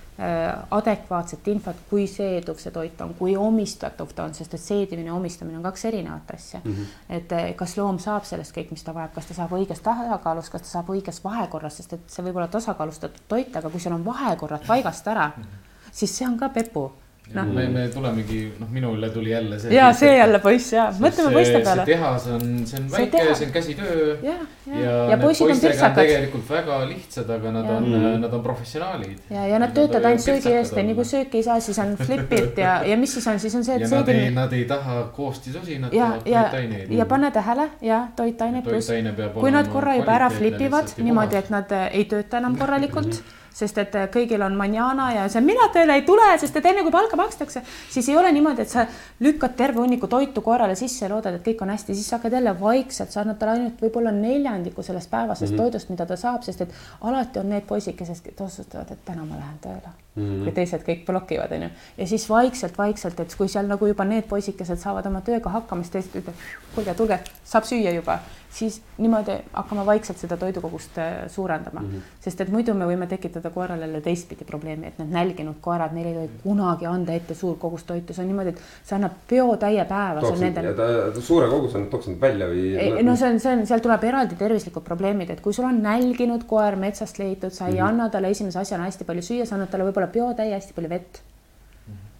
[0.71, 5.13] adekvaatset infot, kui seeduv see toit on, kui omistatav ta on, sest et seedimine ja
[5.13, 6.73] omistamine on kaks erinevat asja mm.
[6.73, 7.15] -hmm.
[7.17, 10.49] et äh, kas loom saab sellest kõik, mis ta vajab, kas ta saab õiges tasakaalus,
[10.49, 13.93] kas ta saab õiges vahekorras, sest et see võib olla tasakaalustatud toit, aga kui seal
[13.93, 15.91] on vahekorrad paigast ära mm, -hmm.
[15.91, 16.91] siis see on ka pepu
[17.33, 17.45] no..
[17.45, 19.73] me, me tulemegi, noh, minule tuli jälle see.
[19.75, 21.85] ja see jälle poiss ja, mõtleme poiste peale.
[21.85, 24.17] see tehas on, see on väike, see on käsitöö.
[24.23, 24.35] ja,
[24.67, 25.95] ja, ja, ja poisid on pirtsakad.
[26.01, 27.77] tegelikult väga lihtsad, aga nad ja.
[27.77, 29.17] on mm., nad on professionaalid.
[29.29, 31.95] ja, ja nad töötavad ainult söögi eest ja nii kui sööki ei saa, siis on
[32.01, 33.87] flipid ja, ja mis siis on, siis on see, et.
[33.87, 36.93] ja nad ei, nad ei taha koostisosi, nad tahavad toitaineid.
[37.01, 38.93] ja pane tähele ja toitaineid pluss,
[39.39, 43.21] kui nad korra juba ära flipivad niimoodi, et nad ei tööta enam korralikult
[43.57, 46.83] sest et äh, kõigil on manjana ja see mina tööle ei tule, sest et enne
[46.85, 48.85] kui palka makstakse, siis ei ole niimoodi, et sa
[49.23, 52.37] lükkad terve hunniku toitu koerale sisse ja loodad, et kõik on hästi, siis sa hakkad
[52.37, 55.63] jälle vaikselt, sa annad talle ainult võib-olla neljandiku sellest päevasest mm -hmm.
[55.63, 59.41] toidust, mida ta saab, sest et alati on need poisikesed, kes otsustavad, et täna ma
[59.41, 60.43] lähen tööle mm.
[60.45, 61.69] kui teised kõik blokivad, onju.
[61.97, 65.95] ja siis vaikselt-vaikselt, et kui seal nagu juba need poisikesed saavad oma tööga hakkama, siis
[65.97, 68.19] teised ütlevad, kuulge, tulge, saab süüa juba
[68.57, 72.01] siis niimoodi hakkame vaikselt seda toidukogust äh, suurendama mm, -hmm.
[72.19, 76.07] sest et muidu me võime tekitada koerale jälle teistpidi probleemi, et need nälginud koerad, neil
[76.07, 79.85] ei tohi kunagi anda ette suur kogus toitu, see on niimoodi, et see annab peotäie
[79.85, 80.33] päeva.
[80.39, 80.73] Nendel...
[80.75, 83.03] Ta, suure koguse nad tooks nad välja või?
[83.03, 86.47] no see on, see on, seal tuleb eraldi tervislikud probleemid, et kui sul on nälginud
[86.47, 87.87] koer metsast leitud, sa ei mm -hmm.
[87.87, 91.21] anna talle esimese asjana hästi palju süüa, sa annad talle võib-olla peotäie hästi palju vett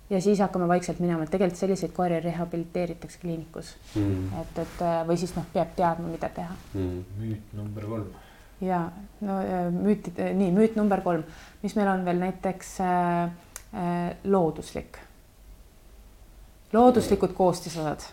[0.09, 4.29] ja siis hakkame vaikselt minema, et tegelikult selliseid koeri rehabiliteeritakse kliinikus mm..
[4.41, 7.03] et, et äh, või siis noh, peab teadma, mida teha Mm.
[7.19, 8.07] müüt number kolm.
[8.61, 8.79] ja
[9.21, 11.25] no äh, müütid, nii müüt number kolm,
[11.63, 13.23] mis meil on veel näiteks äh,
[13.73, 14.97] äh, looduslik.
[16.73, 18.07] looduslikud koostisosad.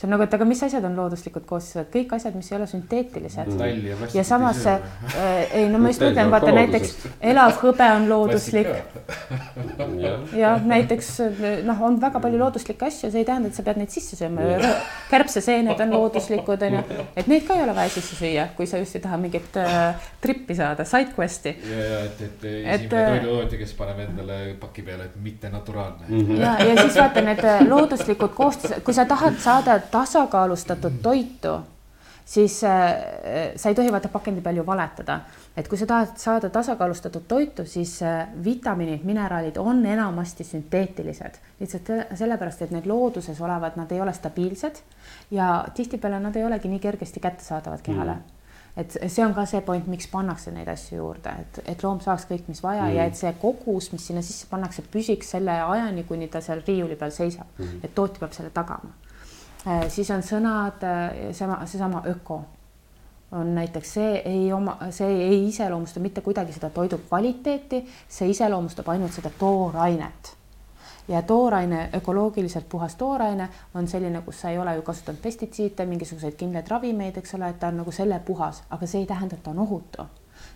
[0.00, 2.66] See on nagu, et aga mis asjad on looduslikud koostisosad, kõik asjad, mis ei ole
[2.70, 3.50] sünteetilised.
[3.52, 4.76] metall ja samas see
[5.12, 6.94] äh,, ei no ma just mõtlen, vaata näiteks
[7.32, 8.70] elav hõbe on looduslik
[10.00, 11.10] jah, ja näiteks
[11.68, 14.46] noh, on väga palju looduslikke asju, see ei tähenda, et sa pead neid sisse sööma.
[15.10, 18.96] kärbseseened on looduslikud, onju, et neid ka ei ole vaja sisse süüa, kui sa just
[18.96, 21.52] ei taha mingit äh, trippi saada, side quest'i.
[21.68, 26.08] ja, ja et, et esimene äh, toidutootja, kes paneb endale paki peale, et mitte naturaalne.
[26.08, 26.40] Mhm.
[26.40, 31.54] ja, ja siis vaata need äh, looduslikud koostised, kui sa tahad saada tasakaalustatud toitu,
[32.24, 32.94] siis äh,
[33.56, 35.20] sa ei tohi vaata pakendi peal ju valetada,
[35.56, 41.86] et kui sa tahad saada tasakaalustatud toitu, siis äh, vitamiinid, mineraalid on enamasti sünteetilised, lihtsalt
[41.86, 44.82] se- sellepärast, et need looduses olevad, nad ei ole stabiilsed
[45.30, 48.36] ja tihtipeale nad ei olegi nii kergesti kättesaadavad kehale mm
[48.76, 52.26] et see on ka see point, miks pannakse neid asju juurde, et, et loom saaks
[52.30, 52.96] kõik, mis vaja mm.
[52.96, 56.98] ja et see kogus, mis sinna sisse pannakse, püsiks selle ajani, kuni ta seal riiuli
[57.00, 58.94] peal seisab mm., et tootja peab selle tagama.
[59.88, 60.84] Siis on sõnad,
[61.32, 62.40] sama, seesama öko.
[63.32, 68.88] On näiteks see ei oma, see ei iseloomusta mitte kuidagi seda toidu kvaliteeti, see iseloomustab
[68.90, 70.32] ainult seda toorainet.
[71.08, 76.34] Ja tooraine, ökoloogiliselt puhas tooraine on selline, kus sa ei ole ju kasutanud pestitsiide, mingisuguseid
[76.38, 79.42] kindlaid ravimeid, eks ole, et ta on nagu selle puhas, aga see ei tähenda, et
[79.42, 80.06] ta on ohutu.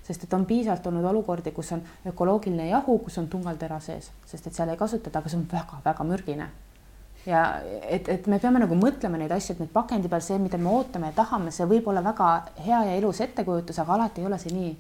[0.03, 4.47] sest et on piisavalt olnud olukordi, kus on ökoloogiline jahu, kus on tungaltera sees, sest
[4.47, 6.49] et seal ei kasutata, aga see on väga-väga mürgine
[7.27, 10.59] ja et, et me peame nagu mõtlema neid asju, et nüüd pakendi peal see, mida
[10.61, 12.31] me ootame ja tahame, see võib olla väga
[12.67, 14.73] hea ja ilus ettekujutus, aga alati ei ole see nii.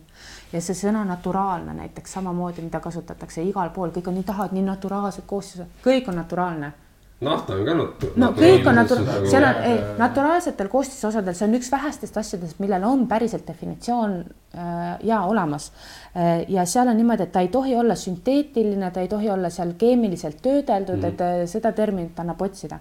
[0.53, 4.67] ja see sõna naturaalne näiteks samamoodi, mida kasutatakse igal pool, kõik on nii tahavad nii
[4.69, 6.73] naturaalsed koostised, kõik on naturaalne.
[7.21, 8.11] Nafta on ka natu-.
[8.17, 8.99] no kõik on natu-,
[9.31, 14.17] seal on, nagu- ei, naturaalsetel koostisosadel, see on üks vähestest asjadest, millel on päriselt definitsioon
[14.21, 15.71] äh, ja olemas
[16.17, 16.45] äh,.
[16.51, 19.75] ja seal on niimoodi, et ta ei tohi olla sünteetiline, ta ei tohi olla seal
[19.79, 21.13] keemiliselt töödeldud mm, -hmm.
[21.13, 22.81] et äh, seda terminit annab otsida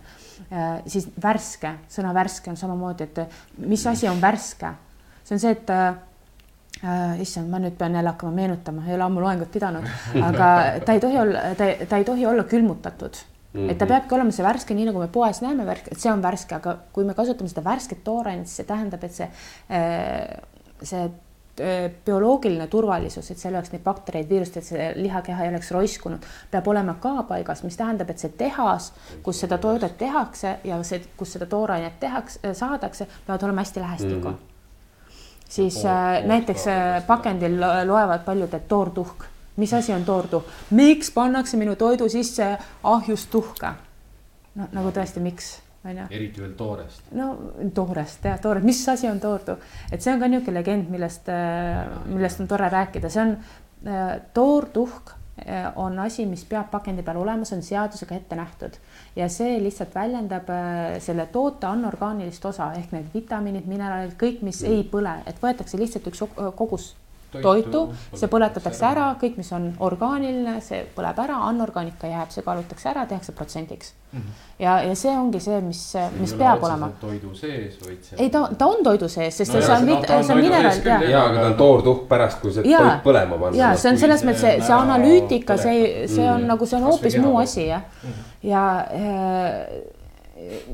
[0.52, 0.82] äh,.
[0.88, 4.74] siis värske, sõna värske on samamoodi, et äh, mis asi on värske,
[5.24, 5.94] see on see, et äh,
[6.84, 9.86] äh, issand, ma nüüd pean jälle hakkama meenutama, ei ole ammu loengut pidanud,
[10.22, 10.50] aga
[10.86, 11.54] ta ei tohi olla,
[11.90, 13.22] ta ei tohi olla külmutatud
[13.54, 13.60] mm.
[13.60, 13.72] -hmm.
[13.72, 16.22] et ta peabki olema see värske, nii nagu me poes näeme värske, et see on
[16.22, 19.30] värske, aga kui me kasutame seda värsket toorainet, siis see tähendab, et see,
[20.84, 25.72] see äh, bioloogiline turvalisus, et seal oleks neid baktereid, viirust, et see lihakeha ei oleks
[25.72, 28.92] roiskunud, peab olema ka paigas, mis tähendab, et see tehas,
[29.24, 34.30] kus seda toodet tehakse ja see, kus seda toorainet tehakse, saadakse, peavad olema hästi lähestikku
[34.30, 34.34] mm.
[34.34, 35.12] -hmm.
[35.50, 37.08] siis Pool- äh, näiteks äh, kaardist.
[37.08, 39.24] pakendil lo- loevad paljud, et toortuhk,
[39.56, 43.76] mis asi on toortuhk, miks pannakse minu toidu sisse ahjust tuhka?
[44.56, 45.50] no nagu tõesti, miks,
[45.86, 47.10] onju eriti veel toorest.
[47.18, 47.32] no
[47.76, 49.58] toorest jah, toorest, mis asi on toortu,
[49.92, 51.34] et see on ka niisugune legend, millest,
[52.10, 53.36] millest on tore rääkida, see on
[53.90, 55.14] äh, toortuhk
[55.46, 58.78] äh, on asi, mis peab pakendi peal olema, see on seadusega ette nähtud.
[59.18, 64.62] Ja see lihtsalt väljendab äh, selle toote anorgaanilist osa ehk need vitamiinid, mineraalid, kõik, mis
[64.70, 66.26] ei põle, et võetakse lihtsalt üks
[66.58, 66.94] kogus
[67.42, 67.82] toitu,
[68.14, 73.06] see põletatakse ära, kõik, mis on orgaaniline, see põleb ära, anorgaanika jääb, see kaalutakse ära,
[73.10, 74.20] tehakse protsendiks mm.
[74.20, 74.42] -hmm.
[74.60, 75.82] ja, ja see ongi see, mis,
[76.20, 76.92] mis peab olema.
[77.02, 78.18] toidu sees, vaid see.
[78.20, 80.42] ei, ta, ta on toidu sees, sest No no, jaa, see on on see on
[80.42, 82.82] toidu mineral sees ja küll,, jaa, aga ta on toortuhk pärast, kui see Jaa.
[82.82, 83.58] toit põlema panna.
[83.58, 86.78] ja see on selles mõttes see, see see ära analüütika, see, see on nagu, see
[86.78, 88.14] on hoopis muu asi jah Mhm.
[88.44, 88.64] ja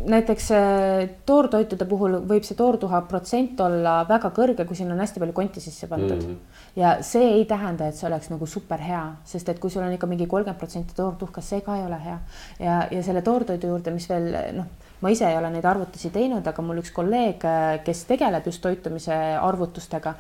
[0.09, 5.21] näiteks äh, toortoitude puhul võib see toortuha protsent olla väga kõrge, kui sinna on hästi
[5.23, 6.27] palju konti sisse pandud mm.
[6.27, 6.65] -hmm.
[6.79, 9.93] ja see ei tähenda, et see oleks nagu super hea, sest et kui sul on
[9.93, 12.19] ikka mingi kolmkümmend protsenti toortuhka, see ka ei ole hea.
[12.59, 14.65] ja, ja selle toortoidu juurde, mis veel noh,
[15.01, 17.43] ma ise ei ole neid arvutusi teinud, aga mul üks kolleeg,
[17.85, 20.13] kes tegeleb just toitumise arvutustega,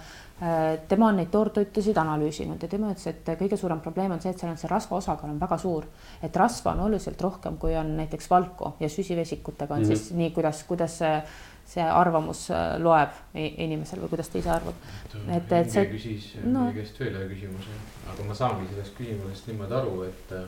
[0.87, 4.39] tema on neid toortoitusid analüüsinud ja tema ütles, et kõige suurem probleem on see, et
[4.39, 5.85] seal on see rasva osakaal on väga suur.
[6.23, 9.95] et rasva on oluliselt rohkem, kui on näiteks valku ja süsivesikutega on mm -hmm.
[9.95, 11.23] siis nii, kuidas, kuidas see,
[11.65, 14.75] see arvamus äh, loeb inimesel või kuidas ta ise arvab.
[15.35, 16.63] Et- et see- küsis no.
[16.63, 17.75] meie käest veel ühe küsimuse,
[18.13, 20.47] aga ma saangi sellest küsimusest niimoodi aru, et äh,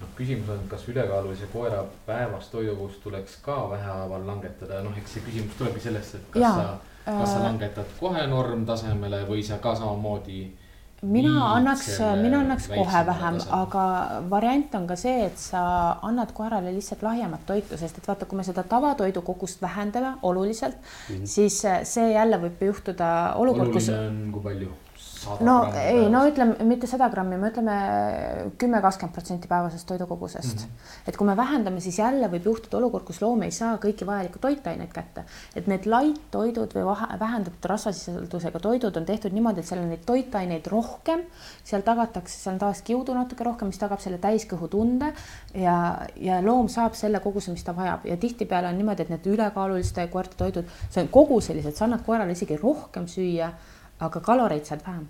[0.00, 5.26] noh, küsimus on, kas ülekaalulise koera päevast toidukogust tuleks ka vähehaaval langetada, noh, eks see
[5.26, 9.58] küsimus tulebki sellest, et kas Jaa, sa, kas sa äh, langetad kohe normtasemele või sa
[9.58, 10.40] ka samamoodi
[11.02, 13.84] mina annaks, selle mina annaks kohe vähem, aga
[14.30, 15.62] variant on ka see, et sa
[16.06, 20.76] annad koerale lihtsalt lahjemat toitu, sest et vaata, kui me seda tavatoidu kogust vähendame oluliselt
[20.76, 21.26] mm, -hmm.
[21.26, 24.72] siis äh, see jälle võib juhtuda olukord, kus oluline on, kui palju?
[25.44, 27.76] No ei, no ütleme mitte sada grammi, me ütleme
[28.60, 30.68] kümme, kakskümmend protsenti päevasest toidukogusest mm.
[30.68, 31.08] -hmm.
[31.08, 34.38] et kui me vähendame, siis jälle võib juhtuda olukord, kus loom ei saa kõiki vajalikke
[34.38, 35.24] toitaineid kätte.
[35.56, 36.84] et need light toidud või
[37.20, 41.24] vähendatud rasvasisaldusega toidud on tehtud niimoodi, et seal on neid toitaineid rohkem,
[41.64, 45.12] seal tagatakse, seal on taas kiudu natuke rohkem, mis tagab selle täiskõhutunde
[45.54, 45.76] ja,
[46.16, 50.06] ja loom saab selle koguse, mis ta vajab ja tihtipeale on niimoodi, et need ülekaaluliste
[50.12, 53.50] koerte toidud, see on koguselised, sa annad koerale isegi rohkem süüa,
[54.00, 55.08] aga kaloreid saad vähem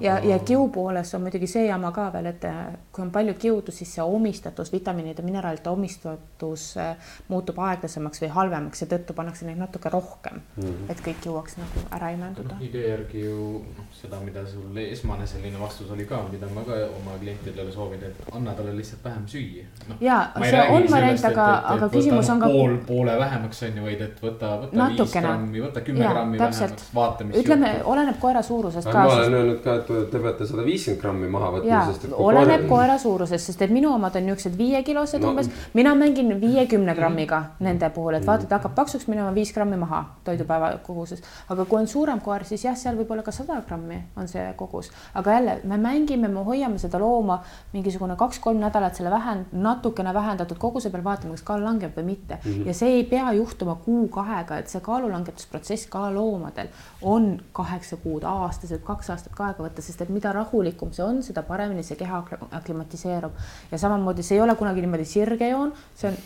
[0.00, 2.58] ja, ja kiu poolest on muidugi see jama ka veel, et äh,
[2.92, 8.82] kui on palju kiudu, siis see omistatus, vitamiinide, mineraalide omistatus äh, muutub aeglasemaks või halvemaks,
[8.82, 10.92] seetõttu pannakse neid natuke rohkem mm, -hmm.
[10.92, 15.26] et kõik jõuaks nagu ära imenduda noh, idee järgi ju noh, seda, mida sul esmane
[15.26, 19.26] selline vastus oli ka, mida ma ka oma klientidele soovin, et anna talle lihtsalt vähem
[19.26, 19.98] süüa no,.
[20.00, 22.52] ja see on variant, aga, aga küsimus on ka.
[22.52, 25.26] pool, poole vähemaks on ju, vaid et võta, võta viis Natukene.
[25.26, 26.76] grammi, võta kümme grammi täpselt.
[26.76, 29.04] vähemaks, vaata, mis ütleme, oleneb koera suurusest ma ka.
[29.14, 32.98] olen öelnud ka, te peate sada viiskümmend grammi maha võtma, sest et oleneb koer- koera
[32.98, 35.30] suurusest, sest et minu omad on niisugused viiekilosed No.
[35.30, 39.76] umbes, mina mängin viiekümne grammiga nende puhul, et vaata, ta hakkab paksuks minema viis grammi
[39.76, 41.22] maha toidupäeva koguses.
[41.48, 44.52] aga kui on suurem koer, siis jah, seal võib olla ka sada grammi on see
[44.56, 47.42] kogus, aga jälle me mängime, me hoiame seda looma
[47.72, 52.38] mingisugune kaks-kolm nädalat selle vähen-, natukene vähendatud koguse peal, vaatame, kas kaal langeb või mitte
[52.44, 52.50] mm.
[52.52, 52.66] -hmm.
[52.66, 56.68] ja see ei pea juhtuma kuu-kahega, et see kaalulangetusprotsess ka loomadel
[57.02, 61.04] on kaheksa kuud, aastas võib kaks aastat ka aega võtta, sest et mida rahulikum see
[61.04, 63.38] on, seda paremini see keha akli- aklimatiseerub
[63.70, 66.18] ja samamoodi see ei ole kunagi niimoodi sirgejoon, see on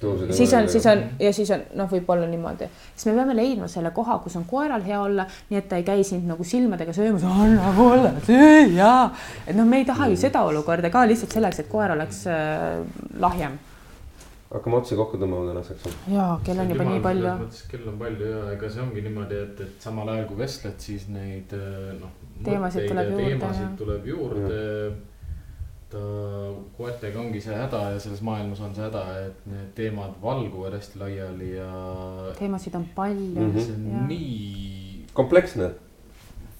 [0.00, 2.66] Tõused siis on, siis on ja siis on noh, võib-olla niimoodi,
[2.96, 5.86] siis me peame leidma selle koha, kus on koeral hea olla, nii et ta ei
[5.86, 8.94] käi sind nagu silmadega söömas, anna mulle süüa.
[9.46, 12.82] et noh, me ei taha ju seda olukorda ka lihtsalt selleks, et koer oleks äh,
[13.22, 13.54] lahjem.
[14.54, 15.96] Hakkame otsi kokku tõmbama tänaseks.
[16.12, 17.32] ja kell on juba nii palju.
[17.70, 21.08] kell on palju ja ega see ongi niimoodi, et, et samal ajal kui vestled, siis
[21.12, 22.14] neid äh, noh.
[22.44, 23.74] Teemasid tuleb juurde, teemasid jah.
[23.78, 24.62] tuleb juurde.
[25.94, 26.00] ta,
[26.74, 30.98] koertega ongi see häda ja selles maailmas on see häda, et need teemad valguvad hästi
[31.02, 31.70] laiali ja
[32.38, 33.58] teemasid on palju mm.
[33.60, 34.06] see on -hmm.
[34.10, 35.70] nii kompleksne.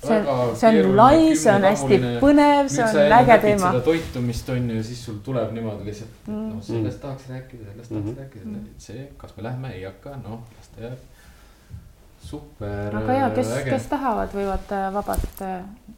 [0.06, 0.20] See
[0.60, 3.80] see on lai, see on hästi põnev, see on äge teema seda.
[3.88, 6.52] toitumist on ju, siis sul tuleb niimoodi lihtsalt mm., Mm.
[6.54, 8.18] noh, sellest tahaks rääkida, sellest tahaks Mhm.
[8.20, 10.98] rääkida mm., see, kas me lähme, ei hakka, noh, las ta jääb.
[12.24, 12.96] super.
[12.96, 15.40] aga ja kes, kes tahavad, võivad äh, vabalt,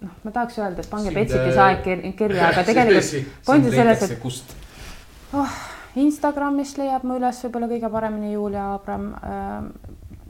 [0.00, 3.70] noh, ma tahaks öelda, et pange Betsitis äh, aeg kir- kirja, aga tegelikult point on
[3.72, 4.56] selles, et kust,
[5.96, 9.06] Instagramist leiab mu üles võib-olla kõige paremini Julia Abram.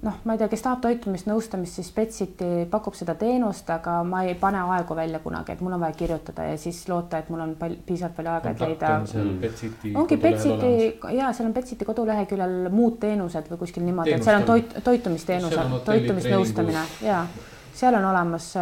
[0.07, 4.23] noh, ma ei tea, kes tahab toitumist, nõustamist, siis Betsiti pakub seda teenust, aga ma
[4.27, 7.43] ei pane aegu välja kunagi, et mul on vaja kirjutada ja siis loota, et mul
[7.45, 8.93] on palju, piisavalt palju aega, et leida
[10.03, 10.73] ongi Betsiti
[11.19, 15.81] ja seal on Betsiti koduleheküljel muud teenused või kuskil niimoodi, et seal on toit, hotelli
[15.91, 17.25] toitumisnõustamine ja
[17.77, 18.53] seal on olemas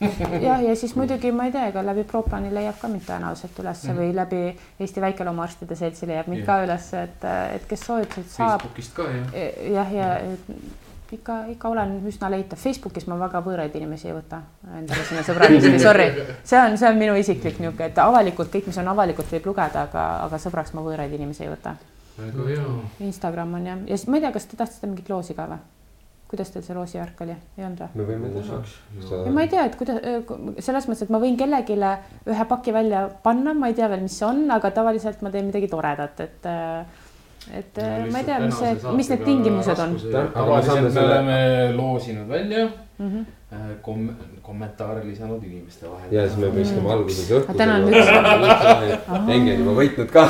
[0.48, 3.88] jah, ja siis muidugi ma ei tea, ega läbi Proplani leiab ka mind tõenäoliselt ülesse
[3.92, 3.98] Mhm.
[3.98, 4.42] või läbi
[4.80, 8.60] Eesti Väikeloomaarstide Seltsi leiab mind ka ülesse, et, et kes soovib, siis saab.
[8.60, 9.32] Facebookist ka jah.
[9.74, 10.52] jah, ja et
[11.12, 12.58] ikka, ikka olen üsna leitav.
[12.60, 14.42] Facebookis ma väga võõraid inimesi ei võta
[14.78, 16.10] endale sinna sõbralisti, sorry.
[16.44, 19.86] see on, see on minu isiklik niisugune, et avalikult kõik, mis on avalikult, võib lugeda,
[19.88, 21.74] aga, aga sõbraks ma võõraid inimesi ei võta.
[22.18, 22.68] väga hea.
[23.08, 25.58] Instagram on jah, ja siis ma ei tea, kas te tahtsite mingit loosi ka või?
[26.28, 28.00] Kuidas teil see loosi värk oli, ei olnud või?
[28.00, 28.60] me võime teha.
[29.24, 30.00] ja ma ei tea, et kuidas,
[30.64, 31.78] selles mõttes, et ma võin kellelegi
[32.28, 35.48] ühe paki välja panna, ma ei tea veel, mis see on, aga tavaliselt ma teen
[35.48, 36.50] midagi toredat, et
[37.58, 37.80] et
[38.12, 39.96] ma ei tea, mis see, mis need tingimused on.
[40.34, 41.40] tavaliselt me oleme
[41.78, 42.68] loosinud välja
[42.98, 43.24] Mm -hmm.
[43.54, 44.10] äh, kom-,
[44.42, 46.12] kommentaare lisanud inimeste vahel.
[46.12, 47.54] ja siis me viskame alguses õhku.
[47.56, 50.24] Täna on üks- Engi on juba võitnud ka.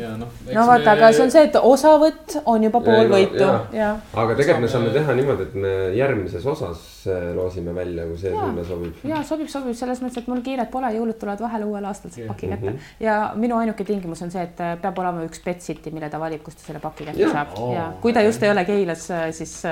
[0.00, 0.28] ja noh.
[0.54, 3.66] no vaata, aga see on see, et osavõtt on juba pool no võitu jaa.
[3.72, 8.18] ja aga tegelikult me Saame- teha niimoodi, et me järgmises osas äh, loosime välja, kui
[8.18, 8.94] see sulle sobib.
[9.04, 12.26] ja sobib, sobib selles mõttes, et mul kiiret pole, jõulud tulevad vahele, uuel aastal saab
[12.32, 12.78] paki kätte Mhm.
[13.00, 16.58] ja minu ainuke tingimus on see, et peab olema üks Betsiti, mille ta valib, kust
[16.58, 17.32] ta selle paki kätte Jah.
[17.32, 17.74] saab Oo.
[17.74, 19.62] ja kui ta just ei ole Keilas, siis,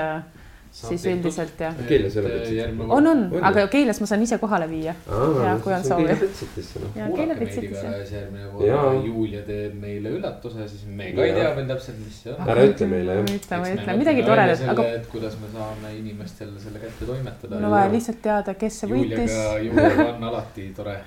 [0.71, 1.19] siis tehtud.
[1.19, 1.75] üldiselt jah.
[1.87, 4.93] Keeles ei ole järgmine on, on On, aga Keilas ma saan ise kohale viia.
[5.09, 6.07] Jaa, kui on soovi.
[6.13, 6.95] Noh.
[6.95, 11.35] ja kuulake Keila meid igatahes järgmine kord, Julia teeb meile üllatuse, siis me ka ei
[11.37, 12.41] tea veel täpselt, mis see on.
[12.53, 13.23] Ära ütle meile, jah.
[13.25, 17.09] ma ei ütle, ma ei ütle midagi toredat, aga kuidas me saame inimestele selle kätte
[17.09, 17.55] toimetada.
[17.55, 19.37] mul on vaja lihtsalt teada, kes see võitis.
[19.69, 20.97] Juliaga, on alati tore.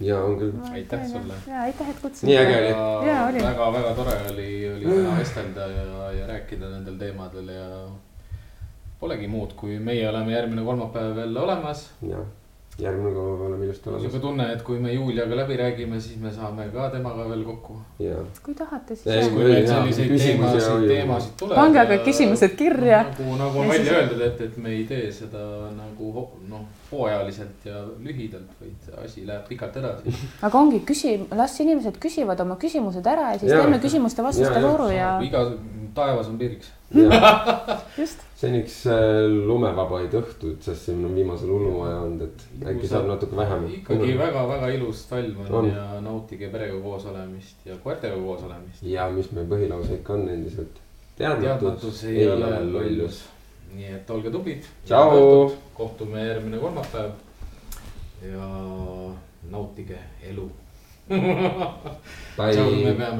[0.00, 0.58] ja on küll.
[0.72, 1.38] Aitäh sulle.
[1.46, 2.36] ja aitäh, et Nii kutsusite.
[2.42, 2.58] äge
[3.28, 3.46] oli.
[3.46, 7.66] väga-väga tore oli, oli täna vestelda ja, ja rääkida nendel teemadel ja
[9.00, 11.90] polegi muud, kui meie oleme järgmine kolmapäev jälle olemas.
[12.02, 12.24] jah,
[12.78, 16.30] järgmine kord oleme ilusti olemas niisugune tunne, et kui me Juliaga läbi räägime, siis me
[16.34, 17.76] saame ka temaga veel kokku.
[18.02, 21.56] ja kui tahate, Ei, siis kui meil selliseid küsimusi teemasid, teemasid tuleb.
[21.58, 23.00] pange aga küsimused kirja.
[23.08, 25.44] nagu, nagu on Ja välja siis- öeldud, et, et me ei tee seda
[25.78, 30.14] nagu noh, hooajaliselt ja lühidalt, vaid asi läheb pikalt edasi.
[30.46, 33.62] aga ongi küsi, las inimesed küsivad oma küsimused ära ja siis Jaa.
[33.62, 35.44] teeme küsimuste-vastuste vooru ja iga,
[35.94, 36.72] taevas on piiriks.
[37.98, 38.18] just.
[38.38, 43.64] seniks äh, lumevabaid õhtuid, sest siin on viimasel hullumaja olnud, et äkki saab natuke vähem.
[43.80, 45.70] ikkagi väga-väga ilus talv on, On.
[45.72, 48.84] ja nautige perega koos olemist ja koertega koos olemist.
[48.86, 50.78] ja mis meie põhilause ikka on endiselt.
[51.18, 53.24] teadmatus ei ole lollus.
[53.74, 54.70] nii et olge tublid.
[54.86, 55.50] Tšau.
[55.74, 57.10] kohtume järgmine kolmapäev.
[58.22, 58.48] ja
[59.50, 59.98] nautige
[60.30, 60.46] elu.
[62.38, 62.54] Bye.
[62.84, 63.16] me peame